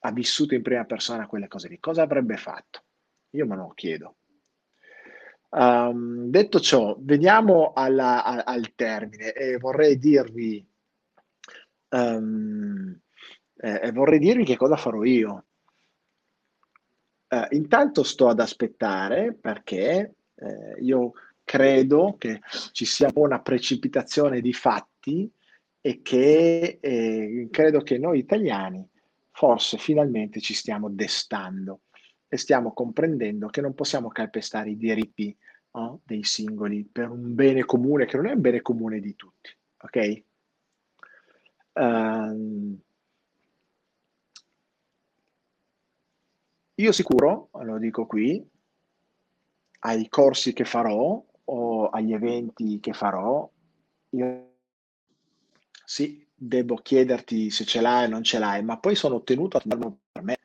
ha 0.00 0.12
vissuto 0.12 0.54
in 0.54 0.62
prima 0.62 0.84
persona 0.84 1.26
quelle 1.26 1.48
cose 1.48 1.68
lì? 1.68 1.78
Cosa 1.78 2.02
avrebbe 2.02 2.36
fatto? 2.36 2.82
Io 3.30 3.46
me 3.46 3.56
lo 3.56 3.72
chiedo. 3.74 4.16
Um, 5.50 6.30
detto 6.30 6.60
ciò, 6.60 6.96
veniamo 7.00 7.72
alla, 7.74 8.24
a, 8.24 8.42
al 8.44 8.74
termine 8.74 9.32
e 9.32 9.58
vorrei 9.58 9.98
dirvi, 9.98 10.64
um, 11.88 12.98
eh, 13.56 13.92
vorrei 13.92 14.18
dirvi 14.18 14.44
che 14.44 14.56
cosa 14.56 14.76
farò 14.76 15.02
io. 15.02 15.44
Uh, 17.28 17.46
intanto 17.50 18.02
sto 18.02 18.28
ad 18.28 18.40
aspettare 18.40 19.34
perché 19.34 20.14
eh, 20.34 20.76
io 20.80 21.12
credo 21.50 22.14
che 22.16 22.40
ci 22.70 22.84
sia 22.84 23.10
una 23.14 23.40
precipitazione 23.40 24.40
di 24.40 24.52
fatti 24.52 25.28
e 25.80 26.00
che 26.00 26.78
eh, 26.80 27.48
credo 27.50 27.80
che 27.80 27.98
noi 27.98 28.20
italiani 28.20 28.88
forse 29.32 29.76
finalmente 29.76 30.38
ci 30.40 30.54
stiamo 30.54 30.88
destando 30.90 31.80
e 32.28 32.36
stiamo 32.36 32.72
comprendendo 32.72 33.48
che 33.48 33.60
non 33.60 33.74
possiamo 33.74 34.10
calpestare 34.10 34.70
i 34.70 34.76
diritti 34.76 35.36
no, 35.72 36.00
dei 36.04 36.22
singoli 36.22 36.84
per 36.84 37.10
un 37.10 37.34
bene 37.34 37.64
comune 37.64 38.06
che 38.06 38.16
non 38.16 38.26
è 38.26 38.32
un 38.32 38.40
bene 38.40 38.62
comune 38.62 39.00
di 39.00 39.16
tutti, 39.16 39.50
ok? 39.78 40.22
Um, 41.72 42.80
io 46.76 46.92
sicuro, 46.92 47.50
lo 47.60 47.78
dico 47.78 48.06
qui, 48.06 48.48
ai 49.80 50.08
corsi 50.08 50.52
che 50.52 50.64
farò 50.64 51.20
o 51.52 51.88
agli 51.88 52.12
eventi 52.12 52.80
che 52.80 52.92
farò, 52.92 53.48
io 54.10 54.48
sì, 55.84 56.26
devo 56.34 56.76
chiederti 56.76 57.50
se 57.50 57.64
ce 57.64 57.80
l'hai 57.80 58.06
o 58.06 58.08
non 58.08 58.22
ce 58.22 58.38
l'hai, 58.38 58.62
ma 58.62 58.78
poi 58.78 58.94
sono 58.94 59.22
tenuto 59.22 59.56
a 59.56 59.60
tenerlo 59.60 59.98
per 60.12 60.22
me 60.22 60.38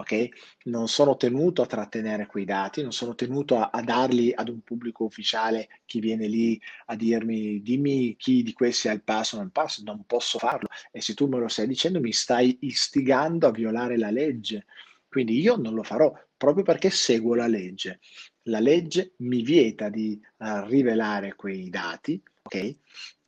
ok? 0.00 0.28
Non 0.64 0.88
sono 0.88 1.16
tenuto 1.16 1.62
a 1.62 1.66
trattenere 1.66 2.26
quei 2.26 2.44
dati, 2.44 2.82
non 2.82 2.92
sono 2.92 3.14
tenuto 3.14 3.58
a, 3.58 3.70
a, 3.72 3.82
darli 3.82 4.32
ad 4.34 4.48
un 4.48 4.60
pubblico 4.60 5.04
ufficiale 5.04 5.68
che 5.84 6.00
viene 6.00 6.26
lì 6.26 6.60
a 6.86 6.96
dirmi 6.96 7.62
dimmi 7.62 8.16
chi 8.16 8.42
di 8.42 8.52
questi 8.52 8.88
ha 8.88 8.92
il 8.92 9.02
passo 9.02 9.34
o 9.34 9.38
non 9.38 9.46
il 9.46 9.52
passo, 9.52 9.82
non 9.84 10.04
posso 10.06 10.38
farlo 10.38 10.68
e 10.90 11.00
se 11.00 11.14
tu 11.14 11.26
me 11.26 11.38
lo 11.38 11.48
stai 11.48 11.66
dicendo 11.66 12.00
mi 12.00 12.12
stai 12.12 12.58
istigando 12.62 13.46
a 13.46 13.52
violare 13.52 13.96
la 13.96 14.10
legge. 14.10 14.66
Quindi 15.08 15.40
io 15.40 15.56
non 15.56 15.74
lo 15.74 15.82
farò 15.82 16.12
proprio 16.36 16.64
perché 16.64 16.90
seguo 16.90 17.34
la 17.34 17.46
legge. 17.46 18.00
La 18.44 18.60
legge 18.60 19.14
mi 19.18 19.42
vieta 19.42 19.88
di 19.88 20.20
uh, 20.38 20.66
rivelare 20.66 21.34
quei 21.34 21.68
dati, 21.68 22.20
ok? 22.42 22.76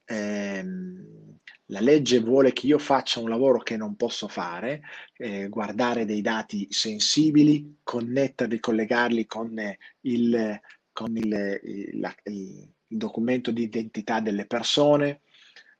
Ehm, 0.07 1.39
la 1.67 1.81
legge 1.81 2.21
vuole 2.21 2.53
che 2.53 2.67
io 2.67 2.79
faccia 2.79 3.21
un 3.21 3.31
lavoro 3.31 3.59
che 3.59 3.77
non 3.77 3.97
posso 3.97 4.29
fare, 4.29 4.83
eh, 5.17 5.49
guardare 5.49 6.05
dei 6.05 6.21
dati 6.21 6.67
sensibili, 6.71 7.79
connetterli, 7.83 8.61
collegarli 8.61 9.27
con 9.27 9.59
il, 10.03 10.61
con 10.93 11.17
il, 11.17 11.61
il, 11.63 12.01
la, 12.01 12.15
il 12.25 12.69
documento 12.87 13.51
di 13.51 13.63
identità 13.63 14.21
delle 14.21 14.47
persone. 14.47 15.23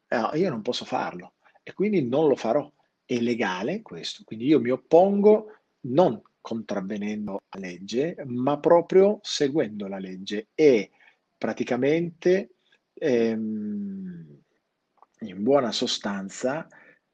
Eh, 0.09 0.39
io 0.39 0.49
non 0.49 0.63
posso 0.63 0.87
farlo 0.87 1.35
e 1.63 1.75
quindi 1.75 2.03
non 2.03 2.27
lo 2.29 2.37
farò. 2.37 2.71
È 3.05 3.19
legale 3.19 3.83
questo, 3.83 4.23
quindi 4.25 4.47
io 4.47 4.61
mi 4.61 4.71
oppongo 4.71 5.59
non 5.81 6.23
contravvenendo 6.43 7.45
la 7.49 7.61
legge, 7.61 8.17
ma 8.27 8.59
proprio 8.59 9.21
seguendo 9.23 9.89
la 9.89 9.99
legge 9.99 10.49
e 10.55 10.91
praticamente 11.39 12.57
ehm, 12.93 14.43
in 15.21 15.43
buona 15.43 15.73
sostanza 15.73 16.69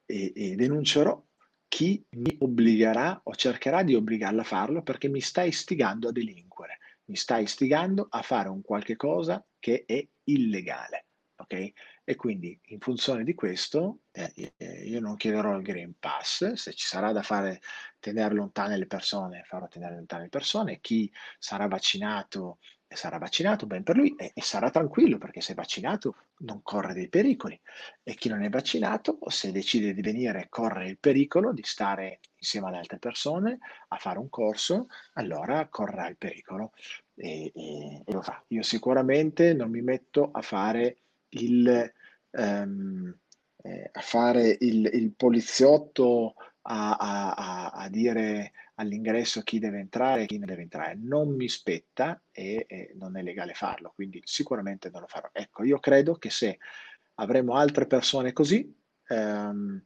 e, 0.04 0.32
e 0.34 0.54
denuncerò 0.56 1.22
chi 1.68 2.02
mi 2.16 2.34
obbligherà 2.40 3.20
o 3.24 3.34
cercherà 3.34 3.82
di 3.82 3.94
obbligarla 3.94 4.40
a 4.40 4.44
farlo 4.44 4.82
perché 4.82 5.08
mi 5.08 5.20
sta 5.20 5.42
istigando 5.42 6.08
a 6.08 6.12
delinquere, 6.12 6.78
mi 7.04 7.16
sta 7.16 7.38
istigando 7.38 8.06
a 8.10 8.22
fare 8.22 8.48
un 8.48 8.62
qualche 8.62 8.96
cosa 8.96 9.44
che 9.58 9.84
è 9.86 10.04
illegale. 10.24 11.04
Ok? 11.40 11.72
E 12.04 12.16
quindi 12.16 12.58
in 12.68 12.80
funzione 12.80 13.22
di 13.22 13.34
questo 13.34 14.00
eh, 14.10 14.52
eh 14.56 14.84
io 14.86 15.00
non 15.00 15.16
chiederò 15.16 15.56
il 15.56 15.62
Green 15.62 15.94
Pass, 15.98 16.52
se 16.54 16.72
ci 16.72 16.86
sarà 16.86 17.12
da 17.12 17.22
fare 17.22 17.60
tenere 17.98 18.34
lontane 18.34 18.76
le 18.76 18.86
persone, 18.86 19.42
farò 19.44 19.68
tenere 19.68 19.94
lontane 19.94 20.24
le 20.24 20.28
persone, 20.28 20.80
chi 20.80 21.10
sarà 21.38 21.66
vaccinato 21.66 22.58
sarà 22.96 23.18
vaccinato, 23.18 23.66
ben 23.66 23.82
per 23.82 23.96
lui, 23.96 24.14
e, 24.16 24.32
e, 24.34 24.42
sarà 24.42 24.70
tranquillo 24.70 25.18
perché 25.18 25.40
se 25.40 25.52
è 25.52 25.54
vaccinato 25.54 26.16
non 26.38 26.62
corre 26.62 26.94
dei 26.94 27.08
pericoli. 27.08 27.60
E 28.02 28.14
chi 28.14 28.28
non 28.28 28.42
è 28.42 28.48
vaccinato, 28.48 29.18
se 29.26 29.52
decide 29.52 29.92
di 29.92 30.00
venire, 30.00 30.46
corre 30.48 30.88
il 30.88 30.98
pericolo 30.98 31.52
di 31.52 31.62
stare 31.64 32.20
insieme 32.38 32.68
ad 32.68 32.74
altre 32.74 32.98
persone 32.98 33.58
a 33.88 33.96
fare 33.96 34.18
un 34.18 34.28
corso, 34.28 34.86
allora 35.14 35.68
correrà 35.68 36.08
il 36.08 36.16
pericolo 36.16 36.72
e, 37.14 37.52
e, 37.54 38.02
e 38.04 38.12
lo 38.12 38.22
fa. 38.22 38.42
Io 38.48 38.62
sicuramente 38.62 39.52
non 39.52 39.70
mi 39.70 39.82
metto 39.82 40.30
a 40.32 40.40
fare 40.40 40.98
il, 41.30 41.92
um, 42.30 43.14
eh, 43.62 43.90
a 43.92 44.00
fare 44.00 44.56
il, 44.60 44.88
il 44.92 45.12
poliziotto 45.14 46.34
a, 46.70 46.96
a, 46.96 47.70
a, 47.70 47.88
dire 47.88 48.52
all'ingresso 48.74 49.42
chi 49.42 49.58
deve 49.58 49.78
entrare 49.78 50.22
e 50.22 50.26
chi 50.26 50.38
non 50.38 50.48
deve 50.48 50.62
entrare. 50.62 50.94
Non 50.96 51.34
mi 51.34 51.48
spetta 51.48 52.20
e, 52.30 52.66
e, 52.68 52.92
non 52.96 53.16
è 53.16 53.22
legale 53.22 53.54
farlo, 53.54 53.92
quindi 53.94 54.20
sicuramente 54.24 54.90
non 54.90 55.02
lo 55.02 55.06
farò. 55.06 55.28
Ecco, 55.32 55.64
io 55.64 55.78
credo 55.78 56.16
che 56.16 56.30
se 56.30 56.58
avremo 57.14 57.54
altre 57.54 57.86
persone 57.86 58.32
così, 58.32 58.74
ehm, 59.06 59.82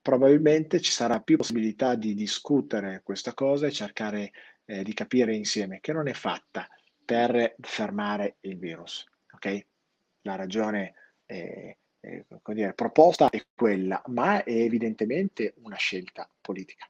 probabilmente 0.00 0.80
ci 0.80 0.90
sarà 0.90 1.20
più 1.20 1.36
possibilità 1.36 1.94
di 1.94 2.14
discutere 2.14 3.02
questa 3.04 3.34
cosa 3.34 3.66
e 3.66 3.72
cercare 3.72 4.32
eh, 4.64 4.82
di 4.82 4.94
capire 4.94 5.34
insieme 5.34 5.80
che 5.80 5.92
non 5.92 6.08
è 6.08 6.14
fatta 6.14 6.66
per 7.04 7.56
fermare 7.60 8.36
il 8.40 8.58
virus. 8.58 9.04
Ok? 9.32 9.66
La 10.22 10.34
ragione 10.34 10.94
è 11.26 11.76
eh, 12.00 12.26
dire, 12.52 12.72
proposta 12.74 13.28
è 13.30 13.44
quella, 13.54 14.02
ma 14.06 14.42
è 14.42 14.52
evidentemente 14.52 15.54
una 15.62 15.76
scelta 15.76 16.28
politica. 16.40 16.88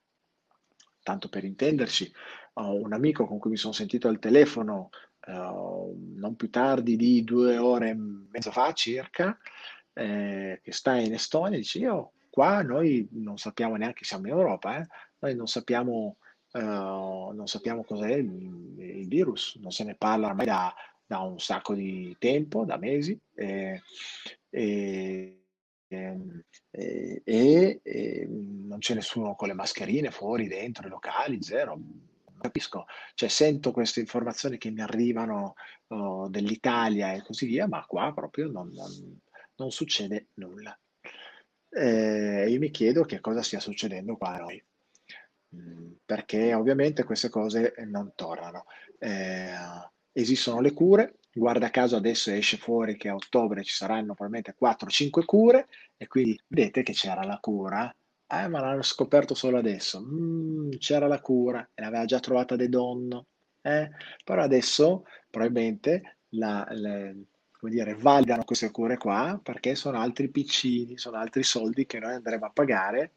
Tanto 1.02 1.28
per 1.28 1.44
intenderci, 1.44 2.12
ho 2.54 2.74
un 2.74 2.92
amico 2.92 3.26
con 3.26 3.38
cui 3.38 3.50
mi 3.50 3.56
sono 3.56 3.72
sentito 3.72 4.08
al 4.08 4.18
telefono 4.18 4.90
uh, 5.26 6.14
non 6.16 6.36
più 6.36 6.50
tardi 6.50 6.96
di 6.96 7.24
due 7.24 7.56
ore 7.56 7.90
e 7.90 7.94
mezza 7.94 8.50
fa 8.50 8.72
circa, 8.72 9.38
eh, 9.92 10.60
che 10.62 10.72
sta 10.72 10.96
in 10.96 11.12
Estonia, 11.12 11.58
dice 11.58 11.78
io 11.78 12.12
qua 12.30 12.62
noi 12.62 13.08
non 13.12 13.38
sappiamo 13.38 13.76
neanche, 13.76 14.04
siamo 14.04 14.26
in 14.26 14.32
Europa, 14.32 14.78
eh, 14.78 14.86
noi 15.18 15.34
non 15.34 15.46
sappiamo, 15.46 16.16
uh, 16.52 16.60
non 16.60 17.46
sappiamo 17.46 17.84
cos'è 17.84 18.12
il, 18.12 18.74
il, 18.78 19.08
virus, 19.08 19.56
non 19.60 19.70
se 19.70 19.84
ne 19.84 19.94
parla 19.94 20.28
ormai 20.28 20.46
da, 20.46 20.74
da 21.06 21.20
un 21.20 21.40
sacco 21.40 21.74
di 21.74 22.14
tempo, 22.18 22.64
da 22.64 22.76
mesi, 22.76 23.18
eh, 23.34 23.82
e, 24.50 25.44
ehm, 25.88 26.42
e, 26.70 27.22
e, 27.24 27.80
e, 27.82 28.26
non 28.28 28.78
c'è 28.78 28.94
nessuno 28.94 29.34
con 29.34 29.48
le 29.48 29.54
mascherine 29.54 30.10
fuori, 30.10 30.48
dentro 30.48 30.86
i 30.86 30.90
locali, 30.90 31.42
zero. 31.42 31.78
Capisco, 32.40 32.86
cioè 33.14 33.28
sento 33.28 33.72
queste 33.72 34.00
informazioni 34.00 34.58
che 34.58 34.70
mi 34.70 34.80
arrivano 34.80 35.54
oh, 35.88 36.28
dell'Italia 36.28 37.12
e 37.12 37.22
così 37.22 37.46
via, 37.46 37.66
ma 37.66 37.84
qua 37.84 38.12
proprio 38.14 38.48
non, 38.48 38.70
non, 38.72 39.20
non 39.56 39.70
succede 39.72 40.28
nulla. 40.34 40.78
Eh, 41.70 42.46
io 42.48 42.58
mi 42.58 42.70
chiedo 42.70 43.02
che 43.04 43.20
cosa 43.20 43.42
stia 43.42 43.60
succedendo 43.60 44.16
qua 44.16 44.34
a 44.34 44.38
noi, 44.38 44.64
mm, 45.56 45.92
perché 46.04 46.54
ovviamente 46.54 47.04
queste 47.04 47.28
cose 47.28 47.74
non 47.86 48.12
tornano. 48.14 48.64
Eh, 48.98 49.52
esistono 50.12 50.60
le 50.60 50.72
cure, 50.72 51.17
guarda 51.32 51.70
caso 51.70 51.96
adesso 51.96 52.30
esce 52.30 52.56
fuori 52.56 52.96
che 52.96 53.08
a 53.08 53.14
ottobre 53.14 53.62
ci 53.62 53.74
saranno 53.74 54.14
probabilmente 54.14 54.56
4-5 54.60 55.24
cure 55.24 55.68
e 55.96 56.06
quindi 56.06 56.38
vedete 56.48 56.82
che 56.82 56.92
c'era 56.92 57.22
la 57.24 57.38
cura. 57.38 57.92
Eh, 58.30 58.46
ma 58.48 58.60
l'hanno 58.60 58.82
scoperto 58.82 59.34
solo 59.34 59.58
adesso. 59.58 60.02
Mm, 60.02 60.70
c'era 60.78 61.06
la 61.06 61.20
cura 61.20 61.70
e 61.74 61.80
l'aveva 61.82 62.04
già 62.04 62.20
trovata 62.20 62.56
De 62.56 62.68
Donno. 62.68 63.26
Eh? 63.62 63.90
Però 64.24 64.42
adesso 64.42 65.04
probabilmente 65.30 66.18
la, 66.30 66.66
le, 66.70 67.24
come 67.58 67.72
dire, 67.72 67.94
validano 67.94 68.44
queste 68.44 68.70
cure 68.70 68.96
qua 68.96 69.40
perché 69.42 69.74
sono 69.74 69.98
altri 69.98 70.28
piccini, 70.28 70.98
sono 70.98 71.16
altri 71.16 71.42
soldi 71.42 71.86
che 71.86 71.98
noi 71.98 72.14
andremo 72.14 72.46
a 72.46 72.50
pagare 72.50 73.12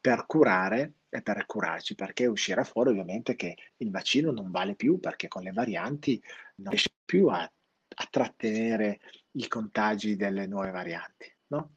per 0.00 0.24
curare 0.26 0.94
e 1.08 1.22
per 1.22 1.44
curarci, 1.44 1.94
perché 1.94 2.26
uscirà 2.26 2.64
fuori 2.64 2.90
ovviamente 2.90 3.34
che 3.34 3.56
il 3.78 3.90
vaccino 3.90 4.30
non 4.30 4.50
vale 4.50 4.74
più 4.74 4.98
perché 5.00 5.28
con 5.28 5.42
le 5.42 5.52
varianti 5.52 6.22
non 6.56 6.70
riesce 6.70 6.90
più 7.04 7.26
a, 7.28 7.40
a 7.42 8.08
trattenere 8.10 9.00
i 9.32 9.48
contagi 9.48 10.16
delle 10.16 10.46
nuove 10.46 10.70
varianti. 10.70 11.32
No? 11.48 11.74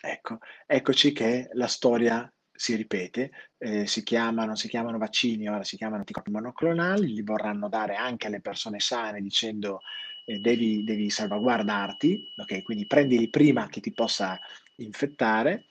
Ecco, 0.00 0.38
eccoci 0.66 1.12
che 1.12 1.48
la 1.52 1.66
storia 1.66 2.32
si 2.56 2.76
ripete, 2.76 3.32
eh, 3.58 3.86
si 3.86 4.02
chiamano, 4.04 4.54
si 4.54 4.68
chiamano 4.68 4.96
vaccini, 4.96 5.48
ora 5.48 5.64
si 5.64 5.76
chiamano 5.76 5.98
anticorpi 5.98 6.30
monoclonali, 6.30 7.12
li 7.12 7.22
vorranno 7.22 7.68
dare 7.68 7.96
anche 7.96 8.28
alle 8.28 8.40
persone 8.40 8.78
sane 8.78 9.20
dicendo 9.20 9.80
eh, 10.24 10.38
devi, 10.38 10.84
devi 10.84 11.10
salvaguardarti, 11.10 12.34
ok? 12.36 12.62
Quindi 12.62 12.86
prendili 12.86 13.28
prima 13.28 13.66
che 13.66 13.80
ti 13.80 13.92
possa 13.92 14.38
infettare 14.76 15.66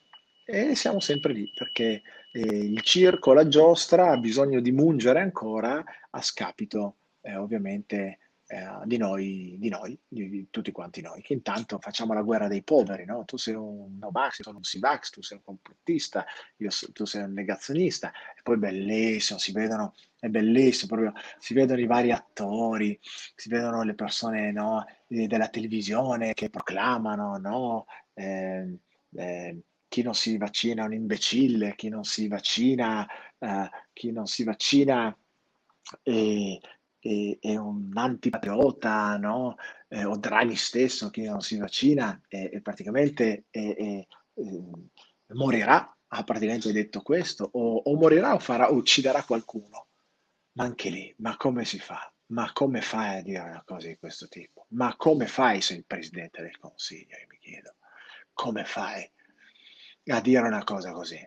e 0.46 0.76
siamo 0.76 1.00
sempre 1.00 1.34
lì 1.34 1.52
perché 1.54 2.02
eh, 2.32 2.40
il 2.40 2.82
circo, 2.82 3.34
la 3.34 3.48
giostra 3.48 4.12
ha 4.12 4.18
bisogno 4.18 4.60
di 4.60 4.72
mungere 4.72 5.22
ancora 5.22 5.84
a 6.10 6.22
scapito 6.22 6.98
eh, 7.22 7.36
ovviamente 7.36 8.20
eh, 8.46 8.68
di, 8.86 8.98
noi, 8.98 9.56
di 9.58 9.70
noi, 9.70 9.98
di, 10.08 10.30
di, 10.30 10.48
tutti 10.50 10.72
quanti 10.72 11.02
noi, 11.02 11.22
che 11.22 11.34
intanto 11.34 11.80
facciamo 11.80 12.14
la 12.14 12.22
guerra 12.22 12.48
dei 12.48 12.62
poveri, 12.62 13.06
no? 13.06 13.24
Tu 13.26 13.38
sei 13.38 13.56
un 13.56 13.98
no-vax, 13.98 14.40
io 14.40 14.44
sono 14.44 14.58
un 14.58 14.64
Sivax, 14.64 15.10
tu 15.12 15.22
sei 15.22 15.38
un 15.38 15.44
complottista, 15.44 16.26
io, 16.58 16.70
tu 16.92 17.06
sei 17.06 17.24
un 17.24 17.34
negazionista, 17.34 18.12
e 18.12 18.42
poi 18.44 18.58
bellissimo, 18.58 19.40
si 19.40 19.54
vedono, 19.54 19.96
è 20.20 20.28
bellissimo, 20.28 20.96
proprio, 20.96 21.14
si 21.40 21.54
vedono 21.54 21.80
i 21.80 21.86
vari 21.86 22.12
attori, 22.12 23.00
si 23.02 23.50
vedono 23.50 23.82
le 23.84 23.96
persone 23.96 24.52
no, 24.52 24.86
della 25.08 25.48
televisione 25.48 26.34
che 26.34 26.50
proclamano, 26.50 27.38
no? 27.38 27.86
Eh, 28.14 28.78
eh, 29.16 29.62
chi 29.94 30.02
non 30.02 30.16
si 30.16 30.38
vaccina 30.38 30.82
è 30.82 30.86
un 30.88 30.94
imbecille, 30.94 31.76
chi 31.76 31.88
non 31.88 32.04
si 32.04 32.28
vaccina, 32.28 33.08
eh, 33.38 33.70
chi 33.94 34.12
non 34.12 34.26
si 34.26 34.44
vaccina 34.44 35.16
è, 36.02 36.60
è, 36.98 37.38
è 37.40 37.56
un 37.58 37.92
antipatriota, 37.94 39.18
no? 39.18 39.56
Eh, 39.88 40.04
o 40.04 40.18
Draghi 40.18 40.56
stesso, 40.56 41.12
chi 41.12 41.22
non 41.26 41.42
si 41.42 41.58
vaccina, 41.58 42.20
e, 42.28 42.60
praticamente 42.64 43.46
eh, 43.52 44.08
morirà, 45.36 45.96
ha 46.08 46.24
praticamente 46.24 46.72
detto 46.72 47.04
questo, 47.04 47.48
o, 47.54 47.76
o 47.76 47.96
morirà 47.96 48.34
o, 48.34 48.40
farà, 48.40 48.70
ucciderà 48.70 49.24
qualcuno. 49.24 49.90
Ma 50.54 50.64
anche 50.64 50.90
lì, 50.90 51.14
ma 51.20 51.38
come 51.38 51.66
si 51.66 51.78
fa? 51.78 52.12
Ma 52.32 52.52
come 52.52 52.82
fai 52.82 53.20
a 53.20 53.22
dire 53.22 53.42
una 53.42 53.64
cosa 53.64 53.90
di 53.90 53.98
questo 53.98 54.28
tipo? 54.28 54.66
Ma 54.70 54.96
come 54.96 55.28
fai 55.28 55.62
sei 55.62 55.78
il 55.78 55.86
presidente 55.86 56.42
del 56.42 56.58
consiglio? 56.58 57.16
Io 57.16 57.28
mi 57.30 57.38
chiedo. 57.38 57.76
Come 58.34 58.66
fai 58.66 59.08
a 60.06 60.22
dire 60.22 60.48
una 60.48 60.64
cosa 60.64 60.92
così? 60.92 61.20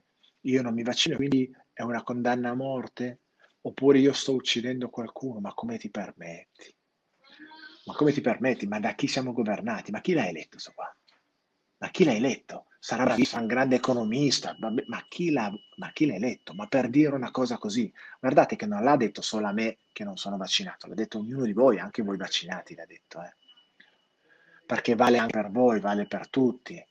Io 0.42 0.62
non 0.62 0.74
mi 0.74 0.82
vaccino, 0.82 1.16
quindi 1.16 1.50
è 1.72 1.82
una 1.82 2.02
condanna 2.02 2.50
a 2.50 2.54
morte? 2.54 3.20
Oppure 3.62 3.98
io 3.98 4.12
sto 4.12 4.34
uccidendo 4.34 4.88
qualcuno? 4.90 5.40
Ma 5.40 5.52
come 5.54 5.76
ti 5.78 5.90
permetti? 5.90 6.74
Ma 7.86 7.94
come 7.94 8.12
ti 8.12 8.20
permetti? 8.20 8.66
Ma 8.66 8.78
da 8.78 8.94
chi 8.94 9.06
siamo 9.06 9.32
governati? 9.32 9.90
Ma 9.90 10.00
chi 10.00 10.12
l'ha 10.12 10.26
eletto 10.26 10.50
questo 10.50 10.72
qua? 10.74 10.94
Ma 11.78 11.88
chi 11.90 12.04
l'ha 12.04 12.14
eletto? 12.14 12.66
Sarà 12.78 13.04
bravissimo, 13.04 13.40
un 13.40 13.48
grande 13.48 13.76
economista, 13.76 14.56
ma 14.58 15.04
chi, 15.08 15.30
l'ha, 15.30 15.52
ma 15.76 15.90
chi 15.92 16.06
l'ha 16.06 16.14
eletto? 16.14 16.54
Ma 16.54 16.66
per 16.66 16.88
dire 16.88 17.14
una 17.14 17.32
cosa 17.32 17.58
così, 17.58 17.92
guardate 18.20 18.54
che 18.54 18.66
non 18.66 18.84
l'ha 18.84 18.96
detto 18.96 19.22
solo 19.22 19.48
a 19.48 19.52
me 19.52 19.78
che 19.92 20.04
non 20.04 20.16
sono 20.16 20.36
vaccinato, 20.36 20.86
l'ha 20.86 20.94
detto 20.94 21.18
ognuno 21.18 21.44
di 21.44 21.52
voi, 21.52 21.80
anche 21.80 22.02
voi 22.02 22.16
vaccinati 22.16 22.76
l'ha 22.76 22.86
detto. 22.86 23.20
Eh. 23.20 23.34
Perché 24.64 24.94
vale 24.94 25.18
anche 25.18 25.32
per 25.32 25.50
voi, 25.50 25.80
vale 25.80 26.06
per 26.06 26.28
tutti. 26.28 26.84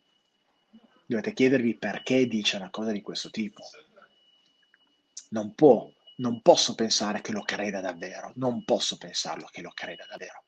Dovete 1.05 1.33
chiedervi 1.33 1.77
perché 1.77 2.25
dice 2.27 2.57
una 2.57 2.69
cosa 2.69 2.91
di 2.91 3.01
questo 3.01 3.29
tipo. 3.29 3.63
Non 5.29 5.53
può, 5.53 5.87
non 6.17 6.41
posso 6.41 6.75
pensare 6.75 7.21
che 7.21 7.31
lo 7.31 7.43
creda 7.43 7.81
davvero, 7.81 8.31
non 8.35 8.63
posso 8.63 8.97
pensarlo 8.97 9.47
che 9.51 9.61
lo 9.61 9.71
creda 9.73 10.05
davvero. 10.09 10.43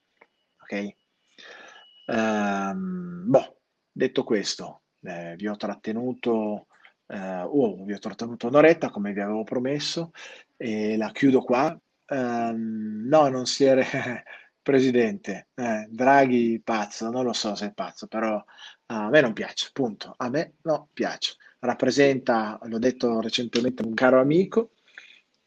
Ok? 0.62 0.95
Um, 2.08 3.24
boh, 3.28 3.60
detto 3.91 4.24
questo, 4.24 4.84
eh, 5.01 5.36
vi 5.36 5.47
ho 5.47 5.55
trattenuto, 5.55 6.68
eh, 7.08 7.41
oh, 7.41 7.84
vi 7.84 7.93
ho 7.93 7.99
trattenuto 7.99 8.47
un'oretta 8.47 8.89
come 8.89 9.14
vi 9.14 9.20
avevo 9.20 9.43
promesso 9.43 10.12
e 10.55 10.97
la 10.97 11.12
chiudo 11.12 11.41
qua. 11.41 11.78
Um, 12.10 13.03
no, 13.05 13.28
non 13.28 13.45
si 13.45 13.66
era 13.66 13.84
presidente, 14.62 15.49
eh, 15.55 15.88
Draghi 15.89 16.62
pazzo, 16.64 17.10
non 17.10 17.26
lo 17.26 17.34
so 17.34 17.53
se 17.55 17.68
è 17.68 17.74
pazzo, 17.74 18.08
però 18.08 18.41
a 18.88 19.10
me 19.10 19.22
non 19.22 19.34
piace, 19.34 19.70
punto. 19.74 20.14
A 20.18 20.30
me 20.30 20.54
no, 20.64 20.90
piace. 20.94 21.36
Rappresenta, 21.60 22.60
l'ho 22.64 22.80
detto 22.80 23.20
recentemente, 23.20 23.84
un 23.84 23.94
caro 23.94 24.20
amico, 24.20 24.72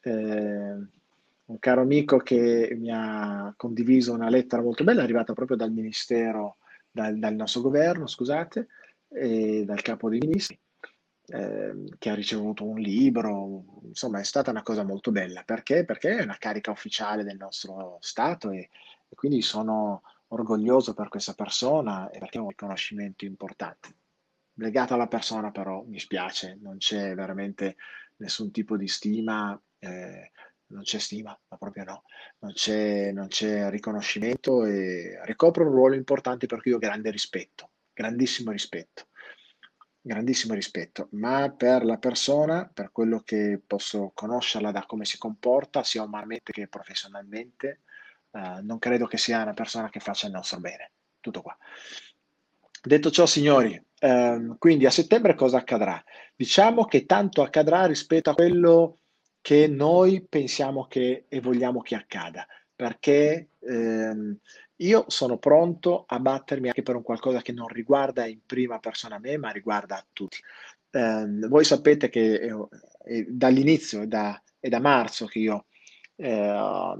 eh, 0.00 0.10
un 0.12 1.58
caro 1.58 1.80
amico 1.80 2.18
che 2.18 2.76
mi 2.78 2.90
ha 2.92 3.52
condiviso 3.56 4.12
una 4.12 4.28
lettera 4.28 4.62
molto 4.62 4.84
bella, 4.84 5.02
arrivata 5.02 5.32
proprio 5.32 5.56
dal 5.56 5.72
Ministero, 5.72 6.58
dal, 6.90 7.18
dal 7.18 7.34
nostro 7.34 7.62
governo, 7.62 8.06
scusate, 8.06 8.68
e 9.08 9.64
dal 9.64 9.82
capo 9.82 10.08
dei 10.08 10.18
ministri, 10.18 10.58
eh, 11.26 11.84
che 11.98 12.10
ha 12.10 12.14
ricevuto 12.14 12.64
un 12.64 12.78
libro, 12.78 13.64
insomma 13.84 14.20
è 14.20 14.24
stata 14.24 14.50
una 14.50 14.62
cosa 14.62 14.84
molto 14.84 15.10
bella. 15.12 15.42
Perché? 15.44 15.84
Perché 15.84 16.18
è 16.18 16.22
una 16.22 16.36
carica 16.38 16.70
ufficiale 16.70 17.24
del 17.24 17.36
nostro 17.36 17.98
Stato 18.00 18.50
e, 18.50 18.68
e 19.08 19.14
quindi 19.16 19.42
sono 19.42 20.02
orgoglioso 20.32 20.94
per 20.94 21.08
questa 21.08 21.34
persona 21.34 22.10
e 22.10 22.18
perché 22.18 22.38
è 22.38 22.40
un 22.40 22.48
riconoscimento 22.48 23.24
importante. 23.24 23.94
Legato 24.54 24.94
alla 24.94 25.06
persona 25.06 25.50
però 25.50 25.82
mi 25.84 25.98
spiace, 25.98 26.58
non 26.60 26.76
c'è 26.78 27.14
veramente 27.14 27.76
nessun 28.16 28.50
tipo 28.50 28.76
di 28.76 28.88
stima, 28.88 29.60
eh, 29.78 30.30
non 30.66 30.82
c'è 30.82 30.98
stima, 30.98 31.36
ma 31.48 31.56
proprio 31.56 31.84
no, 31.84 32.02
non 32.40 32.52
c'è, 32.52 33.12
non 33.12 33.28
c'è 33.28 33.70
riconoscimento 33.70 34.64
e 34.64 35.18
ricopro 35.24 35.64
un 35.64 35.72
ruolo 35.72 35.94
importante 35.94 36.46
per 36.46 36.60
cui 36.60 36.72
ho 36.72 36.78
grande 36.78 37.10
rispetto, 37.10 37.70
grandissimo 37.92 38.52
rispetto, 38.52 39.08
grandissimo 40.00 40.54
rispetto, 40.54 41.08
ma 41.12 41.50
per 41.50 41.84
la 41.84 41.98
persona, 41.98 42.70
per 42.72 42.92
quello 42.92 43.20
che 43.20 43.60
posso 43.66 44.12
conoscerla 44.14 44.70
da 44.70 44.84
come 44.86 45.04
si 45.04 45.18
comporta, 45.18 45.82
sia 45.82 46.02
umanamente 46.02 46.52
che 46.52 46.68
professionalmente, 46.68 47.80
Uh, 48.32 48.62
non 48.62 48.78
credo 48.78 49.06
che 49.06 49.18
sia 49.18 49.42
una 49.42 49.54
persona 49.54 49.88
che 49.88 50.00
faccia 50.00 50.26
il 50.26 50.32
nostro 50.32 50.60
bene. 50.60 50.92
Tutto 51.20 51.42
qua. 51.42 51.56
Detto 52.82 53.10
ciò, 53.10 53.26
signori, 53.26 53.80
um, 54.02 54.56
quindi 54.56 54.86
a 54.86 54.90
settembre 54.90 55.34
cosa 55.34 55.58
accadrà? 55.58 56.02
Diciamo 56.34 56.84
che 56.84 57.04
tanto 57.04 57.42
accadrà 57.42 57.86
rispetto 57.86 58.30
a 58.30 58.34
quello 58.34 59.00
che 59.40 59.66
noi 59.66 60.24
pensiamo 60.26 60.86
che 60.86 61.26
e 61.28 61.40
vogliamo 61.40 61.80
che 61.80 61.94
accada, 61.96 62.46
perché 62.74 63.50
um, 63.58 64.36
io 64.76 65.04
sono 65.08 65.38
pronto 65.38 66.04
a 66.06 66.18
battermi 66.20 66.68
anche 66.68 66.82
per 66.82 66.96
un 66.96 67.02
qualcosa 67.02 67.42
che 67.42 67.52
non 67.52 67.68
riguarda 67.68 68.26
in 68.26 68.40
prima 68.46 68.78
persona 68.78 69.18
me, 69.18 69.36
ma 69.36 69.50
riguarda 69.50 69.96
a 69.96 70.06
tutti. 70.12 70.38
Um, 70.92 71.48
voi 71.48 71.64
sapete 71.64 72.08
che 72.08 72.38
è 72.38 73.22
dall'inizio, 73.28 74.02
è 74.02 74.06
da, 74.06 74.42
è 74.58 74.68
da 74.68 74.80
marzo 74.80 75.26
che 75.26 75.38
io 75.38 75.66
eh, 76.16 76.98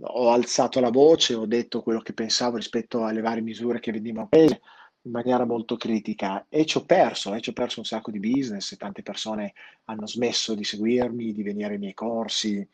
ho 0.00 0.30
alzato 0.30 0.80
la 0.80 0.90
voce, 0.90 1.34
ho 1.34 1.46
detto 1.46 1.82
quello 1.82 2.00
che 2.00 2.12
pensavo 2.12 2.56
rispetto 2.56 3.04
alle 3.04 3.20
varie 3.20 3.42
misure 3.42 3.80
che 3.80 3.92
venivano 3.92 4.28
prese 4.28 4.60
in 5.02 5.10
maniera 5.10 5.44
molto 5.44 5.76
critica. 5.76 6.46
E 6.48 6.64
ci 6.64 6.78
ho 6.78 6.84
perso, 6.84 7.34
eh, 7.34 7.40
ci 7.40 7.50
ho 7.50 7.52
perso 7.52 7.80
un 7.80 7.86
sacco 7.86 8.10
di 8.10 8.20
business, 8.20 8.76
tante 8.76 9.02
persone 9.02 9.54
hanno 9.84 10.06
smesso 10.06 10.54
di 10.54 10.64
seguirmi, 10.64 11.32
di 11.32 11.42
venire 11.42 11.74
ai 11.74 11.78
miei 11.78 11.94
corsi, 11.94 12.66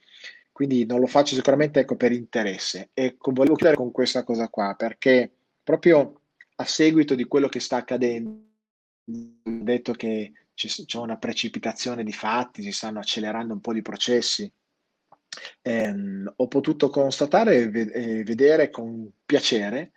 quindi 0.53 0.87
non 0.87 1.01
lo 1.01 1.07
faccio 1.07 1.35
sicuramente 1.35 1.81
ecco, 1.81 1.97
per 1.97 2.13
interesse. 2.13 2.91
Ecco, 2.95 3.33
volevo 3.33 3.57
chiudere 3.57 3.77
con 3.77 3.91
questa 3.91 4.23
cosa 4.23 4.49
qua, 4.49 4.75
perché 4.77 5.31
proprio 5.63 6.21
a 6.57 6.65
seguito 6.65 7.15
di 7.15 7.25
quello 7.25 7.49
che 7.49 7.59
sta 7.61 7.79
accadendo, 7.79 8.31
ho 9.07 9.41
detto 9.43 9.93
che 9.93 10.33
c'è 10.55 10.99
una 10.99 11.17
precipitazione 11.17 12.05
di 12.05 12.13
fatti, 12.13 12.63
si 12.63 12.71
stanno 12.71 13.01
accelerando 13.01 13.53
un 13.53 13.61
po' 13.61 13.73
di 13.73 13.83
processi, 13.83 14.51
ehm, 15.63 16.33
ho 16.37 16.49
potuto 16.49 16.91
constatare 16.91 17.71
e 17.71 18.25
vedere 18.25 18.71
con 18.71 19.11
piacere 19.25 19.93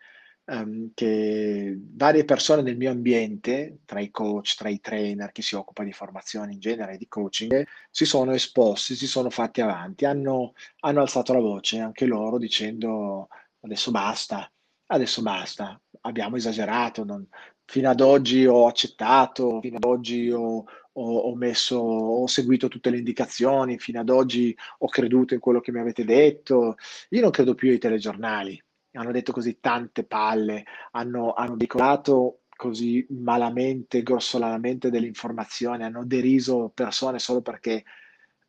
ehm, 0.45 0.91
che 0.93 1.77
varie 1.79 2.25
persone 2.25 2.61
nel 2.61 2.77
mio 2.77 2.91
ambiente, 2.91 3.79
tra 3.85 3.99
i 3.99 4.09
coach, 4.09 4.55
tra 4.55 4.69
i 4.69 4.79
trainer, 4.79 5.31
chi 5.31 5.41
si 5.41 5.55
occupa 5.55 5.83
di 5.83 5.91
formazione 5.91 6.53
in 6.53 6.59
genere, 6.59 6.97
di 6.97 7.07
coaching, 7.07 7.65
si 7.89 8.05
sono 8.05 8.33
esposti, 8.33 8.95
si 8.95 9.07
sono 9.07 9.29
fatti 9.29 9.61
avanti, 9.61 10.05
hanno, 10.05 10.53
hanno 10.81 11.01
alzato 11.01 11.33
la 11.33 11.39
voce 11.39 11.79
anche 11.79 12.05
loro 12.05 12.37
dicendo 12.37 13.27
adesso 13.61 13.91
basta, 13.91 14.49
adesso 14.87 15.21
basta, 15.21 15.79
abbiamo 16.01 16.37
esagerato, 16.37 17.03
non, 17.03 17.27
fino 17.65 17.89
ad 17.89 17.99
oggi 17.99 18.45
ho 18.45 18.67
accettato, 18.67 19.59
fino 19.61 19.77
ad 19.77 19.83
oggi 19.83 20.31
ho, 20.31 20.63
ho, 20.99 21.35
messo, 21.35 21.77
ho 21.77 22.27
seguito 22.27 22.67
tutte 22.67 22.89
le 22.89 22.97
indicazioni, 22.97 23.77
fino 23.77 23.99
ad 23.99 24.09
oggi 24.09 24.55
ho 24.79 24.87
creduto 24.87 25.33
in 25.33 25.39
quello 25.39 25.59
che 25.59 25.71
mi 25.71 25.79
avete 25.79 26.03
detto. 26.03 26.75
Io 27.09 27.21
non 27.21 27.31
credo 27.31 27.53
più 27.55 27.69
ai 27.69 27.77
telegiornali, 27.77 28.61
hanno 28.93 29.11
detto 29.11 29.31
così 29.31 29.59
tante 29.59 30.03
palle, 30.03 30.65
hanno, 30.91 31.33
hanno 31.33 31.55
decorato 31.55 32.41
così 32.55 33.05
malamente, 33.09 34.01
grossolanamente 34.01 34.89
delle 34.89 35.07
informazioni, 35.07 35.83
hanno 35.83 36.03
deriso 36.05 36.71
persone 36.73 37.19
solo 37.19 37.41
perché 37.41 37.83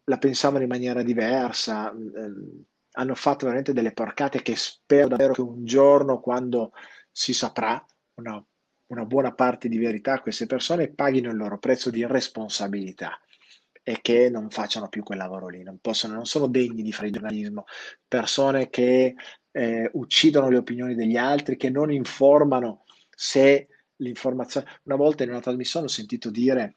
la 0.04 0.16
pensavano 0.16 0.62
in 0.62 0.70
maniera 0.70 1.02
diversa, 1.02 1.92
eh, 1.92 2.66
hanno 2.92 3.14
fatto 3.14 3.44
veramente 3.44 3.74
delle 3.74 3.92
porcate 3.92 4.40
che 4.40 4.56
spero 4.56 5.08
davvero 5.08 5.34
che 5.34 5.42
un 5.42 5.64
giorno, 5.64 6.20
quando 6.20 6.72
si 7.12 7.34
saprà, 7.34 7.84
una 8.14 8.42
una 8.88 9.04
buona 9.04 9.32
parte 9.32 9.68
di 9.68 9.78
verità 9.78 10.14
a 10.14 10.20
queste 10.20 10.46
persone 10.46 10.88
paghino 10.88 11.30
il 11.30 11.36
loro 11.36 11.58
prezzo 11.58 11.90
di 11.90 12.04
responsabilità 12.06 13.18
e 13.82 14.00
che 14.02 14.28
non 14.28 14.50
facciano 14.50 14.88
più 14.88 15.02
quel 15.02 15.18
lavoro 15.18 15.48
lì, 15.48 15.62
non, 15.62 15.78
possono, 15.78 16.14
non 16.14 16.26
sono 16.26 16.46
degni 16.46 16.82
di 16.82 16.92
fare 16.92 17.10
giornalismo, 17.10 17.64
persone 18.06 18.68
che 18.68 19.14
eh, 19.50 19.90
uccidono 19.94 20.50
le 20.50 20.58
opinioni 20.58 20.94
degli 20.94 21.16
altri, 21.16 21.56
che 21.56 21.70
non 21.70 21.90
informano 21.90 22.84
se 23.08 23.68
l'informazione... 23.96 24.66
Una 24.82 24.96
volta 24.96 25.22
in 25.22 25.30
una 25.30 25.40
trasmissione 25.40 25.86
ho 25.86 25.88
sentito 25.88 26.30
dire 26.30 26.76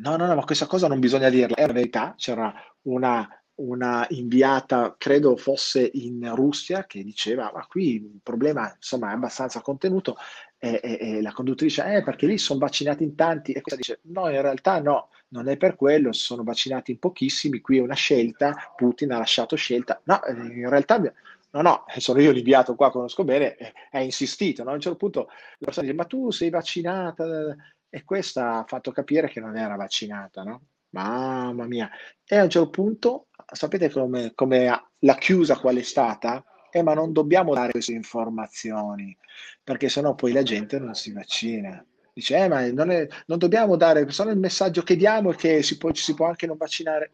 no, 0.00 0.16
no, 0.16 0.26
no, 0.26 0.34
ma 0.34 0.44
questa 0.44 0.66
cosa 0.66 0.88
non 0.88 0.98
bisogna 0.98 1.28
dirla, 1.28 1.56
è 1.56 1.66
la 1.66 1.72
verità, 1.72 2.14
c'era 2.16 2.54
una, 2.82 3.28
una 3.56 4.06
inviata, 4.10 4.94
credo 4.96 5.36
fosse 5.36 5.90
in 5.92 6.34
Russia, 6.34 6.86
che 6.86 7.02
diceva, 7.02 7.50
ma 7.52 7.66
qui 7.66 7.96
il 7.96 8.20
problema 8.22 8.72
insomma 8.74 9.10
è 9.10 9.14
abbastanza 9.14 9.60
contenuto, 9.60 10.16
e, 10.60 10.78
e, 10.82 10.98
e 11.00 11.22
la 11.22 11.32
conduttrice, 11.32 11.96
eh, 11.96 12.02
perché 12.02 12.26
lì 12.26 12.38
sono 12.38 12.60
vaccinati 12.60 13.02
in 13.02 13.14
tanti, 13.16 13.52
e 13.52 13.62
questa 13.62 13.80
dice, 13.80 14.00
no, 14.12 14.28
in 14.28 14.40
realtà 14.40 14.80
no, 14.80 15.08
non 15.28 15.48
è 15.48 15.56
per 15.56 15.74
quello, 15.74 16.12
sono 16.12 16.44
vaccinati 16.44 16.92
in 16.92 16.98
pochissimi, 16.98 17.60
qui 17.60 17.78
è 17.78 17.80
una 17.80 17.94
scelta, 17.94 18.54
Putin 18.76 19.12
ha 19.12 19.18
lasciato 19.18 19.56
scelta, 19.56 20.00
no, 20.04 20.22
eh, 20.22 20.32
in 20.32 20.68
realtà 20.68 20.98
no, 20.98 21.62
no, 21.62 21.84
sono 21.96 22.20
io 22.20 22.30
l'inviato 22.30 22.74
qua, 22.74 22.90
conosco 22.90 23.24
bene, 23.24 23.56
ha 23.90 24.00
insistito, 24.00 24.62
no? 24.62 24.70
a 24.70 24.74
un 24.74 24.80
certo 24.80 24.98
punto 24.98 25.26
la 25.28 25.64
persona 25.64 25.86
dice, 25.86 25.96
ma 25.96 26.04
tu 26.04 26.30
sei 26.30 26.50
vaccinata, 26.50 27.56
e 27.88 28.04
questa 28.04 28.58
ha 28.58 28.64
fatto 28.66 28.92
capire 28.92 29.28
che 29.28 29.40
non 29.40 29.56
era 29.56 29.74
vaccinata, 29.74 30.44
no? 30.44 30.62
Mamma 30.90 31.66
mia. 31.66 31.90
E 32.24 32.36
a 32.36 32.44
un 32.44 32.50
certo 32.50 32.70
punto, 32.70 33.26
sapete 33.52 33.90
come, 33.90 34.32
come 34.34 34.90
la 35.00 35.14
chiusa 35.16 35.58
qual 35.58 35.76
è 35.76 35.82
stata? 35.82 36.44
Eh, 36.70 36.82
ma 36.82 36.94
non 36.94 37.12
dobbiamo 37.12 37.54
dare 37.54 37.72
queste 37.72 37.92
informazioni, 37.92 39.16
perché 39.62 39.88
sennò 39.88 40.14
poi 40.14 40.32
la 40.32 40.42
gente 40.42 40.78
non 40.78 40.94
si 40.94 41.12
vaccina. 41.12 41.84
Dice, 42.12 42.36
eh, 42.36 42.48
ma 42.48 42.68
non, 42.70 42.90
è, 42.90 43.06
non 43.26 43.38
dobbiamo 43.38 43.76
dare, 43.76 44.08
solo 44.10 44.30
il 44.30 44.38
messaggio 44.38 44.82
che 44.82 44.96
diamo 44.96 45.32
è 45.32 45.36
che 45.36 45.62
si 45.62 45.78
può, 45.78 45.90
ci 45.92 46.02
si 46.02 46.14
può 46.14 46.26
anche 46.26 46.46
non 46.46 46.56
vaccinare. 46.56 47.12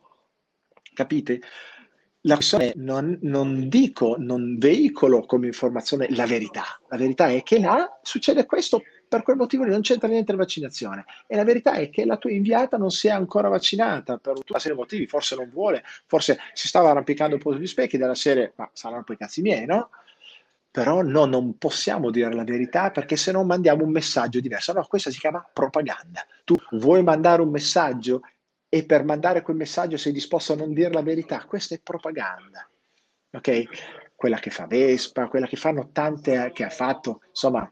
Capite? 0.93 1.41
La 2.23 2.35
questione 2.35 2.73
non, 2.77 3.19
non 3.23 3.69
dico, 3.69 4.17
non 4.19 4.59
veicolo 4.59 5.25
come 5.27 5.47
informazione 5.47 6.09
la 6.11 6.27
verità. 6.27 6.65
La 6.89 6.97
verità 6.97 7.29
è 7.29 7.43
che 7.43 7.61
là 7.61 8.01
succede 8.03 8.47
questo 8.47 8.83
per 9.09 9.23
quel 9.23 9.37
motivo 9.37 9.65
lì 9.65 9.71
non 9.71 9.83
c'entra 9.83 10.09
niente 10.09 10.33
la 10.33 10.39
vaccinazione. 10.39 11.05
E 11.27 11.37
la 11.37 11.45
verità 11.45 11.75
è 11.75 11.91
che 11.91 12.05
la 12.05 12.17
tua 12.17 12.31
inviata 12.31 12.77
non 12.77 12.91
si 12.91 13.09
è 13.09 13.11
ancora 13.11 13.49
vaccinata 13.49 14.19
per 14.19 14.35
una 14.49 14.59
serie 14.59 14.77
di 14.77 14.83
motivi, 14.83 15.07
forse 15.07 15.37
non 15.37 15.49
vuole, 15.51 15.83
forse 16.07 16.39
si 16.53 16.69
stava 16.69 16.91
arrampicando 16.91 17.37
un 17.37 17.41
po' 17.41 17.53
sugli 17.53 17.67
specchi 17.67 17.97
della 17.97 18.15
serie, 18.15 18.53
ma 18.57 18.69
saranno 18.73 19.05
poi 19.05 19.17
cazzi 19.17 19.43
miei, 19.43 19.67
no? 19.67 19.91
Però 20.71 21.03
no, 21.03 21.25
non 21.25 21.57
possiamo 21.57 22.11
dire 22.11 22.35
la 22.35 22.45
verità 22.45 22.91
perché 22.91 23.17
se 23.17 23.33
no 23.33 23.43
mandiamo 23.45 23.85
un 23.85 23.91
messaggio 23.91 24.41
diverso. 24.41 24.75
No, 24.75 24.85
questa 24.85 25.11
si 25.11 25.19
chiama 25.19 25.43
propaganda. 25.51 26.27
Tu 26.45 26.55
vuoi 26.73 27.03
mandare 27.03 27.41
un 27.41 27.49
messaggio 27.49 28.21
e 28.69 28.85
per 28.85 29.03
mandare 29.05 29.41
quel 29.41 29.57
messaggio 29.57 29.97
sei 29.97 30.13
disposto 30.13 30.53
a 30.53 30.57
non 30.57 30.75
dire 30.75 30.93
la 30.93 31.01
verità. 31.01 31.43
Questa 31.47 31.75
è 31.75 31.81
propaganda. 31.83 32.69
Ok? 33.33 33.63
Quella 34.15 34.39
che 34.39 34.51
fa 34.51 34.67
Vespa, 34.67 35.29
quella 35.29 35.47
che 35.47 35.57
fanno 35.57 35.89
tante, 35.93 36.51
che 36.53 36.65
ha 36.65 36.71
fatto, 36.71 37.23
insomma, 37.29 37.71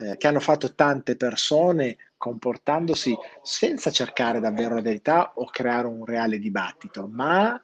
eh, 0.00 0.16
che 0.16 0.26
hanno 0.26 0.40
fatto 0.40 0.74
tante 0.74 1.16
persone 1.16 1.96
comportandosi 2.16 3.14
senza 3.42 3.90
cercare 3.90 4.40
davvero 4.40 4.74
la 4.74 4.80
verità 4.80 5.32
o 5.34 5.44
creare 5.46 5.86
un 5.86 6.04
reale 6.04 6.38
dibattito, 6.38 7.06
ma 7.06 7.60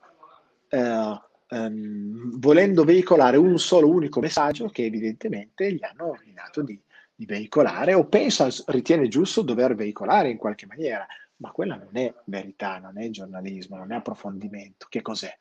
eh, 0.69 1.21
ehm, 1.49 2.39
volendo 2.39 2.85
veicolare 2.85 3.37
un 3.37 3.59
solo 3.59 3.89
unico 3.89 4.21
messaggio 4.21 4.69
che 4.69 4.85
evidentemente 4.85 5.73
gli 5.73 5.85
hanno 5.85 6.11
ordinato 6.11 6.63
di, 6.63 6.81
di 7.15 7.25
veicolare 7.25 7.95
o 7.95 8.07
pensa, 8.07 8.49
ritiene 8.67 9.09
giusto 9.09 9.43
dover 9.43 9.75
veicolare 9.75 10.29
in 10.31 10.37
qualche 10.37 10.67
maniera, 10.67 11.07
ma 11.37 11.51
quella 11.51 11.77
non 11.77 11.97
è 11.97 12.13
verità, 12.25 12.79
non 12.79 12.99
è 12.99 13.09
giornalismo, 13.11 13.77
non 13.77 13.93
è 13.93 13.97
approfondimento, 13.97 14.87
che 14.89 15.03
cos'è? 15.03 15.35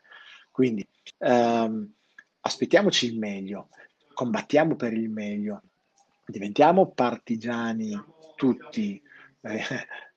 Quindi 0.51 0.87
ehm, 1.17 1.93
aspettiamoci 2.41 3.07
il 3.07 3.17
meglio, 3.17 3.69
combattiamo 4.13 4.75
per 4.75 4.93
il 4.93 5.09
meglio, 5.09 5.61
diventiamo 6.25 6.91
partigiani 6.91 8.01
tutti, 8.35 9.01
eh, 9.41 9.63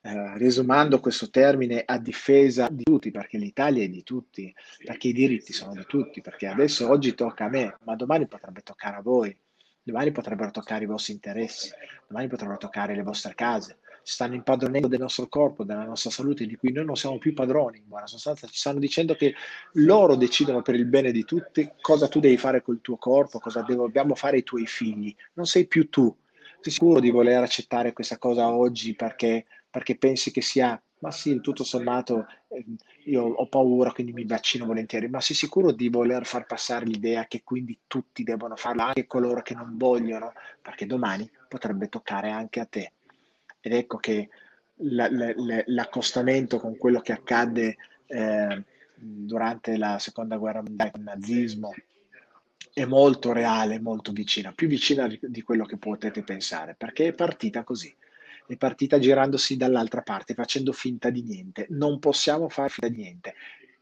eh, 0.00 0.38
riesumando 0.38 1.00
questo 1.00 1.28
termine 1.30 1.82
a 1.84 1.98
difesa 1.98 2.68
di 2.70 2.84
tutti, 2.84 3.10
perché 3.10 3.38
l'Italia 3.38 3.84
è 3.84 3.88
di 3.88 4.02
tutti, 4.02 4.54
perché 4.84 5.08
i 5.08 5.12
diritti 5.12 5.52
sono 5.52 5.74
di 5.74 5.84
tutti, 5.86 6.20
perché 6.20 6.46
adesso 6.46 6.88
oggi 6.88 7.14
tocca 7.14 7.44
a 7.44 7.48
me, 7.48 7.76
ma 7.84 7.94
domani 7.94 8.26
potrebbe 8.26 8.62
toccare 8.62 8.96
a 8.96 9.02
voi, 9.02 9.36
domani 9.82 10.12
potrebbero 10.12 10.50
toccare 10.50 10.84
i 10.84 10.88
vostri 10.88 11.12
interessi, 11.12 11.70
domani 12.06 12.28
potrebbero 12.28 12.58
toccare 12.58 12.94
le 12.94 13.02
vostre 13.02 13.34
case, 13.34 13.78
stanno 14.08 14.34
impadronendo 14.34 14.88
del 14.88 15.00
nostro 15.00 15.28
corpo, 15.28 15.64
della 15.64 15.84
nostra 15.84 16.10
salute, 16.10 16.46
di 16.46 16.56
cui 16.56 16.72
noi 16.72 16.86
non 16.86 16.96
siamo 16.96 17.18
più 17.18 17.34
padroni, 17.34 17.76
in 17.76 17.88
buona 17.88 18.06
sostanza 18.06 18.46
ci 18.46 18.56
stanno 18.56 18.78
dicendo 18.78 19.14
che 19.14 19.34
loro 19.74 20.16
decidono 20.16 20.62
per 20.62 20.76
il 20.76 20.86
bene 20.86 21.12
di 21.12 21.24
tutti 21.24 21.70
cosa 21.78 22.08
tu 22.08 22.18
devi 22.18 22.38
fare 22.38 22.62
col 22.62 22.80
tuo 22.80 22.96
corpo, 22.96 23.38
cosa 23.38 23.60
dobbiamo 23.60 24.14
fare 24.14 24.38
i 24.38 24.44
tuoi 24.44 24.66
figli, 24.66 25.14
non 25.34 25.44
sei 25.44 25.66
più 25.66 25.90
tu. 25.90 26.14
Sei 26.60 26.72
sicuro 26.72 27.00
di 27.00 27.10
voler 27.10 27.42
accettare 27.42 27.92
questa 27.92 28.16
cosa 28.16 28.50
oggi 28.50 28.94
perché, 28.94 29.44
perché 29.70 29.96
pensi 29.98 30.30
che 30.30 30.40
sia, 30.40 30.80
ma 31.00 31.10
sì, 31.10 31.40
tutto 31.40 31.62
sommato 31.62 32.26
eh, 32.48 32.64
io 33.04 33.24
ho 33.24 33.46
paura, 33.46 33.92
quindi 33.92 34.12
mi 34.12 34.24
vaccino 34.24 34.64
volentieri, 34.64 35.08
ma 35.08 35.20
sei 35.20 35.36
sicuro 35.36 35.70
di 35.70 35.90
voler 35.90 36.24
far 36.24 36.46
passare 36.46 36.86
l'idea 36.86 37.26
che 37.26 37.42
quindi 37.44 37.78
tutti 37.86 38.24
devono 38.24 38.56
farlo, 38.56 38.82
anche 38.82 39.06
coloro 39.06 39.42
che 39.42 39.54
non 39.54 39.76
vogliono, 39.76 40.32
perché 40.62 40.86
domani 40.86 41.30
potrebbe 41.46 41.88
toccare 41.90 42.30
anche 42.30 42.60
a 42.60 42.64
te 42.64 42.92
ed 43.60 43.72
ecco 43.72 43.98
che 43.98 44.28
la, 44.82 45.10
la, 45.10 45.32
l'accostamento 45.66 46.58
con 46.58 46.76
quello 46.76 47.00
che 47.00 47.12
accadde 47.12 47.76
eh, 48.06 48.64
durante 48.94 49.76
la 49.76 49.98
seconda 49.98 50.36
guerra 50.36 50.62
mondiale 50.62 50.90
con 50.90 51.00
il 51.00 51.06
nazismo 51.06 51.74
è 52.72 52.84
molto 52.84 53.32
reale, 53.32 53.80
molto 53.80 54.12
vicina, 54.12 54.52
più 54.52 54.68
vicina 54.68 55.08
di 55.20 55.42
quello 55.42 55.64
che 55.64 55.78
potete 55.78 56.22
pensare, 56.22 56.74
perché 56.76 57.08
è 57.08 57.12
partita 57.12 57.64
così, 57.64 57.94
è 58.46 58.56
partita 58.56 58.98
girandosi 58.98 59.56
dall'altra 59.56 60.02
parte, 60.02 60.34
facendo 60.34 60.72
finta 60.72 61.10
di 61.10 61.22
niente. 61.22 61.66
Non 61.70 61.98
possiamo 61.98 62.48
fare 62.48 62.68
finta 62.68 62.88
di 62.88 63.02
niente. 63.02 63.34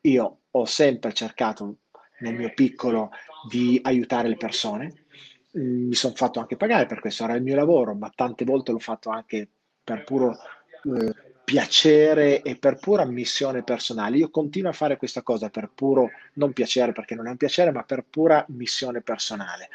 Io 0.02 0.38
ho 0.50 0.64
sempre 0.64 1.12
cercato 1.12 1.76
nel 2.20 2.34
mio 2.34 2.52
piccolo 2.54 3.10
di 3.50 3.78
aiutare 3.82 4.28
le 4.28 4.36
persone, 4.36 5.04
mi 5.52 5.94
sono 5.94 6.14
fatto 6.14 6.40
anche 6.40 6.56
pagare 6.56 6.86
per 6.86 7.00
questo, 7.00 7.24
era 7.24 7.34
il 7.34 7.42
mio 7.42 7.54
lavoro, 7.54 7.94
ma 7.94 8.10
tante 8.14 8.44
volte 8.44 8.72
l'ho 8.72 8.78
fatto 8.78 9.10
anche 9.10 9.48
per 9.86 10.02
puro 10.02 10.36
eh, 10.82 11.14
piacere 11.44 12.42
e 12.42 12.56
per 12.56 12.74
pura 12.74 13.04
missione 13.04 13.62
personale. 13.62 14.16
Io 14.16 14.30
continuo 14.30 14.70
a 14.70 14.74
fare 14.74 14.96
questa 14.96 15.22
cosa 15.22 15.48
per 15.48 15.70
puro, 15.72 16.10
non 16.34 16.52
piacere 16.52 16.90
perché 16.90 17.14
non 17.14 17.28
è 17.28 17.30
un 17.30 17.36
piacere, 17.36 17.70
ma 17.70 17.84
per 17.84 18.04
pura 18.04 18.44
missione 18.48 19.00
personale. 19.00 19.68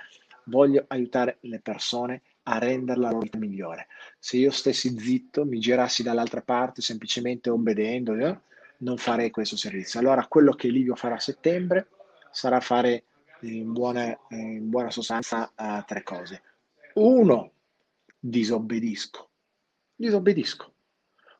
Voglio 0.45 0.83
aiutare 0.89 1.37
le 1.41 1.61
persone 1.61 2.23
a 2.43 2.57
rendere 2.57 2.99
la 2.99 3.07
loro 3.07 3.21
vita 3.21 3.37
migliore. 3.37 3.87
Se 4.19 4.35
io 4.35 4.51
stessi 4.51 4.99
zitto, 4.99 5.45
mi 5.45 5.59
girassi 5.59 6.03
dall'altra 6.03 6.41
parte 6.41 6.81
semplicemente 6.81 7.49
obbedendo, 7.49 8.15
eh, 8.15 8.37
non 8.79 8.97
farei 8.97 9.31
questo 9.31 9.55
servizio. 9.55 10.01
Allora 10.01 10.25
quello 10.27 10.51
che 10.51 10.67
Livio 10.67 10.95
farà 10.95 11.15
a 11.15 11.19
settembre 11.19 11.87
sarà 12.31 12.59
fare 12.59 13.05
in 13.43 13.71
buona, 13.71 14.13
in 14.31 14.69
buona 14.69 14.91
sostanza 14.91 15.49
uh, 15.55 15.85
tre 15.85 16.03
cose. 16.03 16.41
Uno, 16.95 17.51
disobbedisco 18.19 19.29
disobbedisco. 20.01 20.73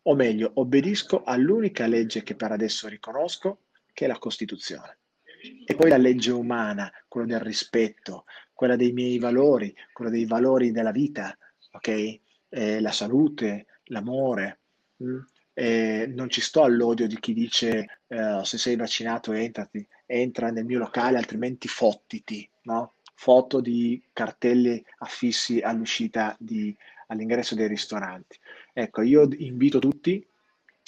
O 0.03 0.15
meglio, 0.15 0.51
obbedisco 0.55 1.23
all'unica 1.23 1.85
legge 1.85 2.23
che 2.23 2.35
per 2.35 2.51
adesso 2.51 2.87
riconosco, 2.87 3.63
che 3.93 4.05
è 4.05 4.07
la 4.07 4.17
Costituzione. 4.17 4.97
E 5.65 5.75
poi 5.75 5.89
la 5.89 5.97
legge 5.97 6.31
umana, 6.31 6.91
quella 7.07 7.27
del 7.27 7.39
rispetto, 7.39 8.25
quella 8.53 8.75
dei 8.75 8.91
miei 8.91 9.17
valori, 9.19 9.75
quella 9.91 10.11
dei 10.11 10.25
valori 10.25 10.71
della 10.71 10.91
vita, 10.91 11.35
ok? 11.71 12.19
Eh, 12.49 12.79
la 12.79 12.91
salute, 12.91 13.65
l'amore. 13.85 14.59
Mm? 15.03 15.19
Eh, 15.53 16.11
non 16.15 16.29
ci 16.29 16.41
sto 16.41 16.63
all'odio 16.63 17.07
di 17.07 17.19
chi 17.19 17.33
dice 17.33 18.01
eh, 18.07 18.39
se 18.43 18.57
sei 18.57 18.75
vaccinato 18.75 19.33
entrati, 19.33 19.85
entra 20.05 20.49
nel 20.51 20.65
mio 20.65 20.79
locale, 20.79 21.17
altrimenti 21.17 21.67
fottiti, 21.67 22.47
no? 22.63 22.95
Foto 23.15 23.61
di 23.61 24.01
cartelli 24.13 24.83
affissi 24.99 25.59
all'uscita 25.59 26.35
di, 26.39 26.75
all'ingresso 27.11 27.55
dei 27.55 27.67
ristoranti. 27.67 28.39
Ecco, 28.73 29.01
io 29.01 29.27
invito 29.37 29.79
tutti 29.79 30.25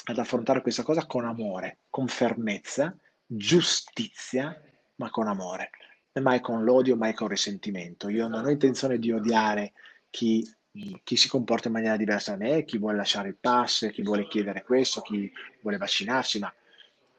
ad 0.05 0.17
affrontare 0.17 0.61
questa 0.61 0.83
cosa 0.83 1.05
con 1.05 1.25
amore, 1.25 1.79
con 1.89 2.07
fermezza, 2.07 2.95
giustizia, 3.25 4.59
ma 4.95 5.09
con 5.09 5.27
amore, 5.27 5.69
e 6.11 6.19
mai 6.19 6.39
con 6.39 6.63
l'odio, 6.63 6.95
mai 6.95 7.13
con 7.13 7.27
risentimento. 7.27 8.09
Io 8.09 8.27
non 8.27 8.45
ho 8.45 8.49
intenzione 8.49 8.97
di 8.99 9.11
odiare 9.11 9.73
chi, 10.09 10.49
chi 11.03 11.15
si 11.15 11.27
comporta 11.27 11.67
in 11.67 11.73
maniera 11.73 11.97
diversa 11.97 12.35
da 12.35 12.37
me, 12.37 12.63
chi 12.63 12.77
vuole 12.77 12.97
lasciare 12.97 13.29
il 13.29 13.37
pass, 13.39 13.89
chi 13.91 14.01
vuole 14.01 14.27
chiedere 14.27 14.63
questo, 14.63 15.01
chi 15.01 15.31
vuole 15.61 15.77
vaccinarsi, 15.77 16.39
ma 16.39 16.53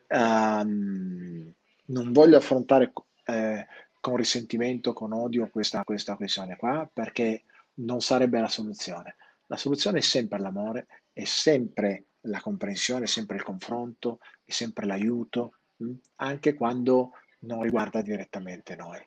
um, 0.08 1.52
non 1.86 2.12
voglio 2.12 2.36
affrontare 2.36 2.92
eh, 3.26 3.66
con 4.00 4.16
risentimento, 4.16 4.92
con 4.92 5.12
odio 5.12 5.48
questa, 5.48 5.82
questa 5.84 6.16
questione 6.16 6.56
qua, 6.56 6.88
perché 6.90 7.44
non 7.76 8.00
sarebbe 8.00 8.40
la 8.40 8.48
soluzione. 8.48 9.16
La 9.46 9.56
soluzione 9.56 9.98
è 9.98 10.02
sempre 10.02 10.38
l'amore, 10.38 10.86
è 11.12 11.24
sempre 11.24 12.06
la 12.22 12.40
comprensione, 12.40 13.04
è 13.04 13.08
sempre 13.08 13.36
il 13.36 13.42
confronto, 13.42 14.18
è 14.44 14.50
sempre 14.50 14.86
l'aiuto? 14.86 15.58
Mm, 15.82 15.94
anche 16.16 16.54
quando 16.54 17.12
non 17.40 17.62
riguarda 17.62 18.00
direttamente 18.02 18.76
noi. 18.76 19.00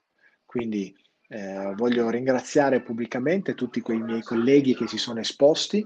Quindi 0.46 0.96
eh, 1.30 1.74
voglio 1.76 2.10
ringraziare 2.10 2.82
pubblicamente 2.82 3.54
tutti 3.54 3.82
quei 3.82 4.00
miei 4.00 4.22
colleghi 4.22 4.76
che 4.76 4.88
si 4.88 4.98
sono 4.98 5.20
esposti 5.20 5.86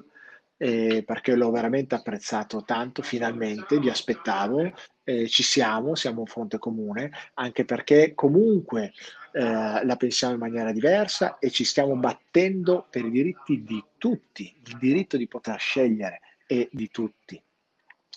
eh, 0.58 1.04
perché 1.04 1.36
l'ho 1.36 1.50
veramente 1.50 1.96
apprezzato 1.96 2.64
tanto, 2.64 3.02
finalmente, 3.02 3.80
vi 3.80 3.90
aspettavo 3.90 4.72
eh, 5.12 5.28
ci 5.28 5.44
siamo, 5.44 5.96
siamo 5.96 6.22
un 6.22 6.26
fronte 6.26 6.58
comune, 6.58 7.12
anche 7.36 7.66
perché 7.66 8.14
comunque 8.14 8.94
eh, 9.34 9.86
la 9.86 9.96
pensiamo 9.98 10.34
in 10.34 10.40
maniera 10.40 10.72
diversa 10.72 11.38
e 11.40 11.50
ci 11.50 11.64
stiamo 11.64 11.96
battendo 11.96 12.86
per 12.90 13.06
i 13.06 13.12
diritti 13.12 13.64
di 13.64 13.84
tutti, 13.98 14.54
il 14.66 14.78
diritto 14.78 15.18
di 15.18 15.28
poter 15.28 15.60
scegliere 15.60 16.22
è 16.46 16.68
di 16.72 16.90
tutti. 16.90 17.42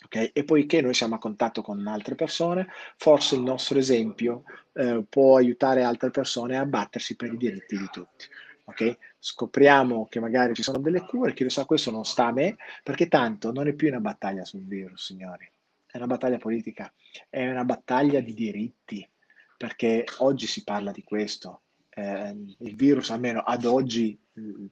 Okay? 0.07 0.31
E 0.33 0.45
poiché 0.45 0.81
noi 0.81 0.95
siamo 0.95 1.15
a 1.15 1.19
contatto 1.19 1.63
con 1.63 1.87
altre 1.87 2.15
persone, 2.15 2.69
forse 2.97 3.37
il 3.37 3.43
nostro 3.43 3.79
esempio 3.79 4.45
eh, 4.73 5.05
può 5.09 5.37
aiutare 5.37 5.83
altre 5.83 6.11
persone 6.11 6.59
a 6.59 6.67
battersi 6.67 7.17
per 7.17 7.33
i 7.33 7.37
diritti 7.37 7.79
di 7.79 7.89
tutti. 7.91 8.27
Okay? 8.65 8.97
Scopriamo 9.19 10.07
che 10.09 10.21
magari 10.21 10.55
ci 10.55 10.63
sono 10.63 10.79
delle 10.79 11.03
cure, 11.03 11.33
chi 11.33 11.45
lo 11.45 11.49
sa, 11.49 11.65
questo 11.65 11.91
non 11.91 12.05
sta 12.05 12.27
a 12.27 12.33
me, 12.33 12.57
perché 12.83 13.09
tanto 13.09 13.53
non 13.53 13.69
è 13.69 13.73
più 13.73 13.89
una 13.89 14.01
battaglia 14.01 14.45
sul 14.45 14.67
virus, 14.67 15.07
signori, 15.07 15.49
è 15.95 15.99
una 15.99 16.09
battaglia 16.09 16.39
politica, 16.39 16.93
è 17.31 17.49
una 17.49 17.65
battaglia 17.65 18.19
di 18.19 18.35
diritti, 18.35 19.09
perché 19.57 20.05
oggi 20.19 20.49
si 20.49 20.65
parla 20.65 20.91
di 20.91 21.05
questo. 21.05 21.63
Eh, 21.89 22.37
il 22.59 22.75
virus, 22.75 23.11
almeno 23.11 23.43
ad 23.43 23.65
oggi, 23.65 24.19
mm, 24.41 24.67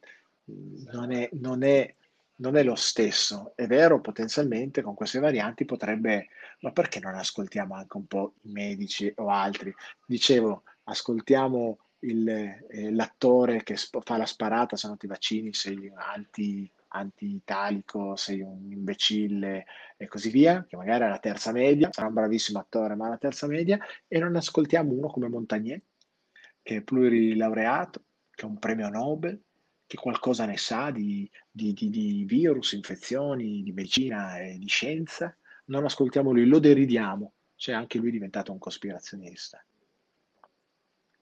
non 0.90 1.12
è, 1.12 1.28
non 1.34 1.62
è 1.62 1.94
non 2.36 2.56
è 2.56 2.64
lo 2.64 2.74
stesso. 2.74 3.52
È 3.54 3.68
vero, 3.68 4.00
potenzialmente 4.00 4.82
con 4.82 4.94
queste 4.94 5.20
varianti 5.20 5.64
potrebbe, 5.64 6.26
ma 6.62 6.72
perché 6.72 6.98
non 6.98 7.14
ascoltiamo 7.14 7.76
anche 7.76 7.96
un 7.96 8.06
po' 8.06 8.34
i 8.42 8.50
medici 8.50 9.12
o 9.18 9.28
altri? 9.28 9.72
Dicevo, 10.04 10.64
ascoltiamo 10.84 11.78
il, 12.00 12.28
eh, 12.28 12.90
l'attore 12.90 13.62
che 13.62 13.76
fa 13.76 14.16
la 14.16 14.26
sparata, 14.26 14.74
se 14.74 14.88
non 14.88 14.96
ti 14.96 15.06
vaccini 15.06 15.54
sei 15.54 15.92
anti, 15.94 16.68
anti-italico, 16.92 18.16
sei 18.16 18.40
un 18.40 18.70
imbecille 18.70 19.64
e 19.96 20.06
così 20.06 20.30
via, 20.30 20.64
che 20.64 20.76
magari 20.76 21.04
è 21.04 21.08
la 21.08 21.18
terza 21.18 21.52
media, 21.52 21.90
sarà 21.92 22.08
un 22.08 22.14
bravissimo 22.14 22.58
attore, 22.58 22.94
ma 22.94 23.06
è 23.06 23.10
la 23.10 23.18
terza 23.18 23.46
media, 23.46 23.78
e 24.06 24.18
non 24.18 24.36
ascoltiamo 24.36 24.92
uno 24.92 25.08
come 25.08 25.28
Montagnier, 25.28 25.80
che 26.62 26.76
è 26.76 26.82
plurilaureato, 26.82 28.04
che 28.30 28.44
ha 28.44 28.48
un 28.48 28.58
premio 28.58 28.88
Nobel, 28.88 29.42
che 29.86 29.96
qualcosa 29.96 30.46
ne 30.46 30.56
sa 30.56 30.90
di, 30.90 31.30
di, 31.50 31.72
di, 31.72 31.90
di 31.90 32.24
virus, 32.24 32.72
infezioni, 32.72 33.62
di 33.62 33.72
medicina 33.72 34.38
e 34.38 34.56
di 34.58 34.68
scienza, 34.68 35.36
non 35.66 35.84
ascoltiamo 35.84 36.32
lui, 36.32 36.46
lo 36.46 36.58
deridiamo, 36.58 37.34
cioè 37.56 37.74
anche 37.74 37.98
lui 37.98 38.08
è 38.08 38.12
diventato 38.12 38.52
un 38.52 38.58
cospirazionista. 38.58 39.62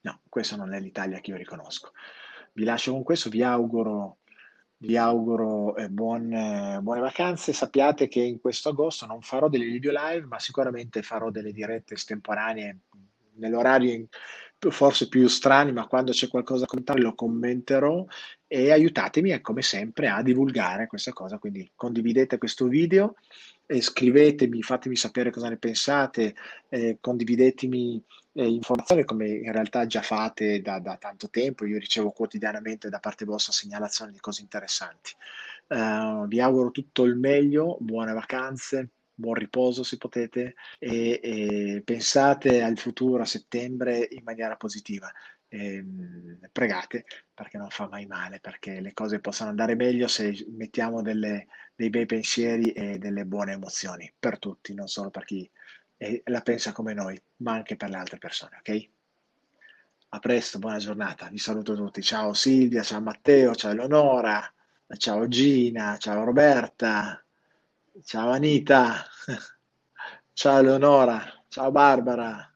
No, 0.03 0.21
questa 0.29 0.57
non 0.57 0.73
è 0.73 0.81
l'Italia 0.81 1.21
che 1.21 1.31
io 1.31 1.37
riconosco. 1.37 1.93
Vi 2.53 2.65
lascio 2.65 2.93
con 2.93 3.03
questo, 3.03 3.29
vi 3.29 3.43
auguro, 3.43 4.20
vi 4.83 4.97
auguro 4.97 5.77
eh, 5.77 5.89
buon, 5.89 6.33
eh, 6.33 6.79
buone 6.81 7.01
vacanze. 7.01 7.53
Sappiate 7.53 8.09
che 8.09 8.21
in 8.21 8.41
questo 8.41 8.71
agosto 8.71 9.07
non 9.07 9.21
farò 9.21 9.49
delle 9.49 9.67
video 9.67 9.93
live, 9.93 10.27
ma 10.27 10.39
sicuramente 10.39 11.03
farò 11.03 11.31
delle 11.31 11.53
dirette 11.53 11.95
estemporanee 11.95 12.79
nell'orario 13.35 14.07
forse 14.69 15.09
più 15.09 15.27
strani, 15.27 15.73
ma 15.73 15.87
quando 15.87 16.13
c'è 16.13 16.29
qualcosa 16.29 16.61
da 16.61 16.67
commentare 16.67 17.01
lo 17.01 17.15
commenterò 17.15 18.05
e 18.47 18.71
aiutatemi 18.73 19.33
eh, 19.33 19.41
come 19.41 19.63
sempre 19.63 20.09
a 20.09 20.23
divulgare 20.23 20.87
questa 20.87 21.13
cosa. 21.13 21.39
Quindi 21.39 21.71
condividete 21.75 22.39
questo 22.39 22.67
video, 22.67 23.17
scrivetemi, 23.67 24.63
fatemi 24.63 24.97
sapere 24.97 25.31
cosa 25.31 25.49
ne 25.49 25.57
pensate, 25.57 26.35
eh, 26.69 26.99
condividetemi 27.01 28.03
eh, 28.33 28.47
informazioni 28.47 29.05
come 29.05 29.29
in 29.29 29.53
realtà 29.53 29.87
già 29.87 30.03
fate 30.03 30.61
da, 30.61 30.79
da, 30.79 30.97
tanto 30.97 31.29
tempo. 31.31 31.67
Io 31.67 31.79
ricevo 31.79 32.11
quotidianamente 32.11 32.89
da 32.89 32.99
parte 32.99 33.25
vostra 33.25 33.53
segnalazioni 33.53 34.13
di 34.13 34.21
cose 34.21 34.43
interessanti. 34.43 35.13
Uh, 35.69 36.27
vi 36.27 36.41
auguro 36.41 36.71
tutto 36.71 37.05
il 37.05 37.17
meglio, 37.17 37.77
buone 37.81 38.13
vacanze 38.13 38.91
buon 39.21 39.35
riposo 39.35 39.83
se 39.83 39.99
potete 39.99 40.55
e, 40.79 41.21
e 41.23 41.83
pensate 41.85 42.63
al 42.63 42.79
futuro 42.79 43.23
a 43.23 43.27
settembre 43.27 44.09
in 44.11 44.23
maniera 44.25 44.57
positiva. 44.57 45.13
E, 45.47 45.75
ehm, 45.77 46.39
pregate 46.53 47.05
perché 47.35 47.59
non 47.59 47.71
fa 47.71 47.89
mai 47.89 48.07
male, 48.07 48.41
perché 48.41 48.81
le 48.81 48.93
cose 48.93 49.21
possono 49.21 49.51
andare 49.51 49.75
meglio 49.75 50.09
se 50.09 50.47
mettiamo 50.57 51.03
delle, 51.03 51.47
dei 51.75 51.91
bei 51.91 52.07
pensieri 52.07 52.73
e 52.73 52.99
delle 52.99 53.27
buone 53.27 53.53
emozioni 53.53 54.13
per 54.19 54.39
tutti, 54.39 54.75
non 54.75 54.89
solo 54.89 55.11
per 55.11 55.25
chi 55.25 55.49
è, 56.01 56.23
la 56.25 56.41
pensa 56.41 56.73
come 56.73 56.95
noi, 56.95 57.21
ma 57.37 57.53
anche 57.53 57.77
per 57.77 57.91
le 57.91 57.97
altre 57.97 58.17
persone, 58.17 58.57
ok? 58.59 58.89
A 60.13 60.19
presto, 60.19 60.59
buona 60.59 60.79
giornata, 60.79 61.29
vi 61.29 61.37
saluto 61.37 61.75
tutti. 61.75 62.03
Ciao 62.03 62.33
Silvia, 62.33 62.83
ciao 62.83 63.03
Matteo, 63.03 63.55
ciao 63.55 63.73
Eleonora, 63.73 64.51
ciao 64.97 65.29
Gina, 65.29 65.99
ciao 65.99 66.25
Roberta. 66.25 67.23
Ciao 68.03 68.31
Anita, 68.31 69.05
ciao 70.33 70.59
Eleonora, 70.61 71.23
ciao 71.49 71.71
Barbara, 71.71 72.51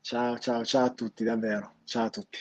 ciao 0.00 0.38
ciao 0.38 0.64
ciao 0.64 0.84
a 0.84 0.90
tutti 0.90 1.24
davvero, 1.24 1.78
ciao 1.84 2.04
a 2.04 2.10
tutti. 2.10 2.38